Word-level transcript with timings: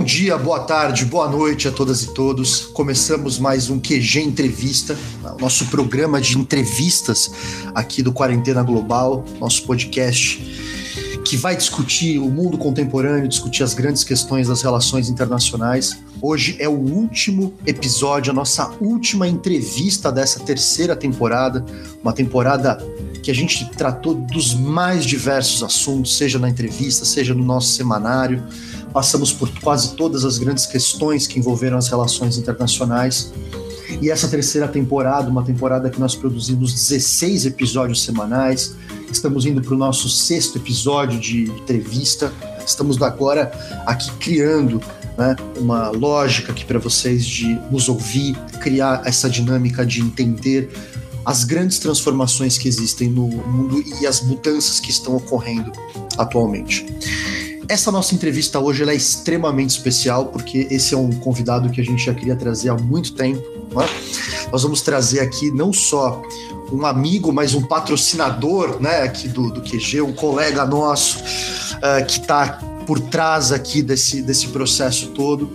Bom 0.00 0.04
dia, 0.04 0.38
boa 0.38 0.60
tarde, 0.60 1.04
boa 1.04 1.28
noite 1.28 1.68
a 1.68 1.70
todas 1.70 2.02
e 2.02 2.14
todos. 2.14 2.60
Começamos 2.72 3.38
mais 3.38 3.68
um 3.68 3.78
QG 3.78 4.20
Entrevista, 4.20 4.98
nosso 5.38 5.66
programa 5.66 6.18
de 6.22 6.38
entrevistas 6.38 7.30
aqui 7.74 8.02
do 8.02 8.10
Quarentena 8.10 8.62
Global, 8.62 9.26
nosso 9.38 9.62
podcast 9.64 10.40
que 11.22 11.36
vai 11.36 11.54
discutir 11.54 12.18
o 12.18 12.30
mundo 12.30 12.56
contemporâneo, 12.56 13.28
discutir 13.28 13.62
as 13.62 13.74
grandes 13.74 14.02
questões 14.02 14.48
das 14.48 14.62
relações 14.62 15.10
internacionais. 15.10 15.98
Hoje 16.20 16.56
é 16.58 16.68
o 16.68 16.72
último 16.72 17.52
episódio, 17.66 18.32
a 18.32 18.34
nossa 18.34 18.70
última 18.80 19.28
entrevista 19.28 20.10
dessa 20.10 20.40
terceira 20.40 20.96
temporada, 20.96 21.64
uma 22.02 22.14
temporada 22.14 22.78
que 23.22 23.30
a 23.30 23.34
gente 23.34 23.68
tratou 23.70 24.14
dos 24.14 24.54
mais 24.54 25.04
diversos 25.04 25.62
assuntos, 25.62 26.16
seja 26.16 26.38
na 26.38 26.48
entrevista, 26.48 27.04
seja 27.04 27.34
no 27.34 27.44
nosso 27.44 27.74
semanário. 27.74 28.42
Passamos 28.92 29.32
por 29.32 29.48
quase 29.60 29.94
todas 29.94 30.24
as 30.24 30.38
grandes 30.38 30.66
questões 30.66 31.26
que 31.26 31.38
envolveram 31.38 31.78
as 31.78 31.88
relações 31.88 32.36
internacionais. 32.36 33.32
E 34.00 34.10
essa 34.10 34.28
terceira 34.28 34.66
temporada, 34.66 35.28
uma 35.28 35.42
temporada 35.42 35.90
que 35.90 36.00
nós 36.00 36.14
produzimos 36.14 36.72
16 36.72 37.46
episódios 37.46 38.02
semanais, 38.02 38.74
estamos 39.12 39.44
indo 39.46 39.60
para 39.60 39.74
o 39.74 39.78
nosso 39.78 40.08
sexto 40.08 40.58
episódio 40.58 41.20
de 41.20 41.44
entrevista. 41.44 42.32
Estamos 42.64 43.00
agora 43.02 43.52
aqui 43.86 44.10
criando 44.12 44.80
né, 45.18 45.36
uma 45.58 45.90
lógica 45.90 46.52
aqui 46.52 46.64
para 46.64 46.78
vocês 46.78 47.24
de 47.24 47.58
nos 47.70 47.88
ouvir, 47.88 48.34
criar 48.60 49.02
essa 49.04 49.28
dinâmica 49.28 49.84
de 49.84 50.00
entender 50.00 50.70
as 51.24 51.44
grandes 51.44 51.78
transformações 51.78 52.56
que 52.56 52.66
existem 52.66 53.08
no 53.08 53.28
mundo 53.28 53.82
e 54.00 54.06
as 54.06 54.22
mudanças 54.22 54.80
que 54.80 54.90
estão 54.90 55.16
ocorrendo 55.16 55.70
atualmente. 56.16 56.86
Essa 57.70 57.92
nossa 57.92 58.16
entrevista 58.16 58.58
hoje 58.58 58.82
é 58.82 58.92
extremamente 58.92 59.70
especial 59.70 60.26
porque 60.26 60.66
esse 60.72 60.92
é 60.92 60.98
um 60.98 61.08
convidado 61.08 61.70
que 61.70 61.80
a 61.80 61.84
gente 61.84 62.04
já 62.04 62.12
queria 62.12 62.34
trazer 62.34 62.68
há 62.68 62.74
muito 62.74 63.12
tempo. 63.14 63.40
Né? 63.72 63.88
Nós 64.50 64.64
vamos 64.64 64.80
trazer 64.80 65.20
aqui 65.20 65.52
não 65.52 65.72
só 65.72 66.20
um 66.72 66.84
amigo, 66.84 67.32
mas 67.32 67.54
um 67.54 67.62
patrocinador 67.62 68.80
né, 68.80 69.02
aqui 69.02 69.28
do, 69.28 69.52
do 69.52 69.60
QG, 69.60 70.00
um 70.00 70.12
colega 70.12 70.66
nosso 70.66 71.18
uh, 71.18 72.04
que 72.04 72.18
está 72.18 72.58
por 72.88 72.98
trás 72.98 73.52
aqui 73.52 73.82
desse, 73.82 74.20
desse 74.20 74.48
processo 74.48 75.06
todo. 75.10 75.48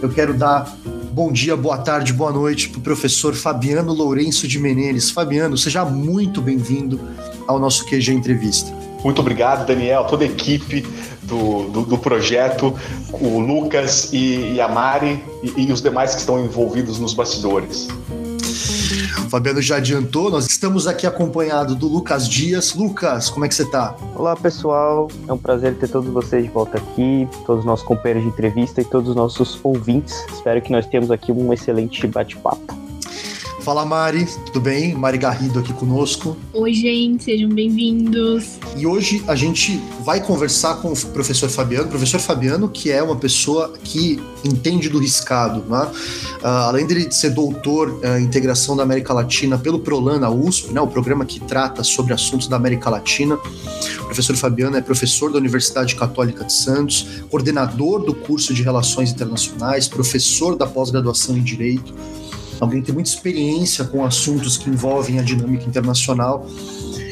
Eu 0.00 0.08
quero 0.08 0.32
dar 0.32 0.74
bom 1.12 1.30
dia, 1.30 1.54
boa 1.54 1.76
tarde, 1.76 2.14
boa 2.14 2.32
noite 2.32 2.70
para 2.70 2.78
o 2.78 2.82
professor 2.82 3.34
Fabiano 3.34 3.92
Lourenço 3.92 4.48
de 4.48 4.58
Menezes. 4.58 5.10
Fabiano, 5.10 5.58
seja 5.58 5.84
muito 5.84 6.40
bem-vindo 6.40 6.98
ao 7.46 7.58
nosso 7.58 7.84
QG 7.84 8.10
Entrevista. 8.10 8.72
Muito 9.04 9.20
obrigado, 9.20 9.66
Daniel, 9.66 10.04
toda 10.04 10.24
a 10.24 10.26
equipe 10.26 10.84
do, 11.28 11.68
do, 11.68 11.82
do 11.82 11.98
projeto, 11.98 12.74
o 13.12 13.38
Lucas 13.38 14.12
e, 14.12 14.54
e 14.54 14.60
a 14.60 14.66
Mari 14.66 15.22
e, 15.42 15.66
e 15.66 15.72
os 15.72 15.80
demais 15.80 16.14
que 16.14 16.20
estão 16.20 16.42
envolvidos 16.42 16.98
nos 16.98 17.14
bastidores. 17.14 17.86
O 19.18 19.30
Fabiano 19.30 19.60
já 19.60 19.76
adiantou, 19.76 20.30
nós 20.30 20.46
estamos 20.46 20.86
aqui 20.86 21.06
acompanhado 21.06 21.74
do 21.74 21.86
Lucas 21.86 22.26
Dias. 22.26 22.74
Lucas, 22.74 23.28
como 23.28 23.44
é 23.44 23.48
que 23.48 23.54
você 23.54 23.62
está? 23.62 23.94
Olá, 24.14 24.34
pessoal. 24.34 25.08
É 25.28 25.32
um 25.32 25.36
prazer 25.36 25.74
ter 25.74 25.88
todos 25.88 26.10
vocês 26.10 26.44
de 26.44 26.48
volta 26.48 26.78
aqui, 26.78 27.28
todos 27.44 27.60
os 27.60 27.66
nossos 27.66 27.84
companheiros 27.84 28.22
de 28.22 28.28
entrevista 28.30 28.80
e 28.80 28.84
todos 28.84 29.10
os 29.10 29.14
nossos 29.14 29.60
ouvintes. 29.62 30.24
Espero 30.32 30.62
que 30.62 30.72
nós 30.72 30.86
tenhamos 30.86 31.10
aqui 31.10 31.30
um 31.30 31.52
excelente 31.52 32.06
bate-papo. 32.06 32.77
Fala 33.60 33.84
Mari, 33.84 34.26
tudo 34.46 34.60
bem? 34.60 34.94
Mari 34.94 35.18
Garrido 35.18 35.58
aqui 35.58 35.72
conosco. 35.72 36.36
Oi, 36.54 36.72
gente, 36.72 37.24
sejam 37.24 37.48
bem-vindos. 37.48 38.56
E 38.76 38.86
hoje 38.86 39.22
a 39.26 39.34
gente 39.34 39.80
vai 40.04 40.22
conversar 40.22 40.76
com 40.76 40.92
o 40.92 41.06
professor 41.08 41.48
Fabiano. 41.50 41.86
O 41.86 41.88
professor 41.88 42.20
Fabiano, 42.20 42.68
que 42.68 42.90
é 42.90 43.02
uma 43.02 43.16
pessoa 43.16 43.74
que 43.82 44.20
entende 44.44 44.88
do 44.88 44.98
riscado, 44.98 45.64
né? 45.68 45.90
Uh, 46.40 46.46
além 46.46 46.86
de 46.86 47.12
ser 47.12 47.30
doutor 47.30 47.88
uh, 47.90 48.18
em 48.18 48.24
integração 48.24 48.76
da 48.76 48.84
América 48.84 49.12
Latina 49.12 49.58
pelo 49.58 49.80
Prolan 49.80 50.20
na 50.20 50.30
USP, 50.30 50.72
né? 50.72 50.80
o 50.80 50.86
programa 50.86 51.24
que 51.26 51.40
trata 51.40 51.82
sobre 51.82 52.12
assuntos 52.14 52.46
da 52.46 52.56
América 52.56 52.88
Latina. 52.88 53.34
O 53.34 54.04
professor 54.04 54.36
Fabiano 54.36 54.76
é 54.76 54.80
professor 54.80 55.32
da 55.32 55.38
Universidade 55.38 55.96
Católica 55.96 56.44
de 56.44 56.52
Santos, 56.52 57.06
coordenador 57.28 58.04
do 58.04 58.14
curso 58.14 58.54
de 58.54 58.62
Relações 58.62 59.10
Internacionais, 59.10 59.88
professor 59.88 60.56
da 60.56 60.66
pós-graduação 60.66 61.36
em 61.36 61.42
Direito 61.42 61.92
alguém 62.60 62.80
que 62.80 62.86
tem 62.86 62.94
muita 62.94 63.10
experiência 63.10 63.84
com 63.84 64.04
assuntos 64.04 64.56
que 64.56 64.68
envolvem 64.68 65.18
a 65.18 65.22
dinâmica 65.22 65.64
internacional. 65.64 66.46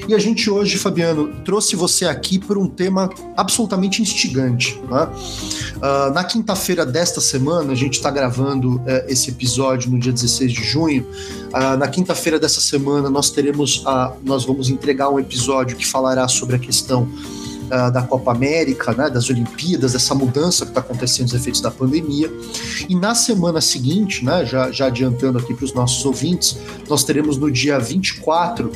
E 0.09 0.15
a 0.15 0.19
gente 0.21 0.49
hoje, 0.49 0.79
Fabiano, 0.79 1.33
trouxe 1.45 1.75
você 1.75 2.05
aqui 2.05 2.39
por 2.39 2.57
um 2.57 2.69
tema 2.69 3.11
absolutamente 3.37 4.01
instigante. 4.01 4.81
Né? 4.89 5.09
Uh, 5.77 6.13
na 6.15 6.23
quinta-feira 6.23 6.87
desta 6.87 7.21
semana, 7.21 7.73
a 7.73 7.75
gente 7.75 7.95
está 7.95 8.09
gravando 8.09 8.77
uh, 8.77 8.83
esse 9.09 9.31
episódio 9.31 9.91
no 9.91 9.99
dia 9.99 10.13
16 10.13 10.53
de 10.53 10.63
junho. 10.63 11.05
Uh, 11.49 11.77
na 11.77 11.89
quinta-feira 11.89 12.39
dessa 12.39 12.61
semana, 12.61 13.11
nós 13.11 13.31
teremos, 13.31 13.83
a, 13.85 14.13
nós 14.23 14.45
vamos 14.45 14.71
entregar 14.71 15.11
um 15.11 15.19
episódio 15.19 15.77
que 15.77 15.85
falará 15.85 16.29
sobre 16.29 16.55
a 16.55 16.59
questão 16.59 17.09
uh, 17.67 17.91
da 17.93 18.03
Copa 18.03 18.33
América, 18.33 18.93
né, 18.93 19.11
das 19.11 19.31
Olimpíadas, 19.31 19.95
essa 19.95 20.15
mudança 20.15 20.65
que 20.65 20.71
está 20.71 20.81
acontecendo, 20.81 21.27
os 21.27 21.35
efeitos 21.35 21.61
da 21.61 21.71
pandemia. 21.71 22.33
E 22.89 22.95
na 22.95 23.15
semana 23.15 23.61
seguinte, 23.61 24.25
né, 24.25 24.45
já, 24.45 24.71
já 24.71 24.87
adiantando 24.87 25.39
aqui 25.39 25.55
para 25.55 25.65
os 25.65 25.73
nossos 25.73 26.05
ouvintes, 26.05 26.59
nós 26.89 27.05
teremos 27.05 27.37
no 27.37 27.51
dia 27.51 27.79
24 27.79 28.71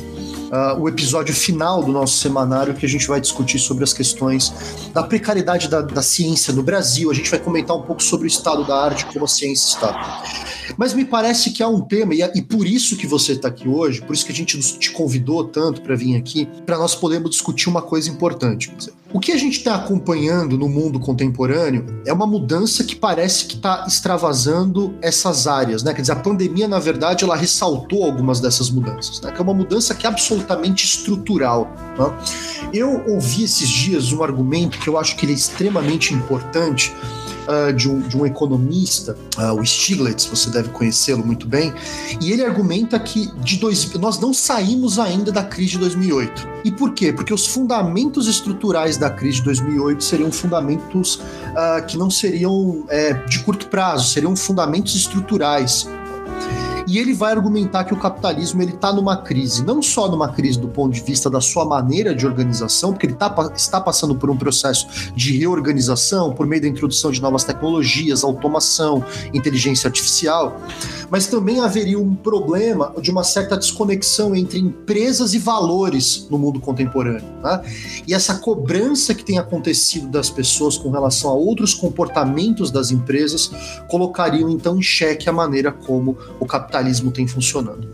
Uh, 0.51 0.81
o 0.81 0.89
episódio 0.89 1.33
final 1.33 1.81
do 1.81 1.93
nosso 1.93 2.17
semanário 2.17 2.73
que 2.73 2.85
a 2.85 2.89
gente 2.89 3.07
vai 3.07 3.21
discutir 3.21 3.57
sobre 3.57 3.85
as 3.85 3.93
questões 3.93 4.53
da 4.93 5.01
precariedade 5.01 5.69
da, 5.69 5.79
da, 5.79 6.01
ciência 6.01 6.51
no 6.51 6.61
Brasil. 6.61 7.09
A 7.09 7.13
gente 7.13 7.31
vai 7.31 7.39
comentar 7.39 7.77
um 7.77 7.83
pouco 7.83 8.03
sobre 8.03 8.25
o 8.25 8.27
estado 8.27 8.67
da 8.67 8.75
arte, 8.83 9.05
como 9.05 9.23
a 9.23 9.27
ciência 9.29 9.69
está. 9.69 10.23
Mas 10.77 10.93
me 10.93 11.05
parece 11.05 11.51
que 11.51 11.63
há 11.63 11.69
um 11.69 11.79
tema, 11.79 12.13
e, 12.13 12.21
e 12.35 12.41
por 12.41 12.67
isso 12.67 12.97
que 12.97 13.07
você 13.07 13.31
está 13.31 13.47
aqui 13.47 13.65
hoje, 13.65 14.01
por 14.01 14.13
isso 14.13 14.25
que 14.25 14.31
a 14.33 14.35
gente 14.35 14.59
te 14.59 14.91
convidou 14.91 15.45
tanto 15.45 15.81
para 15.81 15.95
vir 15.95 16.17
aqui, 16.17 16.45
para 16.65 16.77
nós 16.77 16.95
podermos 16.95 17.31
discutir 17.31 17.69
uma 17.69 17.81
coisa 17.81 18.09
importante. 18.09 18.73
O 19.13 19.19
que 19.19 19.33
a 19.33 19.37
gente 19.37 19.57
está 19.57 19.75
acompanhando 19.75 20.57
no 20.57 20.69
mundo 20.69 20.97
contemporâneo 20.97 22.01
é 22.05 22.13
uma 22.13 22.25
mudança 22.25 22.81
que 22.81 22.95
parece 22.95 23.45
que 23.45 23.55
está 23.55 23.83
extravasando 23.85 24.95
essas 25.01 25.47
áreas, 25.47 25.83
né? 25.83 25.93
Quer 25.93 26.01
dizer, 26.01 26.13
a 26.13 26.17
pandemia, 26.17 26.65
na 26.65 26.79
verdade, 26.79 27.25
ela 27.25 27.35
ressaltou 27.35 28.05
algumas 28.05 28.39
dessas 28.39 28.69
mudanças, 28.69 29.19
né? 29.19 29.29
Que 29.31 29.39
é 29.39 29.43
uma 29.43 29.53
mudança 29.53 29.93
que 29.93 30.07
é 30.07 30.09
absolutamente 30.41 30.85
estrutural. 30.85 31.71
Né? 31.97 32.69
Eu 32.73 33.03
ouvi 33.07 33.43
esses 33.43 33.69
dias 33.69 34.11
um 34.11 34.23
argumento 34.23 34.79
que 34.79 34.87
eu 34.87 34.97
acho 34.97 35.15
que 35.15 35.25
ele 35.25 35.33
é 35.33 35.35
extremamente 35.35 36.13
importante 36.13 36.93
uh, 37.47 37.73
de, 37.73 37.89
um, 37.89 37.99
de 38.01 38.17
um 38.17 38.25
economista, 38.25 39.17
uh, 39.37 39.59
o 39.59 39.65
Stiglitz, 39.65 40.25
você 40.25 40.49
deve 40.49 40.69
conhecê-lo 40.69 41.25
muito 41.25 41.47
bem, 41.47 41.73
e 42.19 42.31
ele 42.31 42.43
argumenta 42.43 42.99
que 42.99 43.31
de 43.37 43.57
dois, 43.57 43.93
nós 43.93 44.19
não 44.19 44.33
saímos 44.33 44.99
ainda 44.99 45.31
da 45.31 45.43
crise 45.43 45.71
de 45.71 45.79
2008. 45.79 46.47
E 46.63 46.71
por 46.71 46.93
quê? 46.93 47.11
Porque 47.11 47.33
os 47.33 47.47
fundamentos 47.47 48.27
estruturais 48.27 48.97
da 48.97 49.09
crise 49.09 49.37
de 49.37 49.43
2008 49.45 50.03
seriam 50.03 50.31
fundamentos 50.31 51.15
uh, 51.15 51.85
que 51.87 51.97
não 51.97 52.09
seriam 52.09 52.85
é, 52.89 53.13
de 53.13 53.39
curto 53.39 53.67
prazo, 53.67 54.09
seriam 54.09 54.35
fundamentos 54.35 54.95
estruturais 54.95 55.87
e 56.91 56.97
ele 56.97 57.13
vai 57.13 57.31
argumentar 57.31 57.85
que 57.85 57.93
o 57.93 57.97
capitalismo 57.97 58.61
ele 58.61 58.73
está 58.73 58.91
numa 58.91 59.15
crise, 59.15 59.63
não 59.63 59.81
só 59.81 60.11
numa 60.11 60.27
crise 60.27 60.59
do 60.59 60.67
ponto 60.67 60.93
de 60.93 60.99
vista 60.99 61.29
da 61.29 61.39
sua 61.39 61.63
maneira 61.63 62.13
de 62.13 62.27
organização, 62.27 62.91
porque 62.91 63.05
ele 63.05 63.13
tá, 63.13 63.33
está 63.55 63.79
passando 63.79 64.13
por 64.13 64.29
um 64.29 64.35
processo 64.35 65.13
de 65.15 65.37
reorganização 65.37 66.33
por 66.33 66.45
meio 66.45 66.63
da 66.63 66.67
introdução 66.67 67.09
de 67.09 67.21
novas 67.21 67.45
tecnologias, 67.45 68.25
automação, 68.25 69.05
inteligência 69.33 69.87
artificial, 69.87 70.59
mas 71.09 71.27
também 71.27 71.61
haveria 71.61 71.97
um 71.97 72.13
problema 72.13 72.93
de 73.01 73.09
uma 73.09 73.23
certa 73.23 73.55
desconexão 73.55 74.35
entre 74.35 74.59
empresas 74.59 75.33
e 75.33 75.39
valores 75.39 76.27
no 76.29 76.37
mundo 76.37 76.59
contemporâneo. 76.59 77.23
Né? 77.41 77.61
E 78.05 78.13
essa 78.13 78.35
cobrança 78.35 79.15
que 79.15 79.23
tem 79.23 79.37
acontecido 79.37 80.09
das 80.09 80.29
pessoas 80.29 80.77
com 80.77 80.91
relação 80.91 81.29
a 81.29 81.33
outros 81.33 81.73
comportamentos 81.73 82.69
das 82.69 82.91
empresas 82.91 83.49
colocariam 83.87 84.49
então 84.49 84.75
em 84.77 84.81
xeque 84.81 85.29
a 85.29 85.33
maneira 85.33 85.71
como 85.71 86.17
o 86.37 86.45
capitalismo 86.45 86.80
capitalismo 86.81 87.11
tem 87.11 87.27
funcionando. 87.27 87.87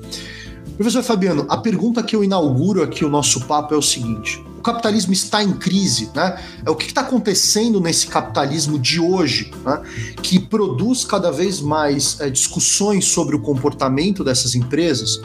Professor 0.78 1.04
Fabiano, 1.04 1.46
a 1.50 1.58
pergunta 1.58 2.04
que 2.04 2.16
eu 2.16 2.24
inauguro 2.24 2.84
aqui 2.84 3.04
o 3.04 3.10
nosso 3.10 3.42
papo 3.42 3.74
é 3.74 3.78
o 3.78 3.82
seguinte: 3.82 4.44
o 4.58 4.62
capitalismo 4.62 5.12
está 5.12 5.44
em 5.44 5.54
crise, 5.54 6.10
né? 6.16 6.40
É 6.66 6.70
o 6.70 6.76
que 6.76 6.86
está 6.86 7.02
acontecendo 7.02 7.82
nesse 7.82 8.08
capitalismo 8.08 8.78
de 8.78 9.00
hoje, 9.00 9.52
né? 9.66 9.82
Que 10.22 10.40
produz 10.40 11.04
cada 11.04 11.32
vez 11.32 11.60
mais 11.60 12.20
é, 12.20 12.30
discussões 12.30 13.06
sobre 13.06 13.36
o 13.36 13.40
comportamento 13.40 14.24
dessas 14.24 14.56
empresas 14.56 15.20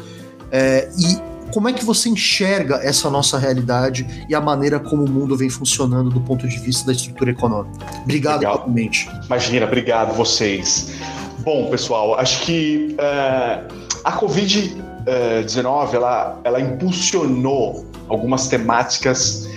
é, 0.51 0.91
e 0.99 1.33
como 1.53 1.69
é 1.69 1.73
que 1.75 1.85
você 1.85 2.09
enxerga 2.09 2.77
essa 2.77 3.11
nossa 3.11 3.39
realidade 3.39 4.27
e 4.27 4.35
a 4.35 4.41
maneira 4.41 4.81
como 4.81 5.05
o 5.05 5.11
mundo 5.11 5.37
vem 5.37 5.51
funcionando 5.51 6.09
do 6.09 6.21
ponto 6.21 6.49
de 6.49 6.59
vista 6.59 6.87
da 6.87 6.93
estrutura 6.93 7.31
econômica? 7.31 7.85
Obrigado 8.03 8.43
novamente. 8.43 9.07
Imagina, 9.27 9.67
obrigado 9.67 10.15
vocês. 10.15 10.91
Bom, 11.45 11.71
pessoal, 11.71 12.19
acho 12.21 12.43
que 12.43 12.95
uh, 12.95 13.67
a 14.05 14.13
Covid-19 14.13 15.95
ela, 15.95 16.39
ela 16.45 16.61
impulsionou 16.61 17.85
algumas 18.09 18.47
temáticas 18.47 19.49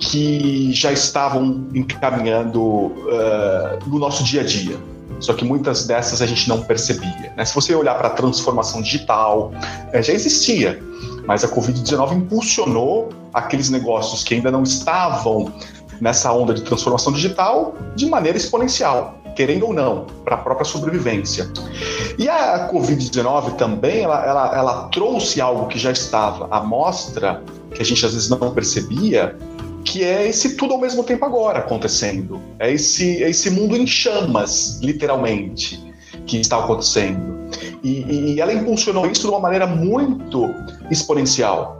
que 0.00 0.72
já 0.72 0.90
estavam 0.90 1.68
encaminhando 1.72 2.60
uh, 2.60 3.78
no 3.86 4.00
nosso 4.00 4.24
dia 4.24 4.40
a 4.40 4.44
dia. 4.44 4.76
Só 5.20 5.32
que 5.32 5.44
muitas 5.44 5.86
dessas 5.86 6.20
a 6.22 6.26
gente 6.26 6.48
não 6.48 6.62
percebia. 6.62 7.32
Né? 7.36 7.44
Se 7.44 7.54
você 7.54 7.74
olhar 7.74 7.94
para 7.96 8.08
a 8.08 8.10
transformação 8.10 8.82
digital, 8.82 9.52
é, 9.92 10.02
já 10.02 10.12
existia, 10.12 10.80
mas 11.26 11.44
a 11.44 11.48
Covid-19 11.48 12.16
impulsionou 12.16 13.10
aqueles 13.32 13.70
negócios 13.70 14.24
que 14.24 14.34
ainda 14.34 14.50
não 14.50 14.64
estavam 14.64 15.52
nessa 16.00 16.32
onda 16.32 16.54
de 16.54 16.62
transformação 16.62 17.12
digital 17.12 17.74
de 17.96 18.06
maneira 18.06 18.38
exponencial, 18.38 19.18
querendo 19.34 19.66
ou 19.66 19.72
não, 19.72 20.06
para 20.24 20.36
a 20.36 20.38
própria 20.38 20.64
sobrevivência. 20.64 21.50
E 22.18 22.28
a 22.28 22.68
Covid-19 22.72 23.56
também, 23.56 24.02
ela, 24.02 24.24
ela, 24.24 24.56
ela 24.56 24.88
trouxe 24.88 25.40
algo 25.40 25.66
que 25.66 25.78
já 25.78 25.92
estava 25.92 26.48
à 26.50 26.60
mostra, 26.60 27.42
que 27.74 27.82
a 27.82 27.84
gente 27.84 28.04
às 28.04 28.12
vezes 28.12 28.28
não 28.28 28.52
percebia, 28.52 29.36
que 29.84 30.04
é 30.04 30.28
esse 30.28 30.56
tudo 30.56 30.74
ao 30.74 30.80
mesmo 30.80 31.02
tempo 31.04 31.24
agora 31.24 31.60
acontecendo. 31.60 32.40
É 32.58 32.70
esse, 32.72 33.22
é 33.22 33.30
esse 33.30 33.50
mundo 33.50 33.76
em 33.76 33.86
chamas, 33.86 34.80
literalmente, 34.82 35.82
que 36.26 36.38
está 36.38 36.58
acontecendo. 36.58 37.38
E, 37.82 38.34
e 38.34 38.40
ela 38.40 38.52
impulsionou 38.52 39.06
isso 39.06 39.22
de 39.22 39.28
uma 39.28 39.40
maneira 39.40 39.66
muito 39.66 40.52
exponencial. 40.90 41.77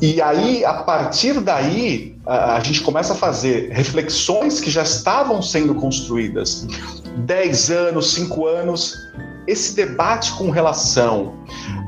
E 0.00 0.20
aí, 0.20 0.64
a 0.64 0.74
partir 0.74 1.40
daí, 1.40 2.16
a, 2.26 2.60
gente 2.60 2.82
começa 2.82 3.12
a 3.12 3.16
fazer 3.16 3.70
reflexões 3.72 4.60
que 4.60 4.70
já 4.70 4.82
estavam 4.82 5.40
sendo 5.40 5.74
construídas 5.74 6.66
10 7.18 7.70
anos, 7.70 8.12
5 8.12 8.46
anos. 8.46 8.94
Esse 9.46 9.76
debate 9.76 10.32
com 10.32 10.50
relação 10.50 11.34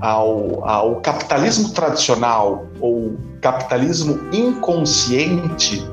ao, 0.00 0.64
ao 0.64 0.96
capitalismo 1.00 1.70
tradicional 1.70 2.66
ou 2.80 3.16
capitalismo 3.40 4.18
inconsciente, 4.32 5.84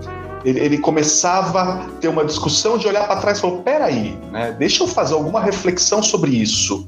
ele, 0.46 0.60
ele, 0.60 0.78
começava 0.78 1.62
a 1.62 1.78
ter 2.00 2.08
uma 2.08 2.24
discussão 2.24 2.78
de 2.78 2.88
olhar 2.88 3.08
para 3.08 3.20
trás 3.20 3.40
e 3.40 3.42
falar: 3.42 3.58
peraí, 3.64 4.18
né, 4.32 4.56
deixa 4.58 4.84
eu 4.84 4.88
fazer 4.88 5.16
alguma 5.16 5.42
reflexão 5.42 6.04
sobre 6.04 6.32
isso. 6.32 6.88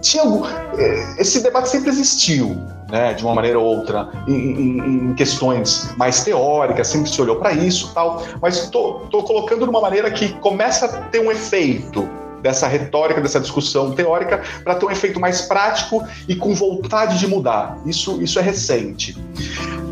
Tinha 0.00 0.22
algum, 0.22 0.46
eh, 0.46 1.14
esse 1.18 1.42
debate 1.42 1.68
sempre 1.68 1.90
existiu, 1.90 2.56
né, 2.90 3.12
de 3.14 3.24
uma 3.24 3.34
maneira 3.34 3.58
ou 3.58 3.64
outra, 3.64 4.08
em, 4.26 4.32
em, 4.32 4.78
em 5.10 5.14
questões 5.14 5.94
mais 5.96 6.24
teóricas, 6.24 6.88
sempre 6.88 7.10
se 7.10 7.20
olhou 7.20 7.36
para 7.36 7.52
isso 7.52 7.92
tal, 7.94 8.22
mas 8.40 8.56
estou 8.56 9.08
colocando 9.10 9.64
de 9.64 9.70
uma 9.70 9.80
maneira 9.80 10.10
que 10.10 10.32
começa 10.34 10.86
a 10.86 10.88
ter 10.88 11.20
um 11.20 11.30
efeito 11.30 12.08
dessa 12.42 12.66
retórica, 12.66 13.20
dessa 13.20 13.40
discussão 13.40 13.92
teórica, 13.92 14.42
para 14.64 14.74
ter 14.76 14.86
um 14.86 14.90
efeito 14.90 15.20
mais 15.20 15.42
prático 15.42 16.06
e 16.28 16.34
com 16.34 16.54
vontade 16.54 17.18
de 17.18 17.26
mudar. 17.26 17.78
Isso, 17.84 18.22
isso 18.22 18.38
é 18.38 18.42
recente. 18.42 19.16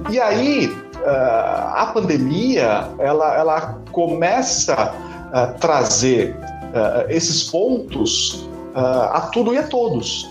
E 0.09 0.21
aí, 0.21 0.69
uh, 0.69 1.75
a 1.75 1.91
pandemia, 1.93 2.89
ela, 2.99 3.37
ela 3.37 3.79
começa 3.91 4.95
a 5.33 5.47
trazer 5.49 6.37
uh, 6.37 7.11
esses 7.11 7.45
pontos 7.45 8.46
a 8.81 9.21
tudo 9.33 9.55
e 9.55 9.59
a 9.59 9.63
todos. 9.63 10.29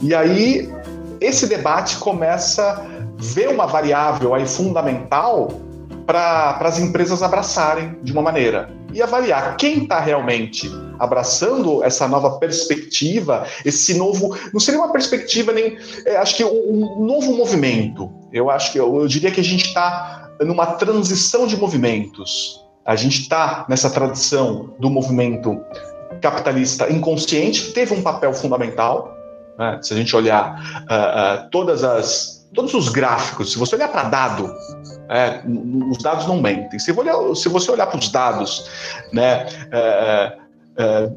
E 0.00 0.14
aí, 0.14 0.72
esse 1.20 1.46
debate 1.46 1.96
começa 1.98 2.72
a 2.72 2.82
ver 3.16 3.48
uma 3.48 3.66
variável 3.66 4.34
aí 4.34 4.46
fundamental 4.46 5.60
para 6.06 6.58
as 6.60 6.78
empresas 6.78 7.22
abraçarem 7.22 7.96
de 8.02 8.12
uma 8.12 8.22
maneira 8.22 8.70
e 8.92 9.00
avaliar 9.00 9.56
quem 9.56 9.84
está 9.84 10.00
realmente 10.00 10.70
abraçando 10.98 11.82
essa 11.82 12.06
nova 12.06 12.38
perspectiva, 12.38 13.46
esse 13.64 13.94
novo. 13.94 14.36
Não 14.52 14.60
seria 14.60 14.80
uma 14.80 14.92
perspectiva 14.92 15.52
nem. 15.52 15.78
É, 16.04 16.16
acho 16.16 16.36
que 16.36 16.44
um, 16.44 16.98
um, 17.00 17.06
novo 17.06 17.34
movimento. 17.34 18.10
Eu 18.32 18.50
acho 18.50 18.72
que 18.72 18.78
eu, 18.78 19.00
eu 19.00 19.06
diria 19.06 19.30
que 19.30 19.40
a 19.40 19.44
gente 19.44 19.66
está 19.66 20.30
numa 20.40 20.66
transição 20.66 21.46
de 21.46 21.56
movimentos. 21.56 22.60
A 22.84 22.96
gente 22.96 23.22
está 23.22 23.64
nessa 23.68 23.88
tradição 23.88 24.74
do 24.78 24.90
movimento 24.90 25.58
capitalista 26.20 26.90
inconsciente, 26.92 27.72
teve 27.72 27.94
um 27.94 28.02
papel 28.02 28.32
fundamental. 28.32 29.14
Né? 29.58 29.78
Se 29.82 29.94
a 29.94 29.96
gente 29.96 30.14
olhar 30.14 30.84
uh, 30.90 31.46
uh, 31.46 31.50
todas 31.50 31.84
as 31.84 32.42
todos 32.54 32.74
os 32.74 32.88
gráficos, 32.88 33.52
se 33.52 33.58
você 33.58 33.74
olhar 33.76 33.88
para 33.88 34.04
dado, 34.04 34.54
é, 35.08 35.42
os 35.90 35.98
dados 35.98 36.26
não 36.26 36.40
mentem. 36.40 36.78
Se, 36.78 36.92
olhar, 36.92 37.16
se 37.34 37.48
você 37.48 37.70
olhar 37.70 37.86
para 37.86 37.98
os 37.98 38.08
dados, 38.10 38.70
né, 39.12 39.46
é, 39.72 40.36
é, 40.76 41.10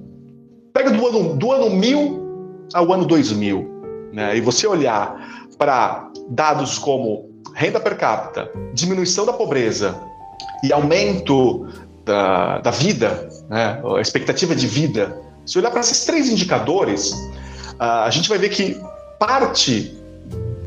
pega 0.73 0.91
do 0.91 1.07
ano, 1.07 1.35
do 1.35 1.51
ano 1.51 1.69
1000 1.69 2.67
ao 2.73 2.91
ano 2.93 3.05
2000, 3.05 4.09
né, 4.13 4.37
e 4.37 4.41
você 4.41 4.65
olhar 4.65 5.45
para 5.57 6.09
dados 6.29 6.77
como 6.77 7.29
renda 7.53 7.79
per 7.79 7.97
capita, 7.97 8.49
diminuição 8.73 9.25
da 9.25 9.33
pobreza 9.33 9.95
e 10.63 10.73
aumento 10.73 11.67
da, 12.05 12.59
da 12.59 12.71
vida, 12.71 13.27
né, 13.49 13.81
a 13.97 13.99
expectativa 13.99 14.55
de 14.55 14.67
vida, 14.67 15.19
se 15.45 15.57
olhar 15.57 15.71
para 15.71 15.81
esses 15.81 16.05
três 16.05 16.29
indicadores, 16.29 17.13
a 17.77 18.09
gente 18.09 18.29
vai 18.29 18.37
ver 18.37 18.49
que 18.49 18.79
parte 19.19 19.95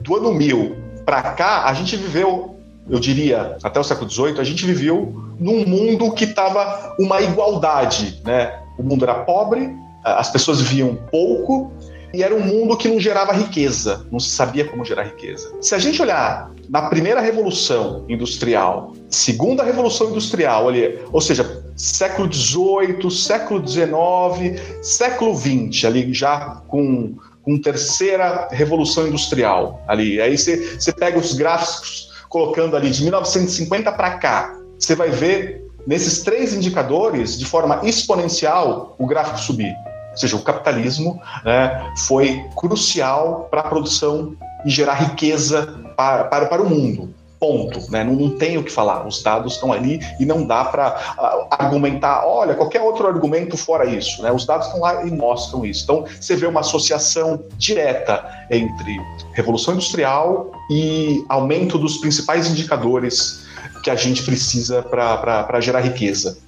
do 0.03 0.17
ano 0.17 0.33
1000 0.35 0.77
para 1.05 1.23
cá, 1.23 1.65
a 1.65 1.73
gente 1.73 1.97
viveu, 1.97 2.57
eu 2.89 3.01
diria, 3.01 3.57
até 3.63 3.81
o 3.81 3.85
século 3.85 4.11
XVIII, 4.11 4.41
a 4.41 4.45
gente 4.45 4.67
viveu 4.67 5.33
num 5.39 5.65
mundo 5.67 6.13
que 6.13 6.25
estava 6.25 6.95
uma 6.99 7.21
igualdade, 7.21 8.21
né? 8.25 8.61
O 8.79 8.83
mundo 8.83 9.05
era 9.05 9.15
pobre, 9.15 9.71
as 10.05 10.31
pessoas 10.31 10.61
viviam 10.61 10.97
pouco 11.11 11.73
e 12.13 12.23
era 12.23 12.35
um 12.35 12.41
mundo 12.41 12.77
que 12.77 12.89
não 12.89 12.99
gerava 12.99 13.33
riqueza, 13.33 14.07
não 14.11 14.19
se 14.19 14.31
sabia 14.31 14.65
como 14.65 14.85
gerar 14.85 15.05
riqueza. 15.05 15.53
Se 15.61 15.75
a 15.75 15.79
gente 15.79 16.01
olhar 16.01 16.51
na 16.69 16.83
primeira 16.83 17.21
revolução 17.21 18.05
industrial, 18.09 18.95
segunda 19.11 19.63
revolução 19.63 20.11
industrial, 20.11 20.69
ali, 20.69 20.99
ou 21.13 21.21
seja, 21.21 21.63
século 21.77 22.33
XVIII, 22.33 23.11
século 23.11 23.67
XIX, 23.67 24.61
século 24.83 25.37
XX, 25.37 25.85
ali 25.85 26.13
já 26.13 26.63
com 26.67 27.15
com 27.49 27.57
terceira 27.57 28.47
revolução 28.51 29.09
industrial 29.09 29.83
ali. 29.89 30.21
Aí 30.21 30.37
você, 30.37 30.93
pega 30.93 31.19
os 31.19 31.33
gráficos 31.33 32.11
colocando 32.29 32.77
ali 32.77 32.91
de 32.91 33.03
1950 33.03 33.91
para 33.93 34.19
cá, 34.19 34.55
você 34.79 34.95
vai 34.95 35.09
ver 35.09 35.65
nesses 35.87 36.21
três 36.21 36.53
indicadores, 36.53 37.39
de 37.39 37.47
forma 37.47 37.81
exponencial, 37.83 38.95
o 38.99 39.07
gráfico 39.07 39.39
subir. 39.39 39.75
Ou 40.19 40.21
seja, 40.21 40.37
o 40.37 40.43
capitalismo 40.43 41.23
né, 41.45 41.93
foi 42.09 42.45
crucial 42.57 43.47
para 43.49 43.61
a 43.61 43.69
produção 43.69 44.35
e 44.67 44.71
gerar 44.71 44.95
riqueza 44.95 45.81
para, 45.97 46.25
para, 46.25 46.47
para 46.47 46.61
o 46.61 46.69
mundo. 46.69 47.15
Ponto, 47.39 47.89
né? 47.93 48.03
Não, 48.03 48.15
não 48.15 48.31
tem 48.31 48.59
o 48.59 48.65
que 48.65 48.73
falar. 48.73 49.07
Os 49.07 49.23
dados 49.23 49.55
estão 49.55 49.73
ali 49.73 50.01
e 50.19 50.27
não 50.27 50.45
dá 50.45 50.65
para 50.65 51.49
argumentar. 51.53 52.27
Olha, 52.27 52.57
qualquer 52.57 52.81
outro 52.81 53.07
argumento 53.07 53.57
fora 53.57 53.85
isso, 53.85 54.21
né? 54.23 54.33
Os 54.33 54.45
dados 54.45 54.67
estão 54.67 54.81
lá 54.81 55.05
e 55.07 55.11
mostram 55.13 55.65
isso. 55.65 55.85
Então, 55.85 56.05
você 56.21 56.35
vê 56.35 56.47
uma 56.49 56.61
associação 56.61 57.45
direta 57.57 58.25
entre 58.51 59.01
revolução 59.35 59.75
industrial 59.75 60.51
e 60.69 61.25
aumento 61.29 61.79
dos 61.79 61.99
principais 61.99 62.51
indicadores 62.51 63.47
que 63.89 63.91
a 63.91 63.97
gente 63.97 64.23
precisa 64.23 64.83
para 64.83 65.61
gerar 65.61 65.81
riqueza. 65.81 66.39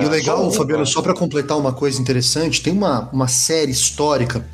E 0.00 0.04
o 0.04 0.08
legal, 0.08 0.50
Fabiano, 0.50 0.84
só 0.84 1.00
para 1.00 1.14
completar 1.14 1.56
uma 1.56 1.72
coisa 1.72 2.00
interessante, 2.00 2.60
tem 2.60 2.72
uma, 2.72 3.08
uma 3.12 3.28
série 3.28 3.70
histórica 3.70 4.44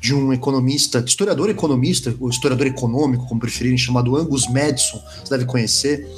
de 0.00 0.14
um 0.14 0.32
economista, 0.32 1.02
historiador 1.04 1.50
economista, 1.50 2.14
ou 2.20 2.28
historiador 2.28 2.66
econômico, 2.66 3.26
como 3.26 3.40
preferirem, 3.40 3.76
chamado 3.76 4.16
Angus 4.16 4.46
Madison, 4.46 5.02
você 5.24 5.30
deve 5.30 5.44
conhecer. 5.44 6.08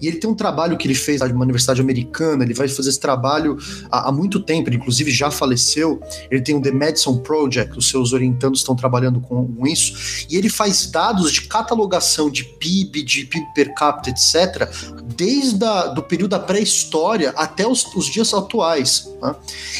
E 0.00 0.06
ele 0.06 0.18
tem 0.18 0.28
um 0.28 0.34
trabalho 0.34 0.76
que 0.76 0.86
ele 0.86 0.94
fez 0.94 1.20
na 1.20 1.26
universidade 1.26 1.80
americana, 1.80 2.44
ele 2.44 2.54
vai 2.54 2.68
fazer 2.68 2.90
esse 2.90 3.00
trabalho 3.00 3.56
há, 3.90 4.08
há 4.08 4.12
muito 4.12 4.40
tempo, 4.40 4.68
ele 4.68 4.76
inclusive 4.76 5.10
já 5.10 5.30
faleceu. 5.30 6.00
Ele 6.30 6.42
tem 6.42 6.54
o 6.56 6.60
The 6.60 6.72
Madison 6.72 7.18
Project, 7.18 7.78
os 7.78 7.88
seus 7.88 8.12
orientandos 8.12 8.60
estão 8.60 8.74
trabalhando 8.74 9.20
com, 9.20 9.46
com 9.46 9.66
isso, 9.66 10.26
e 10.28 10.36
ele 10.36 10.48
faz 10.48 10.90
dados 10.90 11.32
de 11.32 11.42
catalogação 11.42 12.30
de 12.30 12.44
PIB, 12.44 13.02
de 13.02 13.24
PIB 13.24 13.46
per 13.54 13.74
capita, 13.74 14.10
etc., 14.10 14.68
desde 15.16 15.62
o 15.64 15.94
do 15.94 16.02
período 16.02 16.30
da 16.30 16.38
pré-história 16.38 17.30
até 17.36 17.66
os, 17.66 17.84
os, 17.94 18.06
dias 18.06 18.32
atuais. 18.32 19.08
Né? 19.20 19.34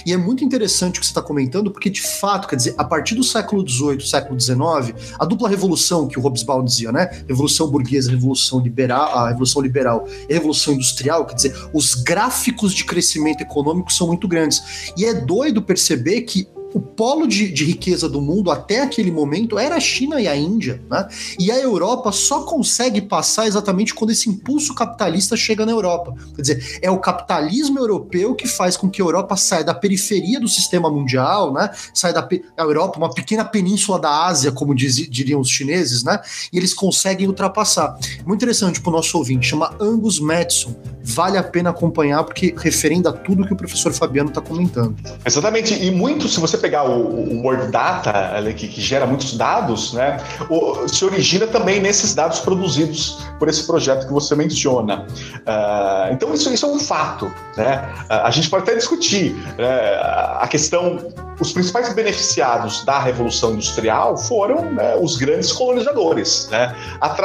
E 0.06 0.12
é 0.12 0.16
muito 0.16 0.44
interessante 0.44 0.99
o 0.99 1.00
que 1.00 1.06
você 1.06 1.11
está 1.11 1.23
comentando, 1.23 1.71
porque 1.71 1.90
de 1.90 2.02
fato, 2.02 2.47
quer 2.47 2.56
dizer, 2.56 2.75
a 2.76 2.85
partir 2.85 3.14
do 3.14 3.25
século 3.25 3.42
século 3.43 3.69
XVIII, 3.69 4.01
século 4.07 4.41
XIX, 4.41 5.17
a 5.19 5.25
dupla 5.25 5.49
revolução 5.49 6.07
que 6.07 6.19
o 6.19 6.23
Hobsbawm 6.23 6.65
dizia, 6.65 6.93
né? 6.93 7.25
Revolução 7.29 7.69
burguesa, 7.69 8.11
revolução 8.11 8.61
liberal, 8.61 9.19
a 9.19 9.29
revolução 9.29 9.61
liberal 9.61 10.07
e 10.29 10.33
a 10.33 10.37
revolução 10.37 10.75
industrial, 10.75 11.27
quer 11.27 11.35
dizer, 11.35 11.55
os 11.75 11.95
gráficos 11.95 12.73
de 12.73 12.85
crescimento 12.85 13.43
econômico 13.43 13.93
são 13.93 14.07
muito 14.07 14.29
grandes. 14.29 14.93
E 14.97 15.05
é 15.05 15.15
doido 15.15 15.61
perceber 15.61 16.23
que 16.23 16.47
o 16.75 16.81
polo 16.81 17.26
de, 17.26 17.50
de, 17.50 17.64
riqueza 17.64 18.09
do 18.09 18.21
mundo 18.21 18.50
até 18.50 18.83
aquele 18.83 19.11
momento 19.11 19.59
era 19.59 19.76
a 19.76 19.81
China 19.81 20.21
e 20.21 20.29
a 20.29 20.37
Índia, 20.37 20.83
né? 20.91 21.07
E 21.38 21.50
a 21.50 21.59
Europa 21.59 22.12
só 22.12 22.43
consegue 22.43 23.00
passar 23.00 23.47
exatamente 23.47 23.95
quando 23.95 24.11
esse 24.11 24.29
impulso 24.29 24.75
capitalista 24.75 25.37
chega 25.37 25.67
na 25.67 25.73
Europa. 25.73 26.14
Quer 26.35 26.43
dizer, 26.43 26.79
é 26.83 26.91
o 26.91 26.99
capitalismo 26.99 27.79
europeu 27.79 28.35
que 28.35 28.47
faz 28.47 28.76
com 28.76 28.91
que 28.91 29.00
a 29.00 29.05
Europa 29.05 29.37
saia 29.37 29.64
da 29.64 29.75
periferia 29.75 30.41
do 30.41 30.49
sistema 30.49 30.91
mundial, 30.91 31.52
né? 31.52 31.71
Sai 31.93 32.12
da 32.12 32.23
a 32.57 32.62
Europa, 32.62 32.97
uma 32.99 33.12
pequena 33.12 33.45
península 33.45 33.99
da 33.99 34.26
Ásia, 34.26 34.52
como 34.52 34.75
diz, 34.75 34.97
diriam 34.97 35.41
os 35.41 35.50
chineses, 35.50 36.02
né? 36.02 36.21
E 36.52 36.57
eles 36.57 36.73
conseguem 36.73 37.26
ultrapassar. 37.26 37.99
Muito 38.25 38.41
interessante 38.41 38.81
para 38.81 38.91
o 38.91 38.93
nosso 38.93 39.19
ouvinte, 39.19 39.49
chama 39.49 39.75
Angus 39.81 40.19
Madison 40.19 40.75
vale 41.02 41.37
a 41.37 41.43
pena 41.43 41.71
acompanhar 41.71 42.23
porque 42.25 42.55
referenda 42.57 43.12
tudo 43.12 43.47
que 43.47 43.52
o 43.52 43.57
professor 43.57 43.93
Fabiano 43.93 44.29
está 44.29 44.41
comentando. 44.41 44.97
Exatamente, 45.25 45.75
e 45.75 45.91
muito, 45.91 46.29
se 46.29 46.38
você 46.38 46.57
pegar 46.62 46.85
o, 46.85 47.09
o 47.09 47.42
Word 47.42 47.71
Data, 47.71 48.12
que, 48.57 48.69
que, 48.69 48.81
gera 48.81 49.07
muitos 49.07 49.37
dados, 49.37 49.92
né, 49.92 50.19
o, 50.49 50.88
se 50.88 51.04
origina 51.04 51.47
também 51.47 51.81
nesses 51.81 52.14
dados 52.14 52.40
produzidos 52.40 53.19
por 53.38 53.49
esse 53.49 53.66
projeto 53.66 54.07
que 54.07 54.12
você 54.12 54.35
menciona. 54.35 55.07
Uh, 55.40 56.12
então, 56.12 56.33
isso, 56.33 56.52
isso 56.52 56.64
é 56.64 56.69
um 56.69 56.78
fato. 56.78 57.33
Né? 57.57 57.85
Uh, 58.09 58.12
a 58.25 58.31
gente 58.31 58.49
pode 58.49 58.62
até 58.62 58.75
discutir 58.75 59.33
uh, 59.33 60.38
a 60.38 60.47
questão 60.49 61.12
os 61.40 61.52
principais 61.52 61.92
beneficiados 61.92 62.85
da 62.85 63.00
Revolução 63.00 63.54
Industrial 63.54 64.16
foram 64.16 64.71
né, 64.73 64.97
os 64.97 65.16
grandes 65.16 65.50
colonizadores. 65.50 66.49
Né? 66.50 66.75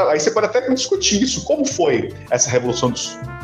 Aí 0.10 0.20
você 0.20 0.32
pode 0.32 0.48
até 0.48 0.62
discutir 0.70 1.22
isso, 1.22 1.44
como 1.44 1.65
foi 1.65 2.13
essa 2.32 2.50
Revolução 2.50 2.91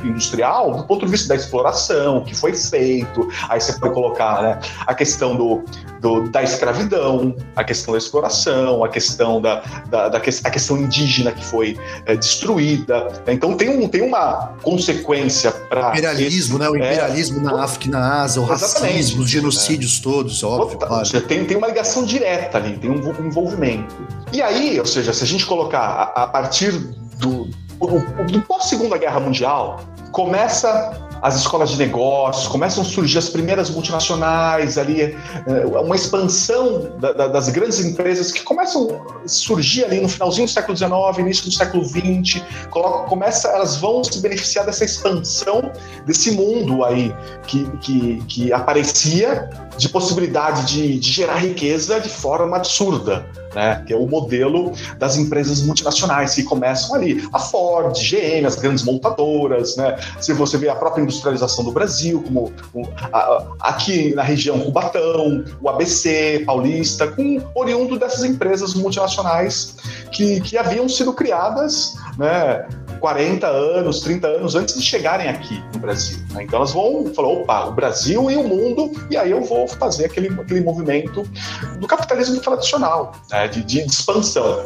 Industrial 0.04 0.72
do 0.72 0.84
ponto 0.86 1.06
de 1.06 1.12
vista 1.12 1.28
da 1.28 1.36
exploração, 1.36 2.18
o 2.18 2.26
que 2.26 2.36
foi 2.36 2.54
feito. 2.54 3.30
Aí 3.50 3.62
você 3.62 3.74
pode 3.74 3.94
colocar 3.94 4.42
né, 4.42 4.60
a 4.88 4.96
questão 4.96 5.36
do, 5.36 5.64
do, 6.00 6.30
da 6.30 6.44
escravidão, 6.44 7.36
a 7.56 7.64
questão 7.64 7.94
da 7.94 7.98
exploração, 7.98 8.84
a 8.84 8.90
questão 8.90 9.42
da, 9.42 9.64
da, 9.90 10.10
da 10.10 10.18
a 10.18 10.50
questão 10.50 10.78
indígena 10.78 11.32
que 11.32 11.44
foi 11.44 11.78
é, 12.06 12.16
destruída. 12.16 13.08
Então 13.28 13.56
tem, 13.56 13.70
um, 13.70 13.88
tem 13.88 14.02
uma 14.02 14.54
consequência 14.62 15.52
para. 15.52 15.90
Imperialismo, 15.92 16.58
esse, 16.58 16.64
né? 16.64 16.70
O 16.70 16.76
é, 16.76 16.80
imperialismo 16.80 17.40
é, 17.40 17.44
na 17.44 17.64
África 17.64 17.88
e 17.88 17.90
na 17.92 18.22
Ásia, 18.22 18.42
o 18.42 18.46
racismo, 18.46 19.24
os 19.24 19.30
genocídios 19.30 20.00
é. 20.00 20.04
todos, 20.04 20.44
óbvio. 20.44 20.78
Claro. 20.78 21.22
Tem, 21.22 21.46
tem 21.46 21.58
uma 21.58 21.68
ligação 21.68 22.04
direta 22.04 22.58
ali, 22.58 22.78
tem 22.78 22.90
um 22.90 23.26
envolvimento. 23.26 23.96
E 24.32 24.42
aí, 24.42 24.80
ou 24.80 24.86
seja, 24.86 25.14
se 25.14 25.24
a 25.24 25.28
gente 25.28 25.46
colocar 25.46 25.80
a, 25.80 26.24
a 26.24 26.28
partir 26.28 26.72
do, 27.18 27.48
do, 27.80 28.26
do 28.32 28.42
pós-segunda 28.42 28.98
guerra 28.98 29.20
mundial, 29.20 29.80
começa 30.12 30.92
as 31.24 31.38
escolas 31.38 31.70
de 31.70 31.78
negócios, 31.78 32.50
começam 32.50 32.84
a 32.84 32.86
surgir 32.86 33.18
as 33.18 33.30
primeiras 33.30 33.70
multinacionais 33.70 34.78
ali, 34.78 35.02
é, 35.02 35.16
uma 35.66 35.96
expansão 35.96 36.92
da, 37.00 37.14
da, 37.14 37.28
das 37.30 37.48
grandes 37.48 37.80
empresas 37.80 38.30
que 38.30 38.44
começam 38.44 39.02
a 39.24 39.28
surgir 39.28 39.86
ali 39.86 40.02
no 40.02 40.10
finalzinho 40.10 40.46
do 40.46 40.52
século 40.52 40.76
XIX, 40.78 40.92
início 41.20 41.46
do 41.46 41.52
século 41.54 41.86
XX, 41.86 42.44
começa, 43.08 43.48
elas 43.48 43.78
vão 43.78 44.04
se 44.04 44.20
beneficiar 44.20 44.66
dessa 44.66 44.84
expansão 44.84 45.72
desse 46.06 46.32
mundo 46.32 46.84
aí 46.84 47.16
que, 47.48 47.66
que, 47.78 48.24
que 48.28 48.54
aparecia 48.54 49.50
de 49.78 49.88
possibilidade 49.88 50.66
de, 50.66 51.00
de 51.00 51.10
gerar 51.10 51.38
riqueza 51.38 52.02
de 52.02 52.10
forma 52.10 52.58
absurda 52.58 53.26
né? 53.54 53.84
Que 53.86 53.94
é 53.94 53.98
o 53.98 54.08
modelo 54.08 54.74
das 54.98 55.18
empresas 55.18 55.62
multinacionais 55.62 56.36
que 56.36 56.44
começam 56.44 56.96
ali. 56.96 57.28
A 57.32 57.40
Ford, 57.40 57.96
GM, 57.98 58.46
as 58.46 58.56
grandes 58.56 58.84
montadoras, 58.84 59.76
né? 59.76 59.98
Se 60.20 60.34
você 60.34 60.58
vê 60.58 60.70
a 60.70 60.76
própria 60.76 61.02
industrialização 61.02 61.64
do 61.64 61.72
Brasil, 61.72 62.24
como 62.24 62.52
a, 63.12 63.44
aqui 63.62 64.14
na 64.16 64.24
região 64.24 64.60
Cubatão, 64.60 65.44
o 65.62 65.70
ABC, 65.70 66.44
Paulista, 66.46 67.08
com 67.08 67.42
oriundo 67.56 67.98
dessas 67.98 68.24
empresas 68.24 68.74
multinacionais 68.74 69.76
que, 70.12 70.42
que 70.42 70.58
haviam 70.58 70.88
sido 70.88 71.14
criadas, 71.14 71.96
né? 72.18 72.66
40 73.00 73.46
anos, 73.48 74.00
30 74.00 74.28
anos 74.28 74.56
antes 74.56 74.76
de 74.76 74.82
chegarem 74.82 75.28
aqui 75.28 75.62
no 75.74 75.80
Brasil. 75.80 76.18
Né? 76.32 76.44
Então 76.44 76.60
elas 76.60 76.72
vão 76.72 77.12
falar, 77.14 77.28
opa, 77.28 77.66
o 77.66 77.74
Brasil 77.74 78.32
e 78.32 78.38
o 78.38 78.44
mundo, 78.44 78.92
e 79.10 79.18
aí 79.18 79.32
eu 79.32 79.44
vou 79.44 79.68
fazer 79.68 80.06
aquele, 80.06 80.30
aquele 80.30 80.62
movimento 80.62 81.28
do 81.80 81.86
capitalismo 81.86 82.40
tradicional, 82.40 83.12
né? 83.30 83.43
De, 83.48 83.64
de, 83.64 83.80
expansão. 83.80 84.64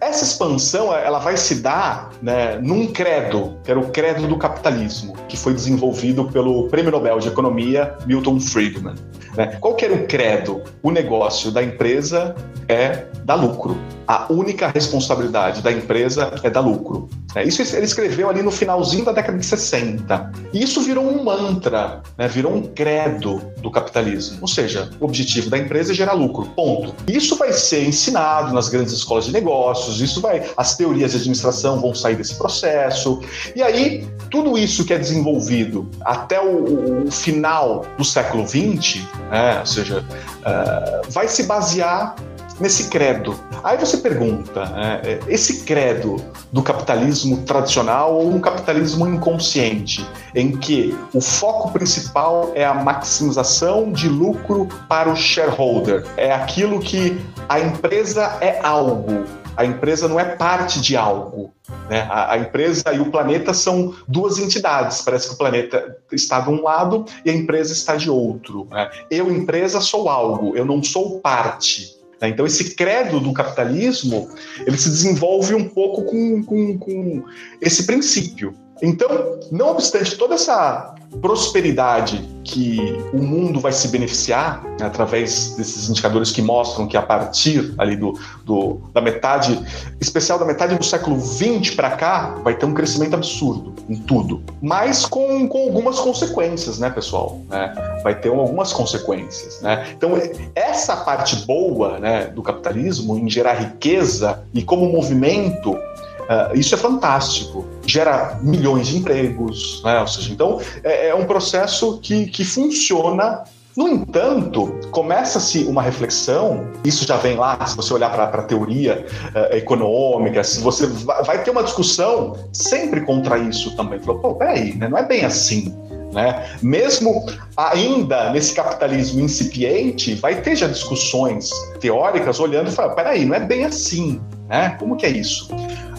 Essa 0.00 0.24
expansão 0.24 0.94
ela 0.94 1.18
vai 1.18 1.36
se 1.36 1.56
dar 1.56 2.10
né, 2.20 2.58
num 2.58 2.92
credo, 2.92 3.56
que 3.64 3.70
era 3.70 3.80
o 3.80 3.90
credo 3.90 4.26
do 4.26 4.36
capitalismo, 4.36 5.14
que 5.28 5.36
foi 5.36 5.54
desenvolvido 5.54 6.26
pelo 6.30 6.68
Prêmio 6.68 6.90
Nobel 6.90 7.18
de 7.18 7.28
Economia 7.28 7.96
Milton 8.06 8.38
Friedman. 8.38 8.94
Né? 9.36 9.56
Qual 9.60 9.74
que 9.74 9.84
era 9.84 9.94
o 9.94 10.06
credo? 10.06 10.62
O 10.82 10.90
negócio 10.90 11.50
da 11.50 11.62
empresa 11.62 12.34
é 12.68 13.04
dar 13.24 13.34
lucro. 13.34 13.76
A 14.06 14.30
única 14.30 14.68
responsabilidade 14.68 15.62
da 15.62 15.72
empresa 15.72 16.32
é 16.42 16.50
dar 16.50 16.60
lucro. 16.60 17.08
É, 17.34 17.42
isso 17.42 17.62
ele 17.62 17.84
escreveu 17.84 18.28
ali 18.28 18.42
no 18.42 18.50
finalzinho 18.50 19.04
da 19.04 19.12
década 19.12 19.38
de 19.38 19.44
60. 19.44 20.32
E 20.52 20.62
isso 20.62 20.82
virou 20.82 21.04
um 21.04 21.24
mantra, 21.24 22.02
né? 22.16 22.28
virou 22.28 22.54
um 22.54 22.62
credo 22.62 23.42
do 23.60 23.70
capitalismo. 23.70 24.38
Ou 24.42 24.48
seja, 24.48 24.90
o 25.00 25.04
objetivo 25.04 25.50
da 25.50 25.58
empresa 25.58 25.92
é 25.92 25.94
gerar 25.94 26.12
lucro. 26.12 26.46
Ponto. 26.54 26.94
Isso 27.10 27.36
vai 27.36 27.52
ser 27.52 27.84
ensinado 27.88 28.54
nas 28.54 28.68
grandes 28.68 28.92
escolas 28.92 29.24
de 29.24 29.32
negócios, 29.32 30.00
isso 30.00 30.20
vai. 30.20 30.48
As 30.56 30.76
teorias 30.76 31.12
de 31.12 31.16
administração 31.16 31.80
vão 31.80 31.94
sair 31.94 32.16
desse 32.16 32.36
processo. 32.36 33.20
E 33.56 33.62
aí, 33.62 34.06
tudo 34.30 34.56
isso 34.58 34.84
que 34.84 34.92
é 34.92 34.98
desenvolvido 34.98 35.88
até 36.02 36.40
o, 36.40 37.06
o 37.06 37.10
final 37.10 37.84
do 37.96 38.04
século 38.04 38.46
XX, 38.46 39.02
né? 39.34 39.58
ou 39.60 39.66
seja, 39.66 39.98
uh, 40.00 41.10
vai 41.10 41.26
se 41.26 41.42
basear 41.42 42.14
nesse 42.60 42.88
credo. 42.88 43.38
Aí 43.64 43.76
você 43.76 43.96
pergunta, 43.96 44.64
né, 44.66 45.02
esse 45.26 45.64
credo 45.64 46.16
do 46.52 46.62
capitalismo 46.62 47.38
tradicional 47.38 48.14
ou 48.14 48.32
um 48.32 48.40
capitalismo 48.40 49.08
inconsciente, 49.08 50.06
em 50.36 50.56
que 50.56 50.96
o 51.12 51.20
foco 51.20 51.72
principal 51.72 52.52
é 52.54 52.64
a 52.64 52.72
maximização 52.72 53.90
de 53.90 54.08
lucro 54.08 54.68
para 54.88 55.10
o 55.10 55.16
shareholder, 55.16 56.06
é 56.16 56.32
aquilo 56.32 56.78
que 56.78 57.20
a 57.48 57.58
empresa 57.58 58.38
é 58.40 58.60
algo, 58.62 59.24
a 59.56 59.64
empresa 59.64 60.08
não 60.08 60.18
é 60.18 60.24
parte 60.24 60.80
de 60.80 60.96
algo. 60.96 61.52
Né? 61.88 62.06
A, 62.10 62.32
a, 62.32 62.38
empresa 62.38 62.92
e 62.92 63.00
o 63.00 63.10
planeta 63.10 63.54
são 63.54 63.94
duas 64.06 64.38
entidades. 64.38 65.02
Parece 65.02 65.28
que 65.28 65.34
o 65.34 65.38
planeta 65.38 65.96
está 66.12 66.40
de 66.40 66.50
um 66.50 66.62
lado 66.62 67.04
e 67.24 67.30
a 67.30 67.34
empresa 67.34 67.72
está 67.72 67.96
de 67.96 68.10
outro. 68.10 68.66
Né? 68.70 68.90
Eu, 69.10 69.30
empresa, 69.30 69.80
sou 69.80 70.08
algo, 70.08 70.56
eu 70.56 70.64
não 70.64 70.82
sou 70.82 71.20
parte. 71.20 71.96
Né? 72.20 72.28
Então, 72.28 72.46
esse 72.46 72.74
credo 72.74 73.20
do 73.20 73.32
capitalismo 73.32 74.28
ele 74.66 74.76
se 74.76 74.88
desenvolve 74.88 75.54
um 75.54 75.68
pouco 75.68 76.04
com, 76.04 76.42
com, 76.42 76.78
com 76.78 77.24
esse 77.60 77.86
princípio. 77.86 78.54
Então, 78.82 79.38
não 79.50 79.70
obstante 79.70 80.16
toda 80.16 80.34
essa 80.34 80.94
prosperidade 81.20 82.28
que 82.42 82.78
o 83.12 83.18
mundo 83.18 83.60
vai 83.60 83.72
se 83.72 83.88
beneficiar 83.88 84.62
né, 84.78 84.86
através 84.86 85.54
desses 85.56 85.88
indicadores 85.88 86.30
que 86.30 86.42
mostram 86.42 86.86
que 86.86 86.96
a 86.96 87.02
partir 87.02 87.72
ali 87.78 87.96
do, 87.96 88.18
do 88.44 88.80
da 88.92 89.00
metade, 89.00 89.58
especial 90.00 90.38
da 90.38 90.44
metade 90.44 90.76
do 90.76 90.84
século 90.84 91.18
XX 91.18 91.74
para 91.74 91.90
cá, 91.92 92.34
vai 92.42 92.54
ter 92.54 92.66
um 92.66 92.74
crescimento 92.74 93.14
absurdo 93.14 93.74
em 93.88 93.96
tudo, 93.96 94.42
mas 94.60 95.06
com, 95.06 95.48
com 95.48 95.58
algumas 95.58 95.98
consequências, 95.98 96.78
né, 96.78 96.90
pessoal? 96.90 97.40
Né? 97.48 98.00
Vai 98.02 98.18
ter 98.18 98.28
algumas 98.28 98.72
consequências, 98.72 99.60
né? 99.62 99.88
Então 99.96 100.12
essa 100.54 100.96
parte 100.96 101.36
boa, 101.46 101.98
né, 101.98 102.26
do 102.26 102.42
capitalismo 102.42 103.16
em 103.16 103.30
gerar 103.30 103.54
riqueza 103.54 104.42
e 104.52 104.62
como 104.62 104.90
movimento 104.90 105.76
Uh, 106.24 106.56
isso 106.58 106.74
é 106.74 106.78
fantástico, 106.78 107.66
gera 107.94 108.38
milhões 108.42 108.88
de 108.88 108.98
empregos, 108.98 109.80
né? 109.84 110.00
Ou 110.00 110.06
seja, 110.06 110.32
então 110.32 110.60
é, 110.82 111.08
é 111.08 111.14
um 111.14 111.24
processo 111.24 111.98
que, 112.00 112.26
que 112.26 112.44
funciona 112.44 113.44
no 113.76 113.88
entanto, 113.88 114.78
começa-se 114.92 115.64
uma 115.64 115.82
reflexão, 115.82 116.70
isso 116.84 117.04
já 117.04 117.16
vem 117.16 117.36
lá, 117.36 117.66
se 117.66 117.74
você 117.74 117.92
olhar 117.92 118.08
para 118.10 118.26
a 118.26 118.42
teoria 118.44 119.04
uh, 119.34 119.56
econômica, 119.56 120.44
se 120.44 120.60
você 120.60 120.86
vai, 120.86 121.24
vai, 121.24 121.42
ter 121.42 121.50
uma 121.50 121.62
discussão 121.64 122.36
sempre 122.52 123.00
contra 123.00 123.36
isso 123.36 123.74
também. 123.74 123.98
Falou, 123.98 124.20
pô, 124.20 124.34
peraí, 124.36 124.74
né? 124.76 124.86
não 124.88 124.96
é 124.96 125.04
bem 125.04 125.24
assim. 125.24 125.74
Né? 126.12 126.56
Mesmo 126.62 127.26
ainda 127.56 128.30
nesse 128.30 128.54
capitalismo 128.54 129.20
incipiente, 129.20 130.14
vai 130.14 130.40
ter 130.40 130.54
já 130.54 130.68
discussões 130.68 131.50
teóricas 131.80 132.38
olhando 132.38 132.68
e 132.68 132.72
falando, 132.72 132.94
peraí, 132.94 133.24
não 133.24 133.34
é 133.34 133.40
bem 133.40 133.64
assim. 133.64 134.20
Né? 134.48 134.76
Como 134.78 134.96
que 134.96 135.06
é 135.06 135.10
isso? 135.10 135.48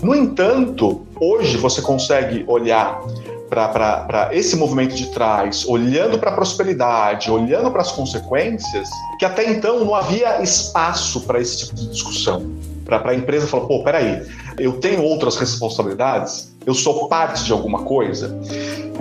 No 0.02 0.16
entanto, 0.16 1.06
hoje 1.20 1.58
você 1.58 1.82
consegue 1.82 2.44
olhar 2.48 3.02
para 3.50 4.30
esse 4.32 4.56
movimento 4.56 4.96
de 4.96 5.08
trás, 5.08 5.66
olhando 5.68 6.18
para 6.20 6.32
a 6.32 6.34
prosperidade, 6.34 7.30
olhando 7.30 7.72
para 7.72 7.82
as 7.82 7.92
consequências, 7.92 8.90
que 9.20 9.26
até 9.26 9.50
então 9.50 9.84
não 9.84 9.96
havia 9.96 10.42
espaço 10.42 11.22
para 11.22 11.40
esse 11.40 11.60
tipo 11.60 11.76
de 11.76 11.88
discussão. 11.90 12.52
Para 12.84 13.12
a 13.12 13.16
empresa 13.16 13.48
falar, 13.48 13.66
pô, 13.66 13.84
peraí, 13.84 14.22
eu 14.60 14.74
tenho 14.74 15.02
outras 15.04 15.38
responsabilidades, 15.38 16.56
eu 16.66 16.74
sou 16.74 17.08
parte 17.08 17.44
de 17.44 17.52
alguma 17.52 17.84
coisa. 17.84 18.38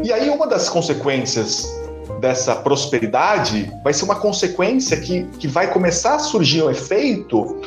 E 0.02 0.12
aí, 0.12 0.30
uma 0.30 0.46
das 0.46 0.68
consequências 0.68 1.66
dessa 2.20 2.54
prosperidade 2.56 3.70
vai 3.82 3.92
ser 3.92 4.04
uma 4.04 4.16
consequência 4.16 4.96
que, 4.98 5.24
que 5.38 5.48
vai 5.48 5.70
começar 5.70 6.14
a 6.14 6.18
surgir 6.18 6.62
um 6.62 6.70
efeito, 6.70 7.60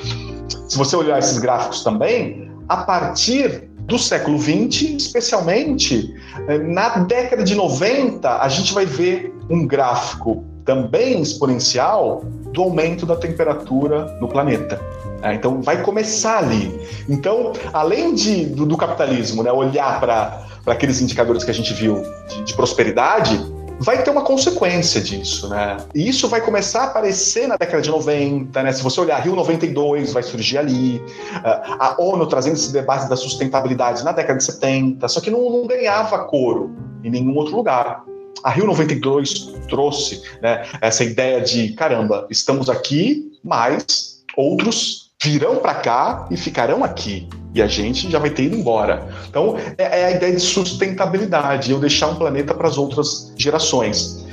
se 0.67 0.77
você 0.77 0.95
olhar 0.95 1.19
esses 1.19 1.37
gráficos 1.37 1.83
também, 1.83 2.51
a 2.67 2.77
partir 2.77 3.69
do 3.79 3.97
século 3.97 4.37
XX, 4.37 4.81
especialmente 4.97 6.13
eh, 6.47 6.57
na 6.57 6.89
década 6.99 7.43
de 7.43 7.55
90, 7.55 8.41
a 8.41 8.49
gente 8.49 8.73
vai 8.73 8.85
ver 8.85 9.33
um 9.49 9.65
gráfico 9.65 10.43
também 10.65 11.21
exponencial 11.21 12.25
do 12.51 12.61
aumento 12.63 13.05
da 13.05 13.15
temperatura 13.15 14.17
no 14.19 14.27
planeta. 14.27 14.79
É, 15.21 15.33
então 15.33 15.61
vai 15.61 15.81
começar 15.81 16.39
ali. 16.39 16.79
Então, 17.07 17.53
além 17.73 18.13
de, 18.13 18.45
do, 18.45 18.65
do 18.65 18.77
capitalismo, 18.77 19.41
né, 19.41 19.51
olhar 19.51 19.99
para 19.99 20.45
aqueles 20.65 21.01
indicadores 21.01 21.43
que 21.43 21.51
a 21.51 21.53
gente 21.53 21.73
viu 21.73 22.03
de, 22.27 22.43
de 22.43 22.53
prosperidade, 22.53 23.41
vai 23.79 24.03
ter 24.03 24.09
uma 24.09 24.23
consequência 24.23 24.99
disso, 25.01 25.47
né? 25.47 25.77
E 25.93 26.07
isso 26.07 26.27
vai 26.27 26.41
começar 26.41 26.81
a 26.81 26.85
aparecer 26.85 27.47
na 27.47 27.57
década 27.57 27.81
de 27.81 27.89
90, 27.89 28.63
né? 28.63 28.71
Se 28.71 28.83
você 28.83 28.99
olhar 28.99 29.19
Rio 29.19 29.35
92 29.35 30.13
vai 30.13 30.23
surgir 30.23 30.57
ali, 30.57 31.01
ah, 31.43 31.95
a 31.97 32.01
ONU 32.01 32.25
trazendo 32.27 32.55
esse 32.55 32.71
debate 32.73 33.07
da 33.09 33.15
sustentabilidade 33.15 34.03
na 34.03 34.11
década 34.11 34.37
de 34.37 34.45
70, 34.45 35.07
só 35.07 35.21
que 35.21 35.29
não, 35.29 35.49
não 35.49 35.67
ganhava 35.67 36.25
coro 36.25 36.75
em 37.03 37.09
nenhum 37.09 37.35
outro 37.35 37.55
lugar. 37.55 38.03
A 38.43 38.51
Rio 38.51 38.65
92 38.67 39.53
trouxe 39.69 40.21
né, 40.41 40.65
essa 40.81 41.03
ideia 41.03 41.41
de 41.41 41.73
caramba, 41.73 42.27
estamos 42.29 42.69
aqui, 42.69 43.31
mas 43.43 44.23
outros 44.35 45.06
virão 45.23 45.57
para 45.57 45.75
cá 45.75 46.27
e 46.29 46.37
ficarão 46.37 46.83
aqui 46.83 47.27
e 47.53 47.61
a 47.61 47.67
gente 47.67 48.09
já 48.09 48.19
vai 48.19 48.29
ter 48.29 48.43
ido 48.43 48.55
embora. 48.55 49.07
Então, 49.27 49.57
é, 49.77 50.01
é 50.01 50.05
a 50.05 50.11
ideia 50.11 50.35
de 50.35 50.41
sustentabilidade, 50.41 51.71
eu 51.71 51.79
deixar 51.79 52.07
um 52.07 52.15
planeta 52.15 52.53
para 52.53 52.67
as 52.67 52.77
outras 52.77 53.33
gerações. 53.35 54.25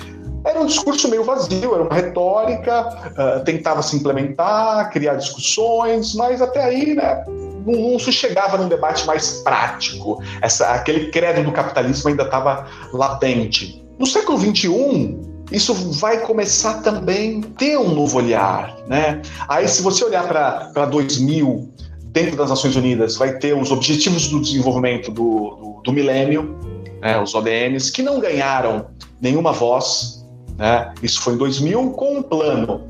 Era 0.45 0.61
um 0.61 0.67
discurso 0.67 1.09
meio 1.09 1.25
vazio, 1.25 1.75
era 1.75 1.83
uma 1.83 1.95
retórica, 1.95 2.87
uh, 3.13 3.43
tentava 3.45 3.83
se 3.83 3.97
implementar, 3.97 4.91
criar 4.91 5.15
discussões, 5.15 6.15
mas 6.15 6.43
até 6.43 6.63
aí, 6.63 6.95
né, 6.95 7.25
não, 7.67 7.99
se 7.99 8.13
chegava 8.13 8.59
num 8.59 8.69
debate 8.69 9.07
mais 9.07 9.39
prático. 9.43 10.23
Essa, 10.43 10.73
aquele 10.73 11.11
credo 11.11 11.43
do 11.43 11.51
capitalismo 11.51 12.11
ainda 12.11 12.25
estava 12.25 12.67
latente. 12.93 13.83
No 13.99 14.05
século 14.05 14.39
XXI, 14.39 15.19
isso 15.53 15.75
vai 15.75 16.21
começar 16.21 16.83
também 16.83 17.43
a 17.45 17.59
ter 17.59 17.79
um 17.79 17.95
novo 17.95 18.19
olhar, 18.19 18.77
né? 18.87 19.23
Aí, 19.49 19.69
se 19.69 19.83
você 19.83 20.05
olhar 20.05 20.27
para 20.27 20.87
2000, 20.87 21.73
dentro 22.15 22.37
das 22.37 22.49
Nações 22.49 22.77
Unidas, 22.77 23.17
vai 23.17 23.39
ter 23.39 23.55
os 23.57 23.73
Objetivos 23.73 24.29
do 24.29 24.41
Desenvolvimento 24.41 25.11
do, 25.11 25.57
do, 25.57 25.81
do 25.85 25.93
Milênio, 25.93 26.57
né, 27.03 27.21
os 27.21 27.35
ODNs, 27.35 27.91
que 27.91 28.03
não 28.03 28.21
ganharam 28.21 28.87
nenhuma 29.21 29.53
voz. 29.53 30.25
Né? 30.57 30.95
Isso 31.03 31.21
foi 31.21 31.35
em 31.35 31.37
2000, 31.37 31.91
com 31.91 32.19
um 32.19 32.23
plano 32.23 32.87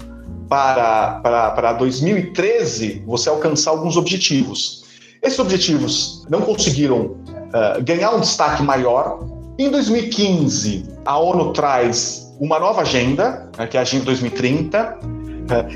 para, 0.49 1.20
para, 1.20 1.50
para 1.52 1.73
2013 1.73 3.02
você 3.06 3.30
alcançar 3.30 3.70
alguns 3.70 3.96
objetivos. 3.96 4.84
Esses 5.23 5.38
objetivos 5.38 6.26
não 6.28 6.42
conseguiram 6.42 7.00
uh, 7.00 7.82
ganhar 7.82 8.14
um 8.14 8.20
destaque 8.20 8.62
maior. 8.62 9.26
Em 9.58 9.70
2015, 9.70 10.84
a 11.06 11.18
ONU 11.18 11.52
traz 11.54 12.24
uma 12.38 12.59
nova 12.59 12.83
agenda, 12.83 13.49
né, 13.57 13.67
que 13.67 13.76
é 13.76 13.81
a 13.81 13.83
Agenda 13.83 14.05
2030, 14.05 14.99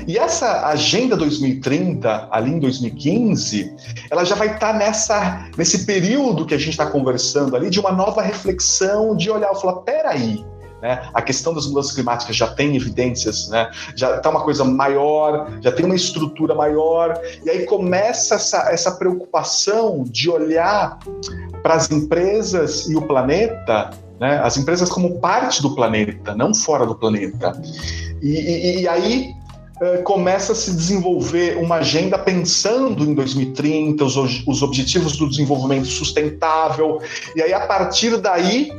e 0.07 0.17
essa 0.17 0.67
agenda 0.67 1.15
2030, 1.15 2.27
ali 2.31 2.51
em 2.51 2.59
2015, 2.59 3.71
ela 4.09 4.23
já 4.23 4.35
vai 4.35 4.47
estar 4.47 4.73
tá 4.73 4.73
nessa, 4.73 5.47
nesse 5.55 5.85
período 5.85 6.45
que 6.45 6.55
a 6.55 6.57
gente 6.57 6.71
está 6.71 6.87
conversando 6.87 7.55
ali, 7.55 7.69
de 7.69 7.79
uma 7.79 7.91
nova 7.91 8.21
reflexão, 8.21 9.15
de 9.15 9.29
olhar 9.29 9.51
e 9.51 9.61
falar: 9.61 9.81
peraí, 9.81 10.43
né? 10.81 11.07
A 11.13 11.21
questão 11.21 11.53
das 11.53 11.67
mudanças 11.67 11.93
climáticas 11.93 12.35
já 12.35 12.47
tem 12.47 12.75
evidências, 12.75 13.49
né? 13.49 13.69
já 13.95 14.17
está 14.17 14.29
uma 14.29 14.41
coisa 14.41 14.63
maior, 14.63 15.51
já 15.61 15.71
tem 15.71 15.85
uma 15.85 15.95
estrutura 15.95 16.55
maior, 16.55 17.19
e 17.45 17.49
aí 17.49 17.65
começa 17.65 18.35
essa, 18.35 18.71
essa 18.71 18.91
preocupação 18.93 20.03
de 20.03 20.29
olhar 20.29 20.97
para 21.61 21.75
as 21.75 21.91
empresas 21.91 22.89
e 22.89 22.95
o 22.95 23.01
planeta, 23.01 23.91
né? 24.19 24.39
as 24.43 24.57
empresas 24.57 24.89
como 24.89 25.19
parte 25.19 25.61
do 25.61 25.73
planeta, 25.73 26.35
não 26.35 26.53
fora 26.53 26.85
do 26.85 26.95
planeta. 26.95 27.59
E, 28.21 28.29
e, 28.29 28.81
e 28.81 28.87
aí 28.87 29.33
eh, 29.81 29.97
começa 29.99 30.51
a 30.51 30.55
se 30.55 30.71
desenvolver 30.71 31.57
uma 31.57 31.77
agenda 31.77 32.17
pensando 32.19 33.05
em 33.05 33.13
2030, 33.13 34.03
os, 34.03 34.45
os 34.45 34.61
objetivos 34.61 35.15
do 35.15 35.29
desenvolvimento 35.29 35.87
sustentável, 35.87 36.99
e 37.33 37.41
aí 37.41 37.53
a 37.53 37.61
partir 37.65 38.17
daí 38.17 38.71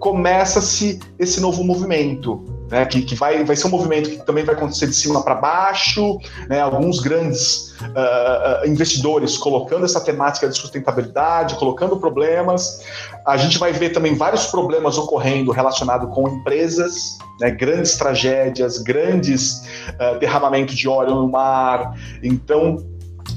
começa-se 0.00 0.98
esse 1.16 1.40
novo 1.40 1.62
movimento, 1.62 2.44
né, 2.72 2.86
que, 2.86 3.02
que 3.02 3.14
vai, 3.14 3.44
vai 3.44 3.54
ser 3.54 3.66
um 3.66 3.70
movimento 3.70 4.08
que 4.08 4.16
também 4.24 4.44
vai 4.44 4.54
acontecer 4.54 4.86
de 4.86 4.94
cima 4.94 5.22
para 5.22 5.34
baixo, 5.34 6.18
né, 6.48 6.58
alguns 6.58 7.00
grandes 7.00 7.74
uh, 7.82 8.66
investidores 8.66 9.36
colocando 9.36 9.84
essa 9.84 10.00
temática 10.00 10.48
de 10.48 10.56
sustentabilidade, 10.56 11.56
colocando 11.56 11.98
problemas. 11.98 12.82
A 13.26 13.36
gente 13.36 13.58
vai 13.58 13.74
ver 13.74 13.90
também 13.90 14.14
vários 14.14 14.46
problemas 14.46 14.96
ocorrendo 14.96 15.52
relacionados 15.52 16.12
com 16.14 16.26
empresas, 16.26 17.18
né, 17.38 17.50
grandes 17.50 17.94
tragédias, 17.98 18.78
grandes 18.78 19.66
uh, 20.00 20.18
derramamento 20.18 20.74
de 20.74 20.88
óleo 20.88 21.14
no 21.14 21.28
mar. 21.28 21.94
Então, 22.22 22.78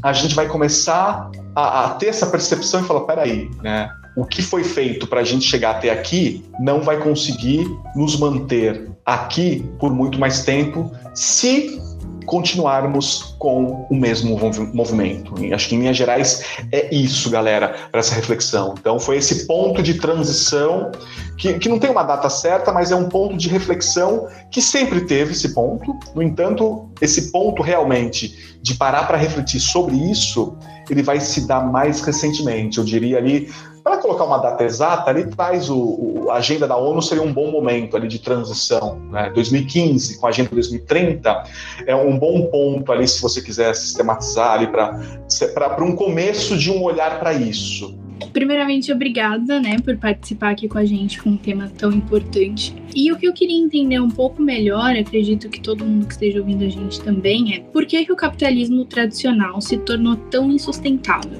a 0.01 0.13
gente 0.13 0.33
vai 0.33 0.47
começar 0.47 1.29
a, 1.53 1.83
a 1.83 1.89
ter 1.95 2.07
essa 2.07 2.27
percepção 2.27 2.79
e 2.79 2.83
falar, 2.85 3.01
peraí, 3.01 3.51
né? 3.61 3.89
O 4.15 4.25
que 4.25 4.41
foi 4.41 4.63
feito 4.63 5.07
para 5.07 5.21
a 5.21 5.23
gente 5.23 5.45
chegar 5.45 5.71
até 5.71 5.89
aqui 5.89 6.43
não 6.59 6.81
vai 6.81 6.97
conseguir 6.97 7.65
nos 7.95 8.17
manter 8.17 8.89
aqui 9.05 9.65
por 9.79 9.93
muito 9.93 10.19
mais 10.19 10.43
tempo 10.43 10.91
se 11.13 11.79
continuarmos 12.25 13.35
com 13.37 13.85
o 13.89 13.95
mesmo 13.95 14.37
movimento. 14.73 15.39
E 15.43 15.53
acho 15.53 15.69
que 15.69 15.75
em 15.75 15.79
linhas 15.79 15.95
gerais 15.95 16.43
é 16.71 16.93
isso, 16.93 17.29
galera, 17.29 17.75
para 17.91 17.99
essa 17.99 18.15
reflexão. 18.15 18.73
Então 18.79 18.99
foi 18.99 19.17
esse 19.17 19.45
ponto 19.45 19.81
de 19.81 19.95
transição 19.95 20.91
que, 21.37 21.53
que 21.59 21.69
não 21.69 21.77
tem 21.77 21.89
uma 21.89 22.03
data 22.03 22.29
certa, 22.29 22.71
mas 22.71 22.91
é 22.91 22.95
um 22.95 23.07
ponto 23.07 23.37
de 23.37 23.47
reflexão 23.47 24.27
que 24.49 24.61
sempre 24.61 25.01
teve 25.01 25.33
esse 25.33 25.53
ponto. 25.53 25.95
No 26.13 26.23
entanto, 26.23 26.89
esse 26.99 27.31
ponto 27.31 27.61
realmente 27.61 28.57
de 28.61 28.73
parar 28.73 29.03
para 29.03 29.17
refletir 29.17 29.59
sobre 29.59 29.95
isso, 29.95 30.57
ele 30.93 31.03
vai 31.03 31.19
se 31.19 31.47
dar 31.47 31.61
mais 31.61 32.01
recentemente. 32.01 32.77
Eu 32.77 32.83
diria 32.83 33.17
ali 33.17 33.51
para 33.83 33.97
colocar 33.97 34.23
uma 34.23 34.39
data 34.39 34.63
exata, 34.63 35.11
ali 35.11 35.27
traz 35.27 35.69
o, 35.69 35.77
o, 35.77 36.31
a 36.31 36.37
agenda 36.37 36.67
da 36.67 36.75
ONU 36.75 37.03
seria 37.03 37.21
um 37.21 37.31
bom 37.31 37.51
momento 37.51 37.95
ali 37.95 38.07
de 38.07 38.17
transição. 38.17 38.99
Né? 39.11 39.31
2015 39.35 40.17
com 40.17 40.25
a 40.25 40.29
agenda 40.29 40.49
2030 40.49 41.43
é 41.85 41.95
um 41.95 42.17
bom 42.17 42.47
ponto 42.47 42.91
ali 42.91 43.07
se 43.07 43.21
você 43.21 43.41
quiser 43.43 43.75
sistematizar 43.75 44.53
ali 44.53 44.67
para 44.67 45.83
um 45.83 45.95
começo 45.95 46.57
de 46.57 46.71
um 46.71 46.81
olhar 46.81 47.19
para 47.19 47.33
isso. 47.33 47.95
Primeiramente, 48.31 48.91
obrigada, 48.91 49.59
né, 49.59 49.77
por 49.79 49.97
participar 49.97 50.51
aqui 50.51 50.67
com 50.67 50.77
a 50.77 50.85
gente 50.85 51.21
com 51.21 51.31
um 51.31 51.37
tema 51.37 51.71
tão 51.77 51.91
importante. 51.91 52.73
E 52.95 53.11
o 53.11 53.17
que 53.17 53.27
eu 53.27 53.33
queria 53.33 53.57
entender 53.57 53.99
um 53.99 54.09
pouco 54.09 54.41
melhor, 54.41 54.95
acredito 54.95 55.49
que 55.49 55.59
todo 55.59 55.85
mundo 55.85 56.05
que 56.05 56.13
esteja 56.13 56.39
ouvindo 56.39 56.63
a 56.63 56.69
gente 56.69 57.01
também, 57.01 57.55
é 57.55 57.59
por 57.59 57.85
que, 57.85 58.05
que 58.05 58.11
o 58.11 58.15
capitalismo 58.15 58.85
tradicional 58.85 59.59
se 59.61 59.77
tornou 59.77 60.15
tão 60.15 60.51
insustentável? 60.51 61.39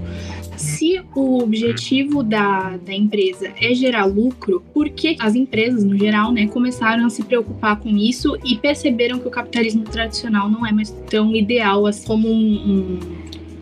Se 0.58 1.02
o 1.14 1.44
objetivo 1.44 2.24
da, 2.24 2.78
da 2.78 2.94
empresa 2.94 3.52
é 3.60 3.74
gerar 3.74 4.06
lucro, 4.06 4.64
por 4.74 4.90
que 4.90 5.18
as 5.20 5.36
empresas, 5.36 5.84
no 5.84 5.98
geral, 5.98 6.32
né, 6.32 6.48
começaram 6.48 7.06
a 7.06 7.10
se 7.10 7.24
preocupar 7.24 7.78
com 7.80 7.90
isso 7.90 8.38
e 8.44 8.56
perceberam 8.58 9.20
que 9.20 9.28
o 9.28 9.32
capitalismo 9.32 9.84
tradicional 9.84 10.50
não 10.50 10.66
é 10.66 10.72
mais 10.72 10.92
tão 11.10 11.36
ideal 11.36 11.86
assim 11.86 12.08
como 12.08 12.30
um, 12.30 12.34
um, 12.34 13.00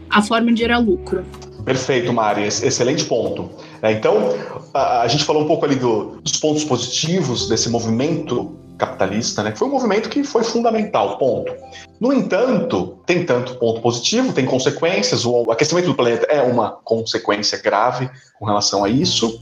a 0.10 0.22
forma 0.22 0.54
de 0.54 0.60
gerar 0.60 0.78
lucro? 0.78 1.26
Perfeito, 1.66 2.12
Mari, 2.12 2.44
excelente 2.44 3.06
ponto. 3.06 3.50
É, 3.82 3.92
então, 3.92 4.30
a, 4.74 5.08
gente 5.08 5.24
falou 5.24 5.44
um 5.44 5.48
pouco 5.48 5.66
ali 5.66 5.76
do, 5.76 6.22
dos 6.22 6.38
pontos 6.38 6.64
positivos 6.64 7.48
desse 7.48 7.70
movimento 7.70 8.58
capitalista, 8.78 9.44
né? 9.44 9.54
Foi 9.56 9.68
um 9.68 9.72
movimento 9.72 10.10
que 10.10 10.24
foi 10.24 10.44
fundamental, 10.44 11.18
ponto. 11.18 11.54
No 12.00 12.12
entanto, 12.12 12.98
tem 13.06 13.26
tanto 13.26 13.56
ponto 13.56 13.82
positivo, 13.82 14.34
tem 14.34 14.46
consequências, 14.46 15.26
o 15.26 15.50
aquecimento 15.52 15.86
do 15.86 15.96
planeta 15.96 16.26
é 16.26 16.42
uma 16.42 16.72
consequência 16.72 17.58
grave 17.62 18.10
com 18.38 18.46
relação 18.46 18.84
a 18.84 18.90
isso. 18.90 19.40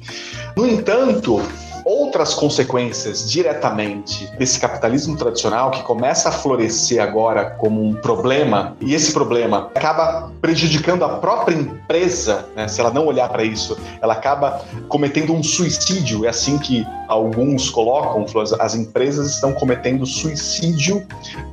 No 0.55 0.67
entanto, 0.67 1.41
outras 1.85 2.33
consequências 2.33 3.29
diretamente 3.29 4.29
desse 4.37 4.59
capitalismo 4.59 5.15
tradicional 5.15 5.71
que 5.71 5.83
começa 5.83 6.29
a 6.29 6.31
florescer 6.31 7.01
agora 7.01 7.51
como 7.51 7.83
um 7.83 7.93
problema, 7.93 8.75
e 8.79 8.93
esse 8.93 9.13
problema 9.13 9.69
acaba 9.75 10.31
prejudicando 10.41 11.03
a 11.03 11.17
própria 11.17 11.55
empresa, 11.55 12.45
né? 12.55 12.67
se 12.67 12.79
ela 12.79 12.91
não 12.91 13.05
olhar 13.05 13.29
para 13.29 13.43
isso, 13.43 13.77
ela 14.01 14.13
acaba 14.13 14.61
cometendo 14.87 15.33
um 15.33 15.43
suicídio. 15.43 16.25
É 16.25 16.29
assim 16.29 16.57
que 16.57 16.85
alguns 17.07 17.69
colocam, 17.69 18.25
as 18.59 18.75
empresas 18.75 19.35
estão 19.35 19.53
cometendo 19.53 20.05
suicídio 20.05 21.05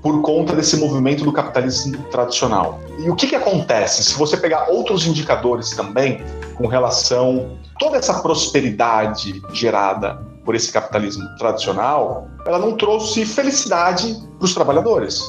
por 0.03 0.21
conta 0.23 0.55
desse 0.55 0.77
movimento 0.77 1.25
do 1.25 1.33
capitalismo 1.33 1.99
tradicional. 2.11 2.81
E 2.99 3.11
o 3.11 3.17
que, 3.17 3.27
que 3.27 3.35
acontece? 3.35 4.05
Se 4.05 4.15
você 4.15 4.37
pegar 4.37 4.69
outros 4.69 5.07
indicadores 5.07 5.71
também 5.71 6.23
com 6.55 6.67
relação 6.67 7.57
toda 7.79 7.97
essa 7.97 8.21
prosperidade 8.21 9.41
gerada 9.53 10.21
por 10.49 10.55
esse 10.55 10.73
capitalismo 10.73 11.29
tradicional, 11.37 12.27
ela 12.47 12.59
não 12.59 12.75
trouxe 12.75 13.27
felicidade 13.27 14.17
para 14.39 14.47
os 14.47 14.55
trabalhadores. 14.55 15.21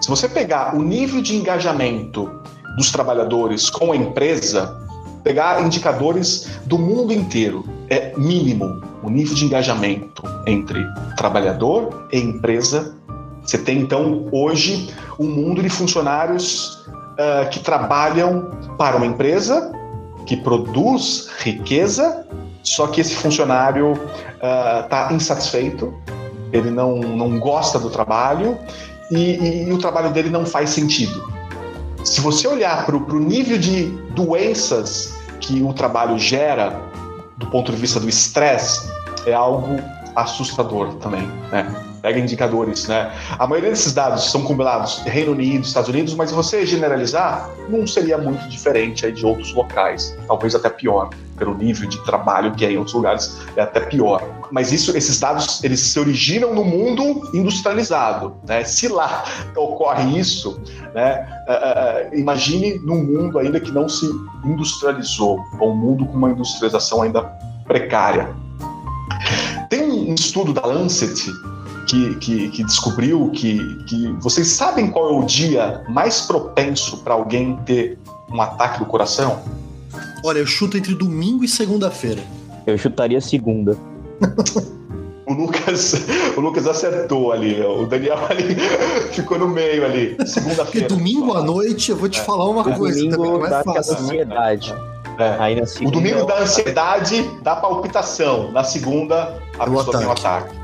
Se 0.00 0.08
você 0.08 0.28
pegar 0.28 0.76
o 0.76 0.80
nível 0.80 1.20
de 1.20 1.34
engajamento 1.34 2.30
dos 2.76 2.92
trabalhadores 2.92 3.68
com 3.68 3.90
a 3.90 3.96
empresa, 3.96 4.80
pegar 5.24 5.60
indicadores 5.60 6.48
do 6.66 6.78
mundo 6.78 7.12
inteiro, 7.12 7.64
é 7.88 8.16
mínimo 8.16 8.80
o 9.02 9.10
nível 9.10 9.34
de 9.34 9.44
engajamento 9.44 10.22
entre 10.46 10.86
trabalhador 11.16 12.06
e 12.12 12.20
empresa 12.20 12.94
Você 13.42 13.58
tem 13.58 13.80
então 13.80 14.28
hoje 14.30 14.94
um 15.18 15.26
mundo 15.26 15.60
de 15.64 15.68
funcionários 15.68 16.76
uh, 16.86 17.50
que 17.50 17.58
trabalham 17.58 18.52
para 18.78 18.96
uma 18.96 19.06
empresa 19.06 19.72
que 20.26 20.36
produz 20.36 21.28
riqueza, 21.40 22.24
só 22.62 22.86
que 22.86 23.00
esse 23.00 23.14
funcionário 23.14 23.98
está 24.34 25.08
uh, 25.10 25.14
insatisfeito, 25.14 25.94
ele 26.52 26.70
não, 26.70 26.98
não 26.98 27.38
gosta 27.38 27.78
do 27.78 27.90
trabalho 27.90 28.58
e, 29.10 29.36
e, 29.36 29.68
e 29.68 29.72
o 29.72 29.78
trabalho 29.78 30.10
dele 30.10 30.30
não 30.30 30.44
faz 30.44 30.70
sentido. 30.70 31.32
Se 32.04 32.20
você 32.20 32.48
olhar 32.48 32.86
para 32.86 32.96
o 32.96 33.20
nível 33.20 33.58
de 33.58 33.86
doenças 34.14 35.14
que 35.40 35.62
o 35.62 35.72
trabalho 35.72 36.18
gera, 36.18 36.80
do 37.36 37.46
ponto 37.46 37.70
de 37.72 37.78
vista 37.78 38.00
do 38.00 38.08
estresse, 38.08 38.90
é 39.26 39.32
algo 39.32 39.80
assustador 40.22 40.94
também, 40.94 41.26
né? 41.50 41.66
Pega 42.02 42.18
indicadores, 42.18 42.88
né? 42.88 43.12
A 43.38 43.46
maioria 43.46 43.70
desses 43.70 43.92
dados 43.92 44.30
são 44.30 44.42
compilados 44.42 44.98
Reino 45.04 45.32
Unido, 45.32 45.64
Estados 45.64 45.90
Unidos, 45.90 46.14
mas 46.14 46.30
você 46.30 46.64
generalizar, 46.64 47.50
não 47.68 47.86
seria 47.86 48.16
muito 48.16 48.48
diferente 48.48 49.04
aí 49.04 49.12
de 49.12 49.24
outros 49.24 49.52
locais, 49.52 50.16
talvez 50.26 50.54
até 50.54 50.70
pior, 50.70 51.10
pelo 51.36 51.54
nível 51.54 51.88
de 51.88 52.02
trabalho 52.04 52.52
que 52.52 52.64
é 52.64 52.72
em 52.72 52.78
outros 52.78 52.94
lugares 52.94 53.38
é 53.56 53.62
até 53.62 53.80
pior. 53.80 54.22
Mas 54.50 54.72
isso, 54.72 54.96
esses 54.96 55.20
dados, 55.20 55.62
eles 55.62 55.80
se 55.80 55.98
originam 55.98 56.54
no 56.54 56.64
mundo 56.64 57.30
industrializado, 57.34 58.34
né? 58.46 58.64
Se 58.64 58.88
lá 58.88 59.24
ocorre 59.56 60.18
isso, 60.18 60.60
né? 60.94 61.26
Uh, 61.48 62.14
uh, 62.14 62.18
imagine 62.18 62.78
num 62.78 63.02
mundo 63.04 63.38
ainda 63.38 63.60
que 63.60 63.70
não 63.70 63.88
se 63.88 64.06
industrializou, 64.44 65.38
ou 65.58 65.72
um 65.72 65.76
mundo 65.76 66.06
com 66.06 66.14
uma 66.14 66.30
industrialização 66.30 67.02
ainda 67.02 67.22
precária. 67.64 68.34
Um 70.10 70.14
estudo 70.14 70.52
da 70.52 70.66
Lancet 70.66 71.32
que, 71.86 72.16
que, 72.16 72.48
que, 72.48 72.64
descobriu 72.64 73.30
que, 73.30 73.76
que 73.84 74.08
vocês 74.18 74.48
sabem 74.48 74.90
qual 74.90 75.08
é 75.08 75.12
o 75.12 75.24
dia 75.24 75.84
mais 75.88 76.22
propenso 76.22 76.96
para 77.04 77.14
alguém 77.14 77.56
ter 77.64 77.96
um 78.28 78.42
ataque 78.42 78.80
do 78.80 78.86
coração? 78.86 79.40
Olha, 80.24 80.40
eu 80.40 80.46
chuto 80.46 80.76
entre 80.76 80.96
domingo 80.96 81.44
e 81.44 81.48
segunda-feira. 81.48 82.20
Eu 82.66 82.76
chutaria 82.76 83.20
segunda. 83.20 83.78
o 85.28 85.32
Lucas, 85.32 85.94
o 86.36 86.40
Lucas 86.40 86.66
acertou 86.66 87.30
ali, 87.30 87.62
o 87.62 87.86
Daniel 87.86 88.18
ali 88.28 88.56
ficou 89.14 89.38
no 89.38 89.46
meio 89.46 89.84
ali. 89.84 90.16
Segunda-feira. 90.26 90.64
Porque 90.64 90.80
domingo 90.80 91.34
à 91.34 91.42
noite 91.42 91.92
eu 91.92 91.96
vou 91.96 92.08
te 92.08 92.18
é. 92.18 92.24
falar 92.24 92.48
uma 92.48 92.62
o 92.62 92.76
coisa 92.76 92.98
domingo 92.98 93.16
também 93.16 93.30
não 93.30 93.46
é 93.46 93.62
fácil. 93.62 93.92
Né? 93.92 94.00
Ansiedade. 94.00 94.72
Né? 94.72 94.99
É. 95.24 95.36
Aí 95.38 95.60
na 95.60 95.66
segunda, 95.66 95.88
o 95.88 96.00
domingo 96.00 96.24
da 96.24 96.40
ansiedade, 96.40 97.22
da 97.42 97.56
palpitação. 97.56 98.50
Na 98.52 98.64
segunda, 98.64 99.38
a 99.58 99.64
pessoa 99.64 99.82
ataque. 99.82 99.98
tem 99.98 100.06
um 100.06 100.12
ataque. 100.12 100.60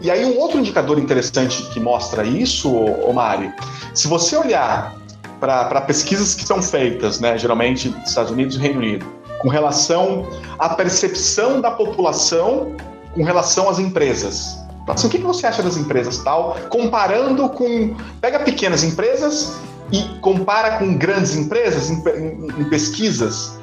E 0.00 0.10
aí, 0.10 0.24
um 0.24 0.38
outro 0.38 0.58
indicador 0.58 0.98
interessante 0.98 1.62
que 1.70 1.80
mostra 1.80 2.24
isso, 2.24 2.70
Omari, 3.08 3.52
se 3.94 4.06
você 4.06 4.36
olhar 4.36 4.96
para 5.40 5.80
pesquisas 5.82 6.34
que 6.34 6.44
são 6.46 6.62
feitas, 6.62 7.20
né, 7.20 7.36
geralmente 7.36 7.88
nos 7.88 8.08
Estados 8.08 8.30
Unidos 8.30 8.56
e 8.56 8.58
Reino 8.58 8.78
Unido, 8.78 9.06
com 9.40 9.48
relação 9.48 10.26
à 10.58 10.70
percepção 10.70 11.60
da 11.60 11.70
população 11.70 12.74
com 13.14 13.22
relação 13.22 13.68
às 13.68 13.78
empresas. 13.78 14.58
Assim, 14.86 15.06
o 15.06 15.10
que 15.10 15.18
você 15.18 15.46
acha 15.46 15.62
das 15.62 15.76
empresas 15.76 16.18
tal? 16.18 16.56
Comparando 16.68 17.48
com. 17.48 17.96
Pega 18.20 18.40
pequenas 18.40 18.82
empresas 18.84 19.56
e 19.90 20.02
compara 20.20 20.78
com 20.78 20.96
grandes 20.96 21.34
empresas 21.36 21.88
em, 21.88 22.02
em, 22.08 22.60
em 22.60 22.64
pesquisas 22.68 23.58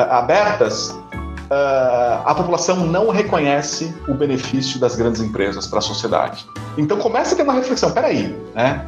abertas, 0.00 0.90
uh, 0.90 2.22
a 2.24 2.34
população 2.34 2.86
não 2.86 3.10
reconhece 3.10 3.94
o 4.08 4.14
benefício 4.14 4.78
das 4.78 4.96
grandes 4.96 5.20
empresas 5.20 5.66
para 5.66 5.78
a 5.78 5.82
sociedade. 5.82 6.46
Então 6.76 6.98
começa 6.98 7.34
a 7.34 7.36
ter 7.36 7.42
uma 7.42 7.54
reflexão, 7.54 7.90
peraí, 7.90 8.34
né? 8.54 8.84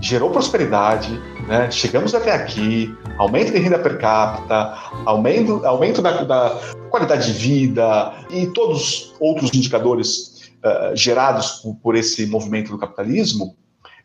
Gerou 0.00 0.30
prosperidade, 0.30 1.18
né? 1.48 1.70
chegamos 1.70 2.14
até 2.14 2.32
aqui, 2.32 2.94
aumento 3.18 3.52
de 3.52 3.58
renda 3.58 3.78
per 3.78 3.98
capita, 3.98 4.76
aumento, 5.06 5.64
aumento 5.64 6.02
da, 6.02 6.22
da 6.24 6.60
qualidade 6.90 7.32
de 7.32 7.38
vida 7.38 8.12
e 8.28 8.46
todos 8.48 9.14
outros 9.18 9.50
indicadores 9.54 10.50
uh, 10.62 10.94
gerados 10.94 11.52
por, 11.62 11.74
por 11.76 11.96
esse 11.96 12.26
movimento 12.26 12.70
do 12.70 12.78
capitalismo, 12.78 13.56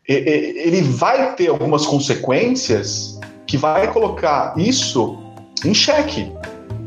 ele 0.08 0.82
vai 0.82 1.36
ter 1.36 1.48
algumas 1.48 1.86
consequências 1.86 3.20
que 3.46 3.56
vai 3.56 3.92
colocar 3.92 4.54
isso 4.56 5.29
em 5.64 5.74
xeque. 5.74 6.32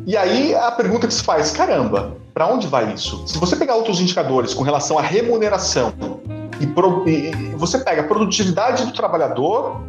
E 0.06 0.18
aí 0.18 0.54
a 0.54 0.72
pergunta 0.72 1.08
que 1.08 1.14
se 1.14 1.24
faz, 1.24 1.52
caramba, 1.52 2.18
para 2.34 2.48
onde 2.48 2.68
vai 2.68 2.92
isso? 2.94 3.24
Se 3.28 3.38
você 3.38 3.56
pegar 3.56 3.76
outros 3.76 4.02
indicadores 4.02 4.54
com 4.54 4.64
relação 4.64 4.98
à 4.98 5.02
remuneração 5.02 5.94
e, 6.60 6.68
pro, 6.68 7.08
e, 7.08 7.32
você 7.56 7.80
pega 7.80 8.04
produtividade 8.04 8.86
do 8.86 8.92
trabalhador, 8.92 9.82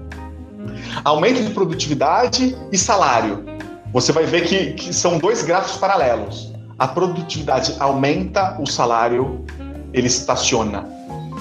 aumento 1.05 1.43
de 1.43 1.51
produtividade 1.51 2.57
e 2.71 2.79
salário, 2.79 3.45
você 3.93 4.13
vai 4.13 4.25
ver 4.25 4.47
que, 4.47 4.73
que 4.75 4.93
são 4.93 5.19
dois 5.19 5.43
gráficos 5.43 5.79
paralelos. 5.79 6.53
A 6.79 6.87
produtividade 6.87 7.75
aumenta, 7.79 8.57
o 8.61 8.67
salário 8.67 9.45
ele 9.93 10.07
estaciona. 10.07 10.89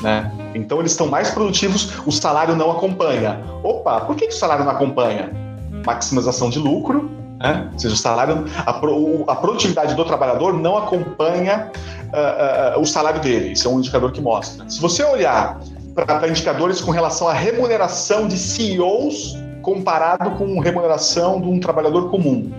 Né? 0.01 0.31
Então 0.55 0.79
eles 0.79 0.91
estão 0.91 1.07
mais 1.07 1.29
produtivos, 1.29 1.93
o 2.05 2.11
salário 2.11 2.55
não 2.55 2.71
acompanha. 2.71 3.39
Opa, 3.63 4.01
por 4.01 4.15
que, 4.15 4.27
que 4.27 4.33
o 4.33 4.37
salário 4.37 4.63
não 4.65 4.71
acompanha? 4.71 5.31
Maximização 5.85 6.49
de 6.49 6.59
lucro 6.59 7.09
né? 7.43 7.69
Ou 7.73 7.79
seja, 7.79 7.93
o 7.93 7.97
salário, 7.97 8.45
a, 8.65 8.71
a 8.71 9.35
produtividade 9.35 9.93
do 9.95 10.05
trabalhador 10.05 10.53
não 10.53 10.77
acompanha 10.77 11.69
uh, 12.13 12.77
uh, 12.77 12.81
o 12.81 12.85
salário 12.85 13.19
dele. 13.19 13.51
Isso 13.51 13.67
é 13.67 13.71
um 13.71 13.79
indicador 13.79 14.13
que 14.13 14.21
mostra. 14.21 14.67
Se 14.69 14.79
você 14.79 15.03
olhar 15.03 15.59
para 15.93 16.27
indicadores 16.29 16.79
com 16.79 16.91
relação 16.91 17.27
à 17.27 17.33
remuneração 17.33 18.29
de 18.29 18.37
CEOs 18.37 19.37
comparado 19.61 20.31
com 20.31 20.59
a 20.59 20.63
remuneração 20.63 21.41
de 21.41 21.47
um 21.49 21.59
trabalhador 21.59 22.09
comum, 22.09 22.49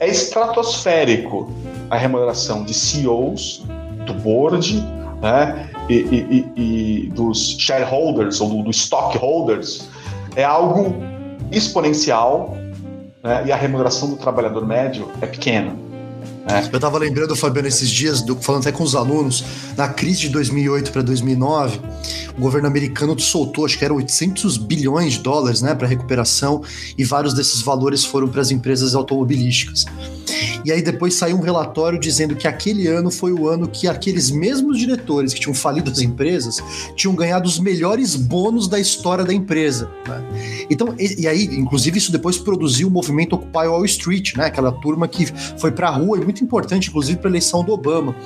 é 0.00 0.08
estratosférico 0.08 1.52
a 1.90 1.96
remuneração 1.96 2.64
de 2.64 2.72
CEOs, 2.72 3.64
do 4.06 4.14
board, 4.14 4.80
né? 5.20 5.68
e, 5.90 5.94
e, 5.94 6.52
e, 6.56 7.06
dos 7.10 7.56
shareholders 7.58 8.40
ou 8.40 8.48
dos 8.48 8.64
do 8.64 8.70
stockholders. 8.70 9.88
É 10.34 10.42
algo 10.42 10.94
exponencial 11.50 12.56
né, 13.22 13.44
e 13.46 13.52
a 13.52 13.56
remuneração 13.56 14.10
do 14.10 14.16
trabalhador 14.16 14.66
médio 14.66 15.10
é 15.20 15.26
pequena. 15.26 15.91
Né? 16.46 16.68
Eu 16.72 16.76
estava 16.76 16.98
lembrando, 16.98 17.36
Fabiano, 17.36 17.68
esses 17.68 17.88
dias, 17.88 18.20
do, 18.22 18.36
falando 18.36 18.62
até 18.62 18.72
com 18.72 18.82
os 18.82 18.94
alunos, 18.94 19.44
na 19.76 19.88
crise 19.88 20.20
de 20.20 20.28
2008 20.30 20.90
para 20.90 21.02
2009, 21.02 21.80
o 22.36 22.40
governo 22.40 22.66
americano 22.66 23.18
soltou, 23.18 23.64
acho 23.64 23.78
que 23.78 23.84
eram 23.84 23.96
800 23.96 24.56
bilhões 24.56 25.14
de 25.14 25.20
dólares 25.20 25.62
né, 25.62 25.74
para 25.74 25.86
recuperação, 25.86 26.62
e 26.98 27.04
vários 27.04 27.34
desses 27.34 27.60
valores 27.60 28.04
foram 28.04 28.28
para 28.28 28.40
as 28.40 28.50
empresas 28.50 28.94
automobilísticas. 28.94 29.84
E 30.64 30.70
aí 30.70 30.82
depois 30.82 31.14
saiu 31.14 31.36
um 31.36 31.40
relatório 31.40 31.98
dizendo 31.98 32.36
que 32.36 32.46
aquele 32.46 32.86
ano 32.86 33.10
foi 33.10 33.32
o 33.32 33.48
ano 33.48 33.68
que 33.68 33.88
aqueles 33.88 34.30
mesmos 34.30 34.78
diretores 34.78 35.34
que 35.34 35.40
tinham 35.40 35.54
falido 35.54 35.90
as 35.90 36.00
empresas 36.00 36.58
tinham 36.94 37.14
ganhado 37.14 37.48
os 37.48 37.58
melhores 37.58 38.14
bônus 38.14 38.68
da 38.68 38.78
história 38.78 39.24
da 39.24 39.32
empresa. 39.32 39.90
Né? 40.08 40.66
Então, 40.70 40.94
e, 40.98 41.22
e, 41.22 41.28
aí, 41.28 41.44
inclusive, 41.44 41.98
isso 41.98 42.12
depois 42.12 42.38
produziu 42.38 42.88
o 42.88 42.90
movimento 42.90 43.34
Occupy 43.34 43.66
Wall 43.66 43.84
Street, 43.84 44.34
né? 44.36 44.46
Aquela 44.46 44.72
turma 44.72 45.08
que 45.08 45.26
foi 45.58 45.70
para 45.70 45.88
a 45.88 45.90
rua 45.90 46.18
e 46.18 46.20
muito 46.32 46.44
importante, 46.44 46.88
inclusive, 46.88 47.18
para 47.18 47.28
a 47.28 47.32
eleição 47.32 47.62
do 47.62 47.72
Obama. 47.72 48.16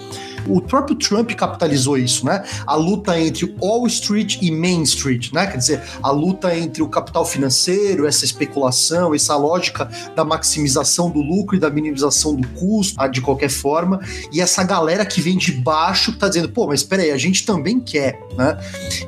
O 0.46 0.60
próprio 0.60 0.94
Trump 0.94 1.32
capitalizou 1.32 1.98
isso, 1.98 2.24
né? 2.24 2.44
A 2.64 2.76
luta 2.76 3.18
entre 3.18 3.52
Wall 3.60 3.84
Street 3.88 4.38
e 4.40 4.50
Main 4.52 4.82
Street, 4.82 5.32
né? 5.32 5.46
Quer 5.46 5.56
dizer, 5.56 5.82
a 6.00 6.10
luta 6.12 6.56
entre 6.56 6.82
o 6.82 6.88
capital 6.88 7.24
financeiro, 7.24 8.06
essa 8.06 8.24
especulação, 8.24 9.12
essa 9.12 9.36
lógica 9.36 9.90
da 10.14 10.24
maximização 10.24 11.10
do 11.10 11.20
lucro 11.20 11.56
e 11.56 11.58
da 11.58 11.68
minimização 11.68 12.36
do 12.36 12.46
custo, 12.48 12.96
de 13.08 13.20
qualquer 13.20 13.50
forma, 13.50 13.98
e 14.32 14.40
essa 14.40 14.62
galera 14.62 15.04
que 15.04 15.20
vem 15.20 15.36
de 15.36 15.50
baixo 15.50 16.12
que 16.12 16.18
tá 16.18 16.28
dizendo, 16.28 16.48
pô, 16.48 16.68
mas 16.68 16.84
peraí, 16.84 17.10
a 17.10 17.18
gente 17.18 17.44
também 17.44 17.80
quer, 17.80 18.20
né? 18.36 18.56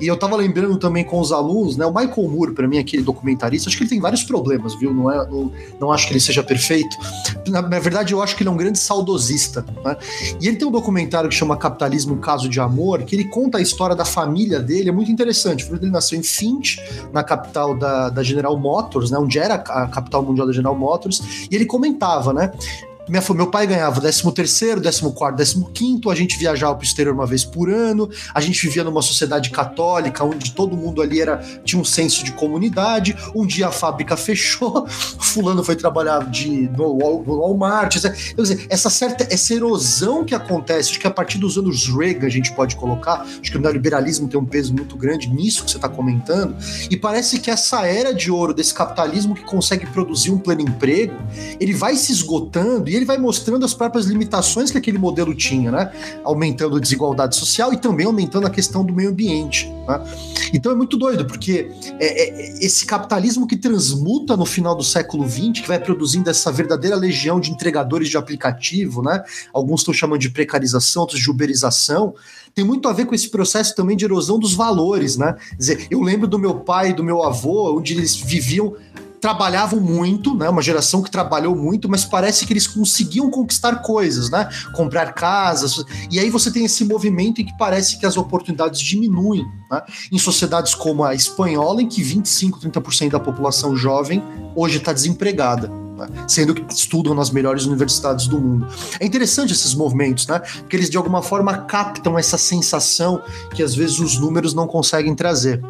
E 0.01 0.09
eu 0.09 0.17
tava 0.17 0.35
lembrando 0.35 0.77
também 0.77 1.05
com 1.05 1.21
os 1.21 1.31
alunos, 1.31 1.77
né? 1.77 1.87
O 1.87 1.95
Michael 1.95 2.29
Moore, 2.29 2.53
para 2.53 2.67
mim, 2.67 2.79
aquele 2.79 3.05
documentarista, 3.05 3.69
acho 3.69 3.77
que 3.77 3.85
ele 3.85 3.91
tem 3.91 4.01
vários 4.01 4.25
problemas, 4.25 4.75
viu? 4.75 4.93
Não, 4.93 5.09
é, 5.09 5.25
não, 5.29 5.53
não 5.81 5.93
acho 5.93 6.09
que 6.09 6.15
ele 6.15 6.21
seja 6.21 6.43
perfeito. 6.43 6.97
Na, 7.47 7.63
na 7.63 7.79
verdade, 7.79 8.13
eu 8.13 8.21
acho 8.21 8.35
que 8.35 8.43
ele 8.43 8.49
é 8.49 8.53
um 8.53 8.57
grande 8.57 8.79
saudosista, 8.89 9.65
né? 9.85 9.97
E 10.41 10.49
ele 10.49 10.57
tem 10.57 10.67
um 10.67 10.71
documentário 10.71 11.29
que 11.29 11.35
chama 11.35 11.57
Capitalismo 11.57 12.15
um 12.15 12.19
Caso 12.19 12.49
de 12.49 12.59
Amor, 12.59 13.03
que 13.03 13.15
ele 13.15 13.25
conta 13.25 13.59
a 13.59 13.61
história 13.61 13.95
da 13.95 14.05
família 14.05 14.61
dele, 14.61 14.89
é 14.89 14.93
muito 14.93 15.11
interessante. 15.11 15.69
Ele 15.71 15.91
nasceu 15.91 16.19
em 16.19 16.23
Finch, 16.23 16.81
na 17.13 17.23
capital 17.23 17.77
da, 17.77 18.09
da 18.09 18.23
General 18.23 18.57
Motors, 18.59 19.11
né, 19.11 19.19
onde 19.19 19.39
era 19.39 19.55
a 19.55 19.87
capital 19.89 20.23
mundial 20.23 20.47
da 20.47 20.53
General 20.53 20.77
Motors, 20.77 21.47
e 21.51 21.55
ele 21.55 21.67
comentava, 21.67 22.33
né? 22.33 22.51
Minha, 23.09 23.23
meu 23.35 23.47
pai 23.47 23.67
ganhava 23.67 24.01
13 24.01 24.33
terceiro, 24.33 24.81
14 24.81 25.37
décimo 25.37 25.71
quinto, 25.71 26.11
a 26.11 26.15
gente 26.15 26.39
viajava 26.39 26.75
para 26.75 26.83
o 26.83 26.85
exterior 26.85 27.15
uma 27.15 27.27
vez 27.27 27.45
por 27.45 27.71
ano, 27.71 28.09
a 28.35 28.41
gente 28.41 28.61
vivia 28.67 28.85
numa 28.85 29.03
sociedade 29.03 29.51
católica 29.51 30.25
onde 30.25 30.53
todo 30.53 30.77
mundo 30.77 31.03
ali 31.03 31.21
era 31.21 31.39
tinha 31.65 31.81
um 31.81 31.85
senso 31.85 32.25
de 32.25 32.33
comunidade. 32.33 33.17
Um 33.35 33.47
dia 33.47 33.69
a 33.69 33.73
fábrica 33.73 34.17
fechou, 34.19 34.87
fulano 34.89 35.63
foi 35.65 35.77
trabalhar 35.77 36.29
de, 36.31 36.69
no, 36.71 36.97
no 36.99 37.41
Walmart. 37.41 37.95
Dizer, 37.95 38.67
essa 38.69 38.91
certa 38.91 39.27
essa 39.31 39.55
erosão 39.55 40.25
que 40.25 40.35
acontece, 40.35 40.91
acho 40.91 41.01
que 41.01 41.07
a 41.07 41.11
partir 41.11 41.39
dos 41.39 41.57
anos 41.59 41.89
Reagan 41.89 42.27
a 42.27 42.31
gente 42.31 42.53
pode 42.53 42.77
colocar, 42.77 43.23
acho 43.23 43.51
que 43.51 43.57
o 43.57 43.61
neoliberalismo 43.61 44.29
tem 44.29 44.39
um 44.39 44.45
peso 44.45 44.75
muito 44.75 44.97
grande 44.97 45.29
nisso 45.29 45.65
que 45.65 45.71
você 45.71 45.79
está 45.79 45.89
comentando, 45.89 46.57
e 46.91 46.97
parece 46.97 47.39
que 47.39 47.51
essa 47.51 47.87
era 47.87 48.13
de 48.13 48.31
ouro 48.31 48.55
desse 48.55 48.75
capitalismo 48.75 49.35
que 49.35 49.43
consegue 49.43 49.87
produzir 49.87 50.31
um 50.31 50.39
pleno 50.39 50.63
emprego, 50.63 51.15
ele 51.61 51.73
vai 51.73 51.97
se 51.97 52.13
esgotando 52.13 52.89
e 52.89 52.95
ele 52.99 53.07
vai 53.07 53.19
mostrando 53.19 53.65
as 53.65 53.73
próprias 53.75 54.07
limitações 54.07 54.71
que 54.71 54.79
aquele 54.79 54.99
modelo 54.99 55.35
tinha, 55.35 55.71
né? 55.71 55.93
Aumentando 56.25 56.77
a 56.77 56.81
desigualdade 56.81 57.37
social 57.37 57.73
e 57.73 57.77
também 57.77 58.07
aumentando 58.07 58.47
a 58.47 58.51
questão 58.51 58.85
do 58.85 58.93
meio 58.93 59.11
ambiente. 59.11 59.67
Né? 59.87 60.05
Então 60.53 60.73
é 60.73 60.75
muito 60.75 60.97
doido, 60.97 61.25
porque 61.25 61.71
é, 61.99 62.07
é, 62.07 62.65
esse 62.65 62.85
capitalismo 62.85 63.47
que 63.47 63.57
transmuta 63.57 64.37
no 64.37 64.45
final 64.45 64.75
do 64.75 64.85
século 64.85 65.29
XX, 65.29 65.63
que 65.63 65.69
vai 65.69 65.79
produzindo 65.79 66.29
essa 66.29 66.53
verdadeira 66.53 66.97
legião 66.97 67.41
de 67.41 67.51
entregadores 67.51 68.09
de 68.09 68.17
aplicativo, 68.17 69.03
né? 69.03 69.23
Alguns 69.53 69.81
estão 69.81 69.95
chamando 69.95 70.21
de 70.21 70.31
precarização, 70.31 71.03
outros 71.03 71.21
de 71.21 71.31
uberização, 71.31 72.15
tem 72.55 72.65
muito 72.65 72.89
a 72.89 72.93
ver 72.93 73.07
com 73.07 73.15
esse 73.15 73.31
processo 73.31 73.75
também 73.75 73.97
de 73.97 74.05
erosão 74.05 74.39
dos 74.39 74.53
valores, 74.53 75.17
né? 75.17 75.37
Quer 75.51 75.57
dizer, 75.57 75.87
eu 75.91 76.01
lembro 76.01 76.27
do 76.27 76.39
meu 76.39 76.57
pai 76.57 76.91
e 76.91 76.93
do 76.93 77.05
meu 77.05 77.23
avô, 77.23 77.77
onde 77.77 77.95
eles 77.95 78.17
viviam 78.17 78.75
trabalhavam 79.21 79.81
muito, 79.81 80.35
né? 80.35 80.49
Uma 80.49 80.63
geração 80.63 81.03
que 81.03 81.11
trabalhou 81.11 81.55
muito, 81.55 81.89
mas 81.89 82.05
parece 82.05 82.47
que 82.47 82.53
eles 82.53 82.67
conseguiam 82.67 83.31
conquistar 83.31 83.77
coisas, 83.77 84.31
né? 84.31 84.49
Comprar 84.75 85.13
casas. 85.13 85.85
E 86.11 86.19
aí 86.19 86.31
você 86.31 86.51
tem 86.51 86.65
esse 86.65 86.85
movimento 86.85 87.41
em 87.41 87.45
que 87.45 87.57
parece 87.59 87.99
que 87.99 88.07
as 88.07 88.17
oportunidades 88.17 88.81
diminuem, 88.81 89.47
né? 89.71 89.83
Em 90.13 90.19
sociedades 90.19 90.75
como 90.75 91.05
a 91.05 91.15
espanhola, 91.15 91.83
em 91.83 91.89
que 91.89 92.03
25, 92.03 92.61
30% 92.61 93.11
da 93.11 93.21
população 93.21 93.77
jovem 93.77 94.23
hoje 94.55 94.79
está 94.79 94.93
desempregada. 94.93 95.69
Né? 95.69 96.07
Sendo 96.29 96.55
que 96.55 96.73
estudam 96.73 97.13
nas 97.13 97.31
melhores 97.31 97.65
universidades 97.65 98.29
do 98.29 98.41
mundo. 98.41 98.69
É 99.01 99.05
interessante 99.05 99.53
esses 99.53 99.75
movimentos, 99.75 100.27
né? 100.29 100.39
Porque 100.39 100.77
eles 100.77 100.89
de 100.89 100.97
alguma 100.97 101.23
forma 101.23 101.57
captam 101.63 102.17
essa 102.17 102.39
sensação 102.39 103.21
que 103.53 103.63
às 103.63 103.75
vezes 103.75 103.99
os 103.99 104.17
números 104.19 104.55
não 104.55 104.69
conseguem 104.69 105.15
trazer. 105.15 105.61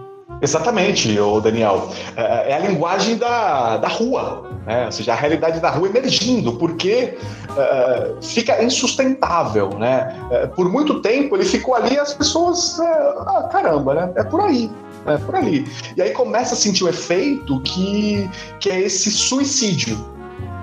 Exatamente, 0.41 1.19
o 1.19 1.41
Daniel. 1.41 1.91
É, 2.17 2.53
é 2.53 2.55
a 2.55 2.59
linguagem 2.61 3.17
da, 3.17 3.77
da 3.77 3.89
rua, 3.89 4.49
né? 4.67 4.87
ou 4.87 4.93
seja, 4.93 5.13
a 5.13 5.17
realidade 5.17 5.61
da 5.61 5.71
rua 5.71 5.89
emergindo, 5.89 6.53
porque 6.53 7.17
é, 7.57 8.15
fica 8.23 8.63
insustentável. 8.63 9.71
Né? 9.71 10.17
É, 10.31 10.47
por 10.47 10.71
muito 10.71 11.01
tempo 11.01 11.37
ele 11.37 11.45
ficou 11.45 11.75
ali 11.75 11.95
e 11.95 11.99
as 11.99 12.15
pessoas. 12.15 12.79
É, 12.79 12.85
ah, 12.85 13.49
caramba, 13.51 13.95
né? 13.95 14.13
é 14.17 14.23
por 14.23 14.41
aí. 14.41 14.71
É 15.07 15.17
por 15.17 15.35
ali. 15.35 15.67
E 15.97 16.03
aí 16.03 16.11
começa 16.11 16.55
a 16.55 16.57
sentir 16.57 16.85
o 16.85 16.89
efeito 16.89 17.61
que, 17.63 18.29
que 18.61 18.71
é 18.71 18.81
esse 18.81 19.11
suicídio, 19.11 19.99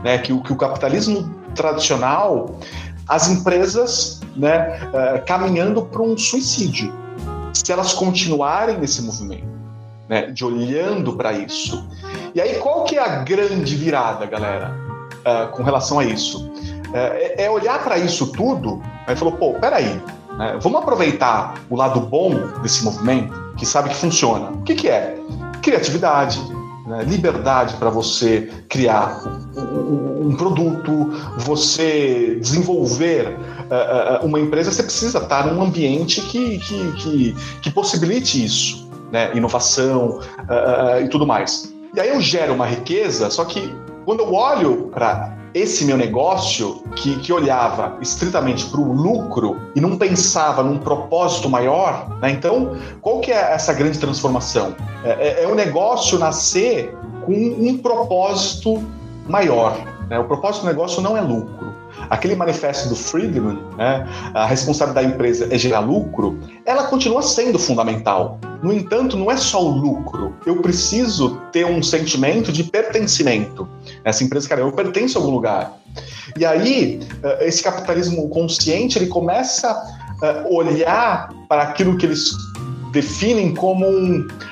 né? 0.03 0.17
que, 0.19 0.37
que 0.41 0.53
o 0.53 0.55
capitalismo 0.55 1.29
tradicional, 1.53 2.59
as 3.07 3.27
empresas 3.29 4.21
né, 4.35 4.79
é, 4.93 5.17
caminhando 5.19 5.81
para 5.81 6.01
um 6.01 6.17
suicídio 6.17 6.93
se 7.53 7.71
elas 7.71 7.93
continuarem 7.93 8.77
nesse 8.77 9.01
movimento 9.01 9.54
né, 10.07 10.27
de 10.27 10.45
olhando 10.45 11.13
para 11.13 11.33
isso. 11.33 11.87
E 12.33 12.41
aí, 12.41 12.55
qual 12.55 12.83
que 12.83 12.97
é 12.97 13.01
a 13.01 13.23
grande 13.23 13.75
virada, 13.75 14.25
galera, 14.25 14.75
uh, 15.21 15.49
com 15.51 15.63
relação 15.63 15.99
a 15.99 16.05
isso? 16.05 16.45
Uh, 16.89 17.37
é, 17.37 17.49
olhar 17.49 17.83
para 17.83 17.97
isso 17.97 18.27
tudo, 18.27 18.81
aí 19.07 19.15
falou, 19.15 19.33
pô, 19.33 19.53
peraí, 19.53 20.01
né, 20.37 20.57
vamos 20.61 20.81
aproveitar 20.81 21.55
o 21.69 21.75
lado 21.75 21.99
bom 21.99 22.35
desse 22.61 22.83
movimento, 22.83 23.33
que 23.57 23.65
sabe 23.65 23.89
que 23.89 23.95
funciona. 23.95 24.51
O 24.51 24.61
que, 24.61 24.75
que 24.75 24.89
é? 24.89 25.17
Criatividade, 25.61 26.39
né, 26.85 27.03
liberdade 27.03 27.75
para 27.75 27.89
você 27.89 28.51
criar 28.69 29.21
um, 29.57 30.35
produto, 30.35 31.13
você 31.37 32.37
desenvolver 32.41 33.37
uh, 33.37 34.25
uma 34.25 34.39
empresa, 34.39 34.71
você 34.71 34.83
precisa 34.83 35.19
estar 35.19 35.45
num 35.47 35.61
ambiente 35.61 36.19
que, 36.21 36.59
que, 36.59 36.91
que, 36.93 37.35
que 37.61 37.71
possibilite 37.71 38.43
isso 38.43 38.84
né, 39.15 39.31
inovação 39.33 40.19
uh, 40.19 41.01
e 41.01 41.07
tudo 41.07 41.25
mais. 41.25 41.73
E 41.95 41.99
aí 42.01 42.09
eu 42.09 42.19
gero 42.19 42.53
uma 42.53 42.65
riqueza, 42.65 43.29
só 43.29 43.45
que 43.45 43.73
quando 44.03 44.19
eu 44.19 44.33
olho 44.33 44.89
para 44.93 45.33
esse 45.53 45.85
meu 45.85 45.95
negócio, 45.95 46.83
que, 46.97 47.17
que 47.19 47.31
olhava 47.31 47.97
estritamente 48.01 48.65
para 48.65 48.81
o 48.81 48.91
lucro 48.91 49.57
e 49.73 49.79
não 49.79 49.97
pensava 49.97 50.61
num 50.61 50.77
propósito 50.77 51.49
maior, 51.49 52.09
né? 52.21 52.29
então 52.31 52.75
qual 53.01 53.21
que 53.21 53.31
é 53.31 53.53
essa 53.53 53.71
grande 53.71 53.97
transformação? 53.97 54.75
É, 55.05 55.11
é, 55.11 55.43
é 55.43 55.47
o 55.47 55.55
negócio 55.55 56.19
nascer 56.19 56.93
com 57.25 57.31
um 57.31 57.77
propósito 57.77 58.83
maior. 59.29 59.77
Né? 60.09 60.19
O 60.19 60.25
propósito 60.25 60.63
do 60.63 60.67
negócio 60.67 61.01
não 61.01 61.15
é 61.15 61.21
lucro. 61.21 61.73
Aquele 62.09 62.35
manifesto 62.35 62.89
do 62.89 62.95
Friedman, 62.95 63.59
né, 63.77 64.07
a 64.33 64.45
responsabilidade 64.45 65.07
da 65.07 65.13
empresa 65.13 65.47
é 65.51 65.57
gerar 65.57 65.79
lucro, 65.79 66.39
ela 66.65 66.83
continua 66.83 67.21
sendo 67.21 67.59
fundamental. 67.59 68.39
No 68.61 68.73
entanto, 68.73 69.17
não 69.17 69.29
é 69.29 69.37
só 69.37 69.63
o 69.63 69.69
lucro. 69.69 70.35
Eu 70.45 70.57
preciso 70.57 71.39
ter 71.51 71.65
um 71.65 71.83
sentimento 71.83 72.51
de 72.51 72.63
pertencimento. 72.63 73.67
Essa 74.03 74.23
empresa, 74.23 74.49
cara, 74.49 74.61
eu 74.61 74.71
pertenço 74.71 75.17
a 75.17 75.21
algum 75.21 75.33
lugar. 75.33 75.77
E 76.37 76.45
aí, 76.45 76.99
eh, 77.23 77.47
esse 77.47 77.61
capitalismo 77.61 78.27
consciente, 78.29 78.97
ele 78.97 79.07
começa 79.07 79.69
a 80.21 80.47
olhar 80.49 81.29
para 81.47 81.63
aquilo 81.63 81.97
que 81.97 82.05
eles 82.05 82.31
definem 82.91 83.53
como 83.53 83.85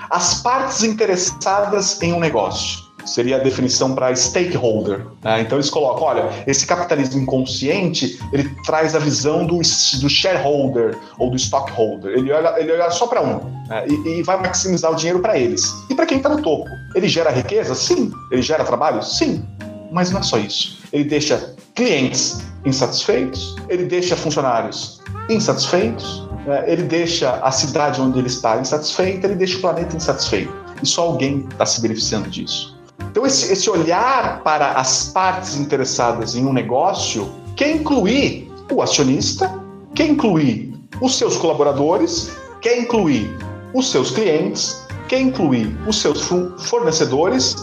as 0.09 0.41
partes 0.41 0.83
interessadas 0.83 2.01
em 2.01 2.13
um 2.13 2.19
negócio 2.19 2.82
seria 3.05 3.37
a 3.37 3.39
definição 3.39 3.93
para 3.93 4.15
stakeholder. 4.15 5.05
Né? 5.23 5.41
Então 5.41 5.57
eles 5.57 5.69
colocam, 5.69 6.03
olha, 6.03 6.29
esse 6.47 6.65
capitalismo 6.65 7.21
inconsciente 7.21 8.19
ele 8.31 8.49
traz 8.65 8.95
a 8.95 8.99
visão 8.99 9.45
do, 9.45 9.57
do 9.57 10.09
shareholder 10.09 10.97
ou 11.17 11.29
do 11.29 11.35
stockholder. 11.35 12.17
Ele 12.17 12.31
olha, 12.31 12.59
ele 12.59 12.71
olha 12.71 12.91
só 12.91 13.07
para 13.07 13.21
um 13.21 13.39
né? 13.67 13.85
e, 13.87 14.19
e, 14.19 14.23
vai 14.23 14.39
maximizar 14.41 14.91
o 14.91 14.95
dinheiro 14.95 15.19
para 15.19 15.37
eles. 15.37 15.73
E 15.89 15.95
para 15.95 16.05
quem 16.05 16.17
está 16.17 16.29
no 16.29 16.41
topo, 16.41 16.69
ele 16.95 17.07
gera 17.07 17.31
riqueza? 17.31 17.75
Sim. 17.75 18.11
Ele 18.31 18.41
gera 18.41 18.63
trabalho? 18.63 19.03
Sim. 19.03 19.45
Mas 19.91 20.09
não 20.11 20.19
é 20.19 20.23
só 20.23 20.37
isso. 20.37 20.79
Ele 20.91 21.03
deixa 21.03 21.55
clientes 21.75 22.41
insatisfeitos, 22.65 23.55
ele 23.69 23.85
deixa 23.85 24.15
funcionários 24.15 25.01
insatisfeitos, 25.29 26.27
né? 26.45 26.63
ele 26.67 26.83
deixa 26.83 27.35
a 27.41 27.51
cidade 27.51 28.01
onde 28.01 28.19
ele 28.19 28.27
está 28.27 28.57
insatisfeita, 28.59 29.27
ele 29.27 29.35
deixa 29.35 29.57
o 29.57 29.61
planeta 29.61 29.95
insatisfeito. 29.95 30.53
E 30.81 30.85
só 30.85 31.03
alguém 31.03 31.47
está 31.49 31.65
se 31.65 31.81
beneficiando 31.81 32.29
disso. 32.29 32.72
Então, 33.11 33.25
esse, 33.25 33.51
esse 33.51 33.69
olhar 33.69 34.41
para 34.43 34.73
as 34.73 35.09
partes 35.09 35.55
interessadas 35.55 36.35
em 36.35 36.45
um 36.45 36.53
negócio 36.53 37.31
quer 37.55 37.75
incluir 37.75 38.51
o 38.71 38.81
acionista, 38.81 39.53
quer 39.93 40.07
incluir 40.07 40.73
os 41.01 41.17
seus 41.17 41.37
colaboradores, 41.37 42.31
quer 42.61 42.79
incluir 42.79 43.29
os 43.73 43.91
seus 43.91 44.11
clientes, 44.11 44.83
quer 45.07 45.19
incluir 45.19 45.77
os 45.87 45.99
seus 46.01 46.27
fornecedores 46.59 47.55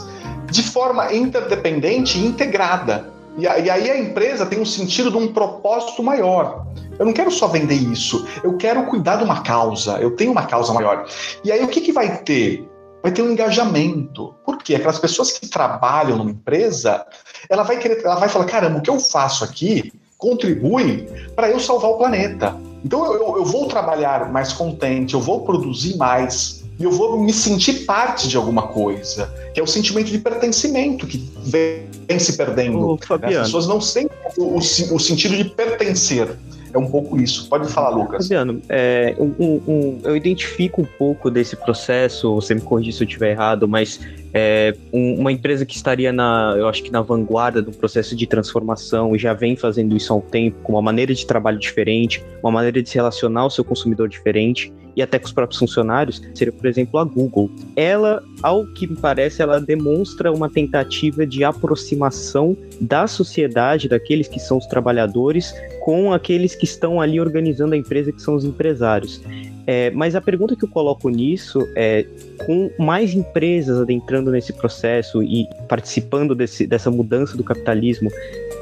de 0.51 0.63
forma 0.63 1.13
interdependente 1.13 2.19
e 2.19 2.27
integrada. 2.27 3.13
E 3.39 3.47
aí 3.47 3.71
a 3.71 3.99
empresa 3.99 4.45
tem 4.45 4.61
um 4.61 4.65
sentido 4.65 5.11
de 5.11 5.17
um 5.17 5.33
propósito 5.33 6.03
maior. 6.03 6.67
Eu 6.99 7.07
não 7.07 7.13
quero 7.13 7.31
só 7.31 7.49
vender 7.49 7.77
isso, 7.77 8.27
eu 8.45 8.57
quero 8.59 8.85
cuidar 8.85 9.17
de 9.17 9.25
uma 9.25 9.41
causa, 9.41 9.99
eu 10.01 10.11
tenho 10.17 10.33
uma 10.33 10.45
causa 10.45 10.73
maior. 10.75 11.07
E 11.43 11.51
aí 11.51 11.65
o 11.65 11.69
que, 11.69 11.81
que 11.81 11.93
vai 11.93 12.19
ter? 12.19 12.70
Vai 13.03 13.13
ter 13.13 13.23
um 13.23 13.31
engajamento. 13.31 14.35
Por 14.45 14.59
quê? 14.59 14.75
Aquelas 14.75 14.99
pessoas 14.99 15.33
que 15.33 15.49
trabalham 15.49 16.17
numa 16.17 16.31
empresa, 16.31 17.05
ela 17.49 17.63
vai 17.63 17.79
querer, 17.79 18.05
ela 18.05 18.17
vai 18.17 18.29
falar, 18.29 18.45
caramba, 18.45 18.79
o 18.79 18.83
que 18.83 18.91
eu 18.91 18.99
faço 18.99 19.45
aqui 19.45 19.93
contribui 20.19 21.09
para 21.35 21.49
eu 21.51 21.59
salvar 21.59 21.91
o 21.91 21.99
planeta. 21.99 22.57
Então 22.85 23.05
eu, 23.07 23.37
eu, 23.39 23.45
vou 23.45 23.67
trabalhar 23.67 24.31
mais 24.31 24.53
contente, 24.53 25.15
eu 25.15 25.21
vou 25.21 25.43
produzir 25.43 25.97
mais, 25.97 26.63
e 26.79 26.85
eu 26.85 26.91
vou 26.91 27.19
me 27.19 27.33
sentir 27.33 27.85
parte 27.85 28.29
de 28.29 28.37
alguma 28.37 28.69
coisa, 28.69 29.33
que 29.53 29.61
é 29.61 29.63
o 29.63 29.67
sentimento 29.67 30.11
de 30.11 30.19
pertencimento 30.19 31.07
que 31.07 31.19
vem 31.43 32.19
se 32.19 32.37
perdendo. 32.37 32.91
Ô, 32.91 32.99
As 33.41 33.47
pessoas 33.47 33.67
não 33.67 33.81
sentem 33.81 34.17
o, 34.39 34.57
o, 34.57 34.59
o 34.59 35.01
sentido 35.01 35.37
de 35.37 35.45
pertencer 35.45 36.37
é 36.73 36.79
um 36.79 36.89
pouco 36.89 37.21
isso. 37.21 37.49
Pode 37.49 37.71
falar, 37.71 37.91
Lucas. 37.91 38.27
Fabiano, 38.27 38.61
é, 38.69 39.15
um, 39.19 39.61
um, 39.67 40.01
eu 40.05 40.17
identifico 40.17 40.83
um 40.83 40.85
pouco 40.85 41.31
desse 41.31 41.57
processo, 41.57 42.35
você 42.35 42.55
me 42.55 42.61
corrija 42.61 42.93
se 42.93 43.03
eu 43.03 43.07
estiver 43.07 43.33
errado, 43.33 43.67
mas 43.67 44.01
é, 44.33 44.75
um, 44.93 45.21
uma 45.21 45.33
empresa 45.33 45.67
que 45.67 45.75
estaria 45.75 46.13
na, 46.13 46.55
eu 46.57 46.69
acho 46.69 46.83
que 46.83 46.91
na 46.91 47.03
vanguarda 47.03 47.61
do 47.61 47.73
processo 47.73 48.15
de 48.15 48.27
transformação 48.27 49.15
e 49.15 49.19
já 49.19 49.33
vem 49.33 49.57
fazendo 49.57 49.97
isso 49.97 50.13
há 50.13 50.17
um 50.17 50.21
tempo, 50.21 50.59
com 50.63 50.75
uma 50.75 50.83
maneira 50.83 51.15
de 51.15 51.27
trabalho 51.27 51.59
diferente, 51.59 52.25
uma 52.43 52.53
maneira 52.53 52.83
de 52.83 52.89
se 52.89 52.95
relacionar 52.95 53.43
ao 53.43 53.51
seu 53.51 53.65
consumidor 53.65 54.09
diferente 54.09 54.73
e 55.01 55.03
até 55.03 55.19
com 55.19 55.27
os 55.27 55.33
próprios 55.33 55.59
funcionários, 55.59 56.23
seria, 56.35 56.53
por 56.53 56.67
exemplo, 56.67 57.01
a 57.01 57.05
Google. 57.05 57.51
Ela, 57.75 58.23
ao 58.43 58.67
que 58.67 58.87
me 58.87 58.97
parece, 58.97 59.43
ela 59.43 59.59
demonstra 59.59 60.31
uma 60.31 60.49
tentativa 60.49 61.27
de 61.27 61.43
aproximação 61.43 62.57
da 62.81 63.07
sociedade, 63.07 63.89
daqueles 63.89 64.29
que 64.29 64.39
são 64.39 64.59
os 64.59 64.67
trabalhadores, 64.67 65.55
com 65.81 66.13
aqueles 66.13 66.55
que 66.55 66.65
estão 66.65 67.01
ali 67.01 67.19
organizando 67.19 67.75
a 67.75 67.77
empresa, 67.77 68.13
que 68.13 68.21
são 68.21 68.35
os 68.35 68.45
empresários. 68.45 69.23
É, 69.67 69.91
mas 69.91 70.15
a 70.15 70.21
pergunta 70.21 70.57
que 70.57 70.65
eu 70.65 70.69
coloco 70.69 71.09
nisso 71.09 71.67
é: 71.77 72.05
com 72.45 72.71
mais 72.79 73.15
empresas 73.15 73.79
adentrando 73.79 74.31
nesse 74.31 74.53
processo 74.53 75.23
e 75.23 75.47
participando 75.69 76.35
desse, 76.35 76.67
dessa 76.67 76.91
mudança 76.91 77.37
do 77.37 77.45
capitalismo, 77.45 78.11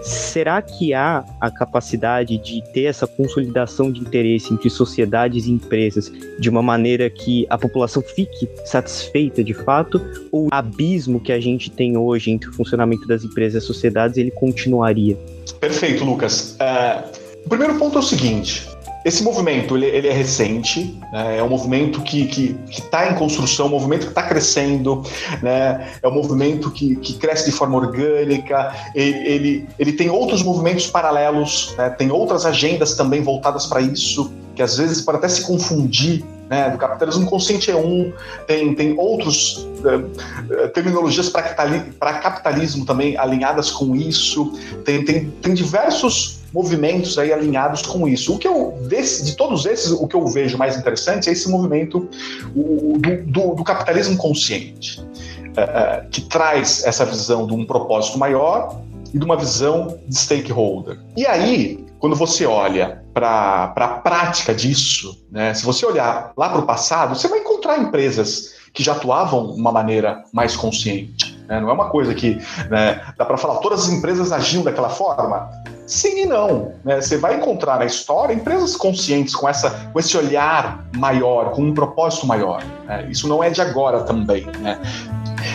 será 0.02 0.60
que 0.62 0.94
há 0.94 1.24
a 1.40 1.50
capacidade 1.50 2.38
de 2.38 2.62
ter 2.72 2.84
essa 2.84 3.06
consolidação 3.06 3.90
de 3.90 4.00
interesse 4.00 4.52
entre 4.52 4.70
sociedades 4.70 5.46
e 5.46 5.50
empresas 5.50 6.12
de 6.38 6.48
uma 6.48 6.62
maneira 6.62 7.08
que 7.10 7.46
a 7.50 7.58
população 7.58 8.02
fique 8.02 8.48
satisfeita 8.64 9.42
de 9.42 9.54
fato? 9.54 10.00
Ou 10.32 10.46
o 10.46 10.48
abismo 10.50 11.20
que 11.20 11.32
a 11.32 11.40
gente 11.40 11.70
tem 11.70 11.96
hoje 11.96 12.30
entre 12.30 12.48
o 12.48 12.52
funcionamento 12.52 13.06
das 13.06 13.24
empresas 13.24 13.62
e 13.62 13.66
sociedades 13.66 14.16
ele 14.16 14.30
continuaria? 14.30 15.16
Perfeito, 15.60 16.04
Lucas. 16.04 16.56
Uh, 16.60 17.18
o 17.44 17.48
primeiro 17.48 17.78
ponto 17.78 17.96
é 17.96 18.00
o 18.00 18.04
seguinte: 18.04 18.68
esse 19.04 19.22
movimento 19.22 19.76
ele, 19.76 19.86
ele 19.86 20.08
é 20.08 20.12
recente, 20.12 20.98
né? 21.12 21.38
é 21.38 21.42
um 21.42 21.48
movimento 21.48 22.02
que 22.02 22.58
está 22.68 23.10
em 23.10 23.14
construção, 23.14 23.66
um 23.66 23.70
movimento 23.70 24.02
que 24.02 24.08
está 24.08 24.22
crescendo, 24.22 25.02
né? 25.42 25.88
é 26.02 26.08
um 26.08 26.12
movimento 26.12 26.70
que, 26.70 26.96
que 26.96 27.14
cresce 27.14 27.46
de 27.46 27.52
forma 27.52 27.76
orgânica, 27.76 28.74
ele, 28.94 29.28
ele, 29.28 29.68
ele 29.78 29.92
tem 29.92 30.10
outros 30.10 30.42
movimentos 30.42 30.86
paralelos, 30.88 31.74
né? 31.78 31.90
tem 31.90 32.10
outras 32.10 32.44
agendas 32.44 32.94
também 32.94 33.22
voltadas 33.22 33.66
para 33.66 33.80
isso, 33.80 34.32
que 34.54 34.62
às 34.62 34.76
vezes 34.76 35.00
pode 35.00 35.18
até 35.18 35.28
se 35.28 35.42
confundir 35.42 36.24
né, 36.48 36.70
do 36.70 36.78
capitalismo 36.78 37.26
consciente 37.26 37.70
é 37.70 37.76
um, 37.76 38.12
tem, 38.46 38.74
tem 38.74 38.98
outros 38.98 39.68
uh, 39.84 40.68
terminologias 40.72 41.28
para 41.28 42.14
capitalismo 42.14 42.86
também 42.86 43.18
alinhadas 43.18 43.70
com 43.70 43.94
isso, 43.94 44.52
tem, 44.84 45.04
tem, 45.04 45.30
tem 45.42 45.52
diversos 45.52 46.37
movimentos 46.52 47.18
aí 47.18 47.32
alinhados 47.32 47.82
com 47.82 48.08
isso. 48.08 48.34
O 48.34 48.38
que 48.38 48.48
eu, 48.48 48.78
desse, 48.88 49.24
de 49.24 49.36
todos 49.36 49.66
esses, 49.66 49.90
o 49.90 50.06
que 50.06 50.16
eu 50.16 50.26
vejo 50.26 50.56
mais 50.56 50.76
interessante 50.76 51.28
é 51.28 51.32
esse 51.32 51.48
movimento 51.48 52.08
o, 52.54 52.98
do, 52.98 53.22
do, 53.24 53.54
do, 53.54 53.64
capitalismo 53.64 54.16
consciente, 54.16 55.00
uh, 55.00 56.08
que 56.10 56.22
traz 56.22 56.84
essa 56.84 57.04
visão 57.04 57.46
de 57.46 57.54
um 57.54 57.64
propósito 57.64 58.18
maior 58.18 58.80
e 59.12 59.18
de 59.18 59.24
uma 59.24 59.36
visão 59.36 59.98
de 60.06 60.16
stakeholder. 60.16 60.98
E 61.16 61.26
aí, 61.26 61.84
quando 61.98 62.14
você 62.14 62.46
olha 62.46 63.02
para 63.12 63.72
a 63.76 63.88
prática 63.88 64.54
disso, 64.54 65.24
né, 65.30 65.52
se 65.54 65.64
você 65.64 65.84
olhar 65.84 66.32
lá 66.36 66.48
para 66.48 66.60
o 66.60 66.66
passado, 66.66 67.16
você 67.16 67.28
vai 67.28 67.40
encontrar 67.40 67.78
empresas 67.78 68.54
que 68.72 68.82
já 68.82 68.92
atuavam 68.92 69.54
de 69.54 69.60
uma 69.60 69.72
maneira 69.72 70.24
mais 70.32 70.56
consciente. 70.56 71.27
Né? 71.48 71.58
Não 71.60 71.70
é 71.70 71.72
uma 71.72 71.88
coisa 71.88 72.14
que 72.14 72.40
né, 72.68 73.00
dá 73.16 73.24
para 73.24 73.38
falar, 73.38 73.56
todas 73.56 73.84
as 73.84 73.88
empresas 73.88 74.30
agiam 74.30 74.62
daquela 74.62 74.90
forma. 74.90 75.50
Sim 75.86 76.24
e 76.24 76.26
não. 76.26 76.72
Né? 76.84 77.00
Você 77.00 77.16
vai 77.16 77.36
encontrar 77.36 77.78
na 77.78 77.86
história 77.86 78.34
empresas 78.34 78.76
conscientes 78.76 79.34
com, 79.34 79.48
essa, 79.48 79.70
com 79.92 79.98
esse 79.98 80.16
olhar 80.16 80.84
maior, 80.94 81.52
com 81.52 81.62
um 81.62 81.72
propósito 81.72 82.26
maior. 82.26 82.62
Né? 82.86 83.08
Isso 83.10 83.26
não 83.26 83.42
é 83.42 83.48
de 83.48 83.62
agora 83.62 84.02
também. 84.02 84.46
Né? 84.60 84.78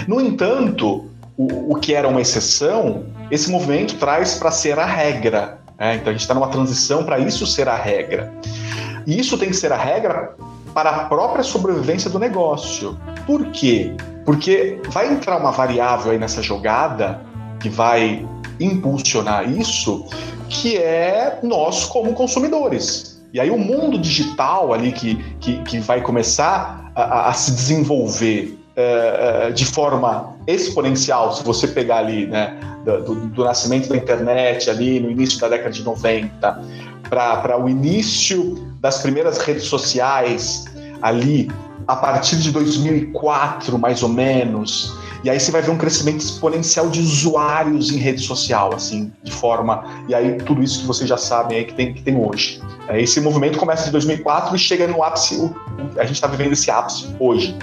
No 0.08 0.20
entanto, 0.20 1.06
o, 1.38 1.74
o 1.74 1.76
que 1.76 1.94
era 1.94 2.08
uma 2.08 2.20
exceção, 2.20 3.06
esse 3.30 3.52
movimento 3.52 3.96
traz 3.98 4.36
para 4.36 4.50
ser 4.50 4.80
a 4.80 4.86
regra. 4.86 5.60
Né? 5.78 5.96
Então 5.96 6.10
a 6.10 6.14
gente 6.14 6.22
está 6.22 6.34
numa 6.34 6.48
transição 6.48 7.04
para 7.04 7.20
isso 7.20 7.46
ser 7.46 7.70
a 7.70 7.76
regra. 7.76 8.34
E 9.06 9.20
isso 9.20 9.38
tem 9.38 9.50
que 9.50 9.56
ser 9.56 9.72
a 9.72 9.78
regra 9.78 10.36
para 10.74 10.90
a 10.90 11.06
própria 11.06 11.44
sobrevivência 11.44 12.10
do 12.10 12.18
negócio. 12.18 12.98
Por 13.28 13.46
quê? 13.52 13.96
Porque 14.26 14.80
vai 14.90 15.12
entrar 15.12 15.38
uma 15.38 15.52
variável 15.52 16.12
aí 16.12 16.18
nessa 16.18 16.42
jogada 16.42 17.22
que 17.60 17.70
vai 17.70 18.28
impulsionar 18.60 19.50
isso, 19.50 20.06
que 20.50 20.78
é 20.78 21.40
nós 21.44 21.86
como 21.86 22.14
consumidores. 22.14 23.22
E 23.34 23.40
aí 23.40 23.50
o 23.50 23.58
mundo 23.58 23.98
digital 23.98 24.74
ali 24.74 24.92
que, 24.92 25.16
que, 25.40 25.64
que 25.64 25.80
vai 25.80 26.02
começar 26.02 26.92
a, 26.96 27.30
a 27.30 27.34
se 27.34 27.52
desenvolver 27.52 28.60
é, 28.76 29.52
de 29.52 29.66
forma 29.66 30.36
exponencial, 30.48 31.34
se 31.34 31.44
você 31.44 31.68
pegar 31.68 31.98
ali, 31.98 32.28
né, 32.28 32.58
do, 32.84 33.16
do, 33.28 33.44
nascimento 33.44 33.88
da 33.90 33.96
internet 33.96 34.70
ali 34.70 35.00
no 35.00 35.10
início 35.10 35.40
da 35.40 35.48
década 35.48 35.72
de 35.72 35.84
90, 35.84 36.62
para 37.10 37.58
o 37.62 37.70
início 37.70 38.56
das 38.80 39.00
primeiras 39.00 39.38
redes 39.40 39.66
sociais 39.66 40.66
ali 41.02 41.50
a 41.88 41.96
partir 41.96 42.38
de 42.38 42.52
2004, 42.52 43.78
mais 43.78 44.04
ou 44.04 44.10
menos, 44.10 44.96
e 45.24 45.30
aí 45.30 45.40
você 45.40 45.52
vai 45.52 45.62
ver 45.62 45.72
um 45.72 45.78
crescimento 45.78 46.20
exponencial 46.20 46.90
de 46.90 47.00
usuários 47.00 47.92
em 47.92 47.98
rede 47.98 48.22
social, 48.22 48.74
assim, 48.76 49.10
de 49.24 49.32
forma. 49.32 50.04
E 50.10 50.14
aí 50.14 50.38
tudo 50.40 50.62
isso 50.62 50.82
que 50.82 50.86
vocês 50.86 51.08
já 51.08 51.18
sabem 51.18 51.60
aí 51.60 51.64
que 51.64 51.74
tem, 51.74 51.94
que 51.94 52.02
tem 52.02 52.18
hoje. 52.18 52.62
É, 52.90 53.02
esse 53.02 53.22
movimento 53.22 53.58
começa 53.58 53.88
em 53.88 53.92
2004 53.94 54.54
e 54.54 54.60
chega 54.60 54.86
no 54.86 55.02
ápice. 55.02 55.50
A 55.98 56.04
gente 56.04 56.16
está 56.16 56.28
vivendo 56.28 56.52
esse 56.52 56.70
ápice 56.70 57.08
hoje. 57.20 57.58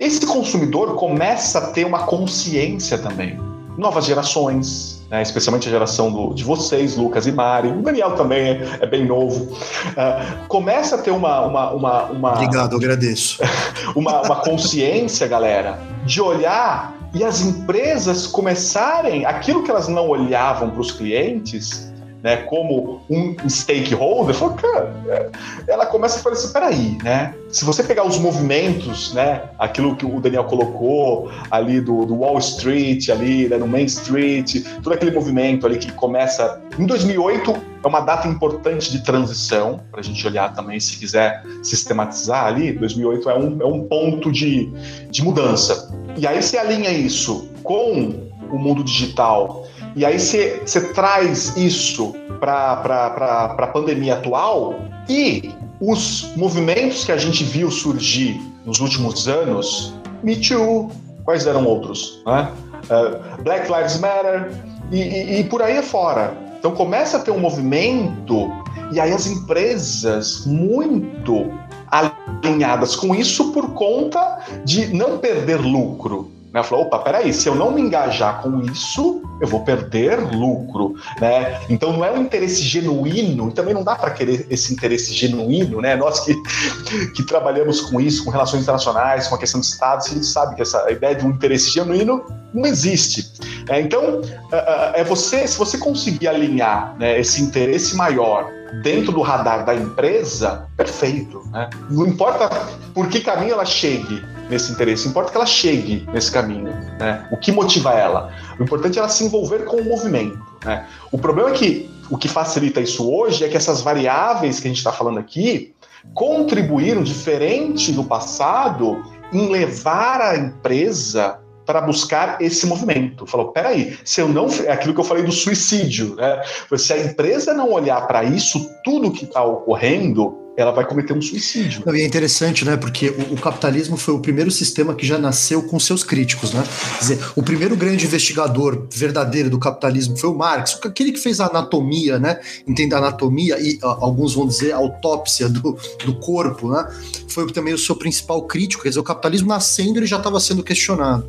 Esse 0.00 0.26
consumidor 0.26 0.94
começa 0.94 1.58
a 1.58 1.66
ter 1.72 1.84
uma 1.84 2.06
consciência 2.06 2.96
também. 2.96 3.38
Novas 3.76 4.06
gerações, 4.06 4.91
né, 5.12 5.20
especialmente 5.20 5.68
a 5.68 5.70
geração 5.70 6.10
do, 6.10 6.32
de 6.32 6.42
vocês, 6.42 6.96
Lucas 6.96 7.26
e 7.26 7.32
Mari, 7.32 7.68
o 7.68 7.82
Daniel 7.82 8.12
também 8.12 8.46
é, 8.48 8.78
é 8.80 8.86
bem 8.86 9.04
novo, 9.04 9.44
uh, 9.52 10.46
começa 10.48 10.96
a 10.96 10.98
ter 10.98 11.10
uma, 11.10 11.42
uma, 11.42 11.70
uma, 11.70 12.02
uma 12.04 12.32
Obrigado, 12.32 12.76
agradeço. 12.76 13.38
uma, 13.94 14.22
uma 14.22 14.36
consciência, 14.36 15.28
galera, 15.28 15.78
de 16.06 16.18
olhar 16.18 16.96
e 17.12 17.22
as 17.22 17.42
empresas 17.42 18.26
começarem 18.26 19.26
aquilo 19.26 19.62
que 19.62 19.70
elas 19.70 19.86
não 19.86 20.08
olhavam 20.08 20.70
para 20.70 20.80
os 20.80 20.90
clientes 20.90 21.91
né, 22.22 22.36
como 22.36 23.00
um 23.10 23.36
stakeholder, 23.48 24.34
falou, 24.34 24.54
cara, 24.54 24.94
é, 25.08 25.30
ela 25.66 25.86
começa 25.86 26.18
a 26.18 26.22
falar 26.22 26.36
assim, 26.36 26.52
peraí, 26.52 26.98
né? 27.02 27.34
Se 27.50 27.64
você 27.64 27.82
pegar 27.82 28.04
os 28.04 28.16
movimentos, 28.16 29.12
né, 29.12 29.42
aquilo 29.58 29.96
que 29.96 30.06
o 30.06 30.20
Daniel 30.20 30.44
colocou 30.44 31.30
ali 31.50 31.80
do, 31.80 32.06
do 32.06 32.14
Wall 32.14 32.38
Street, 32.38 33.08
ali 33.08 33.48
né, 33.48 33.56
no 33.56 33.66
Main 33.66 33.84
Street, 33.86 34.64
todo 34.82 34.92
aquele 34.92 35.10
movimento 35.10 35.66
ali 35.66 35.78
que 35.78 35.90
começa 35.92 36.62
em 36.78 36.86
2008 36.86 37.72
é 37.84 37.88
uma 37.88 38.00
data 38.00 38.28
importante 38.28 38.92
de 38.92 39.02
transição 39.02 39.80
para 39.90 40.00
a 40.00 40.02
gente 40.04 40.24
olhar 40.24 40.54
também, 40.54 40.78
se 40.78 40.96
quiser 40.96 41.42
sistematizar 41.62 42.46
ali, 42.46 42.72
2008 42.72 43.30
é 43.30 43.38
um, 43.38 43.62
é 43.62 43.66
um 43.66 43.82
ponto 43.88 44.30
de, 44.30 44.70
de 45.10 45.24
mudança. 45.24 45.92
E 46.16 46.26
aí 46.26 46.40
se 46.42 46.56
alinha 46.56 46.90
isso 46.90 47.50
com 47.64 48.30
o 48.50 48.58
mundo 48.58 48.84
digital 48.84 49.66
e 49.94 50.04
aí 50.04 50.18
você 50.18 50.92
traz 50.94 51.56
isso 51.56 52.14
para 52.40 53.54
a 53.58 53.66
pandemia 53.66 54.14
atual 54.14 54.80
e 55.08 55.50
os 55.80 56.32
movimentos 56.36 57.04
que 57.04 57.12
a 57.12 57.16
gente 57.16 57.44
viu 57.44 57.70
surgir 57.70 58.40
nos 58.64 58.80
últimos 58.80 59.28
anos, 59.28 59.92
Me 60.22 60.36
Too, 60.36 60.90
quais 61.24 61.46
eram 61.46 61.66
outros? 61.66 62.22
Né? 62.24 62.50
Uh, 62.84 63.42
Black 63.42 63.70
Lives 63.70 63.98
Matter 63.98 64.52
e, 64.90 64.98
e, 65.00 65.40
e 65.40 65.44
por 65.44 65.62
aí 65.62 65.76
afora. 65.76 66.36
Então 66.58 66.72
começa 66.72 67.16
a 67.16 67.20
ter 67.20 67.32
um 67.32 67.40
movimento 67.40 68.50
e 68.92 69.00
aí 69.00 69.12
as 69.12 69.26
empresas 69.26 70.46
muito 70.46 71.50
alinhadas 71.90 72.94
com 72.94 73.14
isso 73.14 73.52
por 73.52 73.70
conta 73.74 74.38
de 74.64 74.94
não 74.94 75.18
perder 75.18 75.60
lucro. 75.60 76.30
Né? 76.52 76.62
Falou, 76.62 76.84
opa, 76.84 76.98
peraí, 76.98 77.32
se 77.32 77.48
eu 77.48 77.54
não 77.54 77.70
me 77.70 77.80
engajar 77.80 78.42
com 78.42 78.60
isso, 78.60 79.22
eu 79.40 79.48
vou 79.48 79.64
perder 79.64 80.20
lucro, 80.34 80.94
né? 81.20 81.60
Então 81.68 81.92
não 81.92 82.04
é 82.04 82.12
um 82.12 82.22
interesse 82.22 82.62
genuíno, 82.62 83.48
e 83.48 83.52
também 83.52 83.72
não 83.72 83.82
dá 83.82 83.96
para 83.96 84.10
querer 84.10 84.46
esse 84.50 84.72
interesse 84.72 85.12
genuíno, 85.14 85.80
né? 85.80 85.96
Nós 85.96 86.20
que, 86.20 86.34
que 87.16 87.24
trabalhamos 87.24 87.80
com 87.80 88.00
isso, 88.00 88.24
com 88.24 88.30
relações 88.30 88.62
internacionais, 88.62 89.28
com 89.28 89.34
a 89.34 89.38
questão 89.38 89.60
de 89.60 89.66
Estados, 89.66 90.06
a 90.08 90.10
gente 90.10 90.26
sabe 90.26 90.54
que 90.54 90.62
essa 90.62 90.90
ideia 90.90 91.14
de 91.14 91.24
um 91.24 91.30
interesse 91.30 91.70
genuíno 91.70 92.22
não 92.52 92.66
existe. 92.66 93.32
É, 93.68 93.80
então, 93.80 94.20
é, 94.52 94.56
é, 94.98 95.00
é 95.00 95.04
você, 95.04 95.46
se 95.46 95.58
você 95.58 95.78
conseguir 95.78 96.28
alinhar 96.28 96.94
né, 96.98 97.18
esse 97.18 97.40
interesse 97.40 97.96
maior 97.96 98.50
dentro 98.80 99.12
do 99.12 99.20
radar 99.20 99.64
da 99.64 99.74
empresa, 99.74 100.68
perfeito. 100.76 101.42
Né? 101.50 101.68
Não 101.90 102.06
importa 102.06 102.48
por 102.94 103.08
que 103.08 103.20
caminho 103.20 103.52
ela 103.52 103.64
chegue 103.64 104.22
nesse 104.48 104.72
interesse, 104.72 105.08
importa 105.08 105.30
que 105.30 105.36
ela 105.36 105.46
chegue 105.46 106.06
nesse 106.12 106.30
caminho. 106.30 106.72
Né? 106.98 107.26
O 107.30 107.36
que 107.36 107.52
motiva 107.52 107.92
ela? 107.92 108.32
O 108.58 108.62
importante 108.62 108.98
é 108.98 109.00
ela 109.00 109.08
se 109.08 109.24
envolver 109.24 109.64
com 109.64 109.76
o 109.76 109.84
movimento. 109.84 110.38
Né? 110.64 110.86
O 111.10 111.18
problema 111.18 111.50
é 111.50 111.52
que 111.52 111.90
o 112.10 112.16
que 112.16 112.28
facilita 112.28 112.80
isso 112.80 113.10
hoje 113.10 113.44
é 113.44 113.48
que 113.48 113.56
essas 113.56 113.80
variáveis 113.80 114.60
que 114.60 114.66
a 114.66 114.70
gente 114.70 114.78
está 114.78 114.92
falando 114.92 115.18
aqui 115.18 115.74
contribuíram 116.14 117.02
diferente 117.02 117.92
do 117.92 118.04
passado 118.04 119.02
em 119.32 119.50
levar 119.50 120.20
a 120.20 120.36
empresa 120.36 121.38
para 121.64 121.80
buscar 121.80 122.40
esse 122.40 122.66
movimento. 122.66 123.26
Falou, 123.26 123.52
peraí, 123.52 123.96
se 124.04 124.20
eu 124.20 124.28
não. 124.28 124.48
É 124.64 124.72
aquilo 124.72 124.94
que 124.94 125.00
eu 125.00 125.04
falei 125.04 125.22
do 125.22 125.32
suicídio, 125.32 126.16
né? 126.16 126.42
Se 126.76 126.92
a 126.92 126.98
empresa 126.98 127.54
não 127.54 127.70
olhar 127.70 128.06
para 128.06 128.24
isso, 128.24 128.70
tudo 128.84 129.12
que 129.12 129.24
está 129.24 129.42
ocorrendo, 129.44 130.41
ela 130.56 130.70
vai 130.70 130.86
cometer 130.86 131.12
um 131.12 131.22
suicídio. 131.22 131.82
E 131.94 132.00
é 132.00 132.04
interessante, 132.04 132.64
né? 132.64 132.76
Porque 132.76 133.08
o, 133.08 133.34
o, 133.34 133.40
capitalismo 133.40 133.96
foi 133.96 134.12
o 134.12 134.20
primeiro 134.20 134.50
sistema 134.50 134.94
que 134.94 135.06
já 135.06 135.16
nasceu 135.18 135.62
com 135.62 135.80
seus 135.80 136.04
críticos, 136.04 136.52
né? 136.52 136.62
Quer 136.98 137.00
dizer, 137.00 137.18
o 137.34 137.42
primeiro 137.42 137.74
grande 137.74 138.04
investigador 138.04 138.86
verdadeiro 138.92 139.48
do 139.48 139.58
capitalismo 139.58 140.16
foi 140.16 140.28
o 140.28 140.34
Marx, 140.34 140.78
aquele 140.84 141.12
que 141.12 141.18
fez 141.18 141.40
a 141.40 141.46
anatomia, 141.46 142.18
né? 142.18 142.38
Entende 142.66 142.94
a 142.94 142.98
anatomia 142.98 143.58
e 143.58 143.78
a, 143.82 143.86
alguns 143.86 144.34
vão 144.34 144.46
dizer 144.46 144.72
a 144.72 144.76
autópsia 144.76 145.48
do, 145.48 145.78
do 146.04 146.14
corpo, 146.20 146.70
né? 146.70 146.86
Foi 147.28 147.50
também 147.50 147.72
o 147.72 147.78
seu 147.78 147.96
principal 147.96 148.42
crítico. 148.42 148.82
Quer 148.82 148.90
dizer, 148.90 149.00
o 149.00 149.04
capitalismo 149.04 149.48
nascendo 149.48 149.98
ele 149.98 150.06
já 150.06 150.18
estava 150.18 150.38
sendo 150.38 150.62
questionado. 150.62 151.26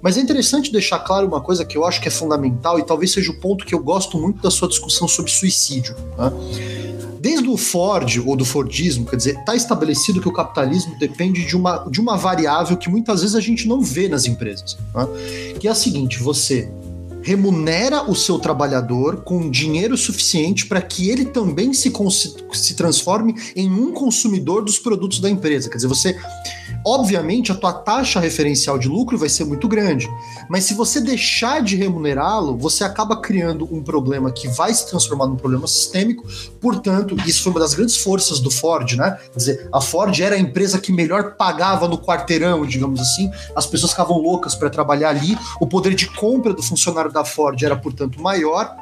Mas 0.00 0.16
é 0.16 0.20
interessante 0.20 0.70
deixar 0.72 1.00
claro 1.00 1.26
uma 1.26 1.40
coisa 1.40 1.64
que 1.64 1.76
eu 1.76 1.84
acho 1.84 2.00
que 2.00 2.08
é 2.08 2.10
fundamental 2.10 2.78
e 2.78 2.84
talvez 2.84 3.12
seja 3.12 3.32
o 3.32 3.40
ponto 3.40 3.66
que 3.66 3.74
eu 3.74 3.80
gosto 3.80 4.16
muito 4.16 4.40
da 4.40 4.50
sua 4.50 4.68
discussão 4.68 5.08
sobre 5.08 5.30
suicídio. 5.30 5.94
Né? 6.16 6.77
Desde 7.20 7.48
o 7.48 7.56
Ford 7.56 8.22
ou 8.24 8.36
do 8.36 8.44
Fordismo, 8.44 9.04
quer 9.06 9.16
dizer, 9.16 9.38
está 9.38 9.56
estabelecido 9.56 10.20
que 10.20 10.28
o 10.28 10.32
capitalismo 10.32 10.96
depende 10.98 11.44
de 11.44 11.56
uma, 11.56 11.78
de 11.90 12.00
uma 12.00 12.16
variável 12.16 12.76
que 12.76 12.88
muitas 12.88 13.20
vezes 13.20 13.34
a 13.34 13.40
gente 13.40 13.66
não 13.66 13.80
vê 13.80 14.08
nas 14.08 14.26
empresas. 14.26 14.76
Né? 14.94 15.06
Que 15.58 15.68
é 15.68 15.70
a 15.70 15.74
seguinte: 15.74 16.18
você 16.18 16.70
remunera 17.22 18.08
o 18.08 18.14
seu 18.14 18.38
trabalhador 18.38 19.22
com 19.22 19.50
dinheiro 19.50 19.96
suficiente 19.96 20.66
para 20.66 20.80
que 20.80 21.10
ele 21.10 21.24
também 21.24 21.74
se, 21.74 21.92
se 22.52 22.74
transforme 22.74 23.34
em 23.54 23.70
um 23.70 23.92
consumidor 23.92 24.64
dos 24.64 24.78
produtos 24.78 25.20
da 25.20 25.28
empresa. 25.28 25.68
Quer 25.68 25.76
dizer, 25.76 25.88
você 25.88 26.16
Obviamente, 26.88 27.52
a 27.52 27.54
tua 27.54 27.74
taxa 27.74 28.18
referencial 28.18 28.78
de 28.78 28.88
lucro 28.88 29.18
vai 29.18 29.28
ser 29.28 29.44
muito 29.44 29.68
grande, 29.68 30.08
mas 30.48 30.64
se 30.64 30.72
você 30.72 31.02
deixar 31.02 31.60
de 31.60 31.76
remunerá-lo, 31.76 32.56
você 32.56 32.82
acaba 32.82 33.20
criando 33.20 33.68
um 33.70 33.82
problema 33.82 34.32
que 34.32 34.48
vai 34.48 34.72
se 34.72 34.88
transformar 34.88 35.26
num 35.26 35.36
problema 35.36 35.66
sistêmico. 35.66 36.26
Portanto, 36.58 37.14
isso 37.26 37.42
foi 37.42 37.52
uma 37.52 37.60
das 37.60 37.74
grandes 37.74 37.98
forças 37.98 38.40
do 38.40 38.50
Ford, 38.50 38.90
né? 38.94 39.18
Quer 39.32 39.38
dizer, 39.38 39.68
a 39.70 39.82
Ford 39.82 40.18
era 40.18 40.34
a 40.34 40.38
empresa 40.38 40.78
que 40.78 40.90
melhor 40.90 41.34
pagava 41.36 41.86
no 41.86 41.98
quarteirão, 41.98 42.64
digamos 42.64 43.02
assim. 43.02 43.30
As 43.54 43.66
pessoas 43.66 43.90
ficavam 43.90 44.16
loucas 44.16 44.54
para 44.54 44.70
trabalhar 44.70 45.10
ali. 45.10 45.36
O 45.60 45.66
poder 45.66 45.94
de 45.94 46.06
compra 46.06 46.54
do 46.54 46.62
funcionário 46.62 47.12
da 47.12 47.22
Ford 47.22 47.62
era, 47.62 47.76
portanto, 47.76 48.18
maior 48.18 48.74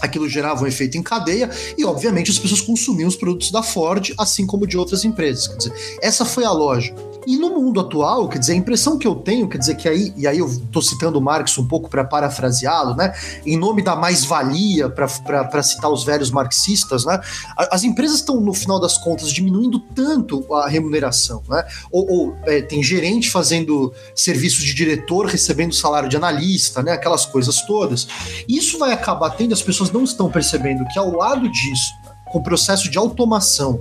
aquilo 0.00 0.28
gerava 0.28 0.64
um 0.64 0.66
efeito 0.66 0.96
em 0.96 1.02
cadeia 1.02 1.50
e, 1.76 1.84
obviamente, 1.84 2.30
as 2.30 2.38
pessoas 2.38 2.60
consumiam 2.60 3.08
os 3.08 3.16
produtos 3.16 3.50
da 3.50 3.62
Ford, 3.62 4.12
assim 4.18 4.46
como 4.46 4.66
de 4.66 4.76
outras 4.76 5.04
empresas. 5.04 5.46
Quer 5.46 5.56
dizer, 5.56 5.98
essa 6.00 6.24
foi 6.24 6.44
a 6.44 6.50
lógica. 6.50 7.13
E 7.26 7.36
no 7.36 7.50
mundo 7.50 7.80
atual, 7.80 8.28
quer 8.28 8.38
dizer, 8.38 8.52
a 8.52 8.56
impressão 8.56 8.98
que 8.98 9.06
eu 9.06 9.14
tenho, 9.14 9.48
quer 9.48 9.58
dizer, 9.58 9.76
que 9.76 9.88
aí, 9.88 10.12
e 10.16 10.26
aí 10.26 10.38
eu 10.38 10.46
estou 10.46 10.82
citando 10.82 11.20
Marx 11.20 11.56
um 11.58 11.66
pouco 11.66 11.88
para 11.88 12.04
parafraseá-lo, 12.04 12.94
né? 12.94 13.14
Em 13.46 13.56
nome 13.56 13.82
da 13.82 13.96
mais-valia, 13.96 14.88
para 14.88 15.62
citar 15.62 15.90
os 15.90 16.04
velhos 16.04 16.30
marxistas, 16.30 17.04
né? 17.04 17.20
As 17.56 17.84
empresas 17.84 18.18
estão, 18.18 18.40
no 18.40 18.52
final 18.52 18.80
das 18.80 18.98
contas, 18.98 19.30
diminuindo 19.30 19.78
tanto 19.78 20.52
a 20.54 20.68
remuneração, 20.68 21.42
né? 21.48 21.64
Ou, 21.90 22.10
ou 22.10 22.36
é, 22.44 22.60
tem 22.60 22.82
gerente 22.82 23.30
fazendo 23.30 23.92
serviços 24.14 24.64
de 24.64 24.74
diretor, 24.74 25.26
recebendo 25.26 25.74
salário 25.74 26.08
de 26.08 26.16
analista, 26.16 26.82
né? 26.82 26.92
Aquelas 26.92 27.24
coisas 27.26 27.62
todas. 27.62 28.06
Isso 28.48 28.78
vai 28.78 28.92
acabar 28.92 29.30
tendo, 29.30 29.52
as 29.52 29.62
pessoas 29.62 29.90
não 29.90 30.04
estão 30.04 30.30
percebendo 30.30 30.84
que 30.86 30.98
ao 30.98 31.14
lado 31.16 31.48
disso, 31.48 31.92
com 32.34 32.40
o 32.40 32.42
processo 32.42 32.90
de 32.90 32.98
automação, 32.98 33.80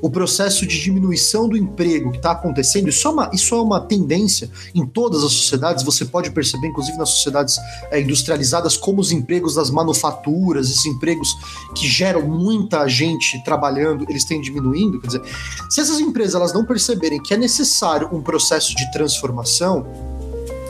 o 0.00 0.08
processo 0.08 0.66
de 0.66 0.80
diminuição 0.80 1.46
do 1.46 1.54
emprego 1.54 2.10
que 2.10 2.16
está 2.16 2.30
acontecendo, 2.30 2.88
isso 2.88 3.06
é, 3.06 3.10
uma, 3.10 3.30
isso 3.30 3.54
é 3.54 3.60
uma 3.60 3.78
tendência 3.78 4.50
em 4.74 4.86
todas 4.86 5.22
as 5.22 5.30
sociedades, 5.30 5.84
você 5.84 6.06
pode 6.06 6.30
perceber, 6.30 6.68
inclusive 6.68 6.96
nas 6.96 7.10
sociedades 7.10 7.58
é, 7.90 8.00
industrializadas, 8.00 8.74
como 8.74 9.02
os 9.02 9.12
empregos 9.12 9.54
das 9.54 9.68
manufaturas, 9.68 10.70
esses 10.70 10.86
empregos 10.86 11.28
que 11.74 11.86
geram 11.86 12.22
muita 12.22 12.88
gente 12.88 13.44
trabalhando, 13.44 14.06
eles 14.08 14.24
têm 14.24 14.40
diminuindo. 14.40 14.98
Quer 14.98 15.06
dizer, 15.08 15.22
se 15.68 15.82
essas 15.82 16.00
empresas 16.00 16.34
elas 16.34 16.54
não 16.54 16.64
perceberem 16.64 17.22
que 17.22 17.34
é 17.34 17.36
necessário 17.36 18.08
um 18.10 18.22
processo 18.22 18.74
de 18.74 18.90
transformação, 18.92 19.86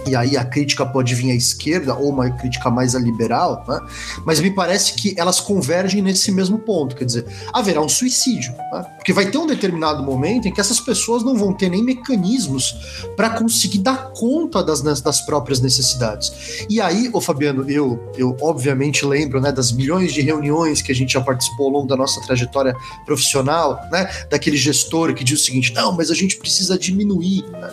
e 0.07 0.17
aí 0.17 0.37
a 0.37 0.45
crítica 0.45 0.85
pode 0.85 1.15
vir 1.15 1.31
à 1.31 1.35
esquerda 1.35 1.95
ou 1.95 2.11
uma 2.11 2.31
crítica 2.31 2.71
mais 2.71 2.95
a 2.95 2.99
liberal, 2.99 3.65
né? 3.69 3.81
mas 4.25 4.41
me 4.41 4.51
parece 4.51 4.95
que 4.95 5.15
elas 5.17 5.41
convergem 5.41 6.03
nesse 6.03 6.33
mesmo 6.33 6.59
ponto, 6.59 6.97
quer 6.97 7.05
dizer, 7.05 7.27
haverá 7.53 7.81
um 7.81 7.89
suicídio, 7.89 8.53
né? 8.73 8.85
porque 8.97 9.13
vai 9.13 9.31
ter 9.31 9.39
um 9.39 9.47
determinado 9.47 10.03
momento 10.03 10.49
em 10.49 10.53
que 10.53 10.61
essas 10.61 10.81
pessoas 10.81 11.23
não 11.23 11.37
vão 11.37 11.53
ter 11.53 11.69
nem 11.69 11.83
mecanismos 11.83 12.75
para 13.17 13.31
conseguir 13.31 13.79
dar 13.79 14.11
conta 14.13 14.63
das, 14.63 14.81
das 14.81 15.21
próprias 15.21 15.61
necessidades. 15.61 16.33
E 16.69 16.81
aí, 16.81 17.11
ô 17.13 17.21
Fabiano, 17.21 17.69
eu, 17.71 18.01
eu 18.17 18.37
obviamente 18.41 19.05
lembro 19.05 19.41
né, 19.41 19.53
das 19.53 19.73
milhões 19.73 20.13
de 20.13 20.21
reuniões 20.21 20.83
que 20.83 20.93
a 20.93 20.95
gente 20.95 21.13
já 21.13 21.21
participou 21.21 21.67
ao 21.67 21.73
longo 21.73 21.87
da 21.87 21.97
nossa 21.97 22.21
trajetória 22.23 22.75
profissional, 23.05 23.81
né, 23.91 24.09
daquele 24.31 24.57
gestor 24.57 25.15
que 25.15 25.25
diz 25.25 25.41
o 25.41 25.45
seguinte, 25.45 25.73
não, 25.75 25.93
mas 25.93 26.11
a 26.11 26.15
gente 26.15 26.37
precisa 26.37 26.79
diminuir. 26.79 27.45
Né? 27.51 27.71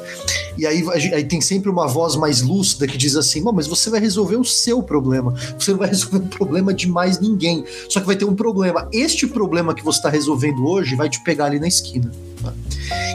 E 0.58 0.66
aí, 0.66 0.84
aí 1.14 1.24
tem 1.24 1.40
sempre 1.40 1.70
uma 1.70 1.88
voz 1.88 2.16
mais 2.16 2.42
lúcida 2.42 2.88
que 2.88 2.98
diz 2.98 3.16
assim: 3.16 3.42
mas 3.42 3.68
você 3.68 3.90
vai 3.90 4.00
resolver 4.00 4.38
o 4.38 4.44
seu 4.44 4.82
problema, 4.82 5.34
você 5.58 5.72
não 5.72 5.80
vai 5.80 5.90
resolver 5.90 6.18
o 6.18 6.28
problema 6.28 6.74
de 6.74 6.88
mais 6.88 7.20
ninguém. 7.20 7.64
Só 7.90 8.00
que 8.00 8.06
vai 8.06 8.16
ter 8.16 8.26
um 8.26 8.36
problema. 8.36 8.88
Este 8.92 9.28
problema 9.28 9.74
que 9.74 9.84
você 9.84 10.00
está 10.00 10.10
resolvendo 10.10 10.66
hoje 10.66 10.96
vai 10.96 11.10
te 11.10 11.24
pegar 11.24 11.46
ali 11.46 11.60
na 11.60 11.68
esquina. 11.68 12.12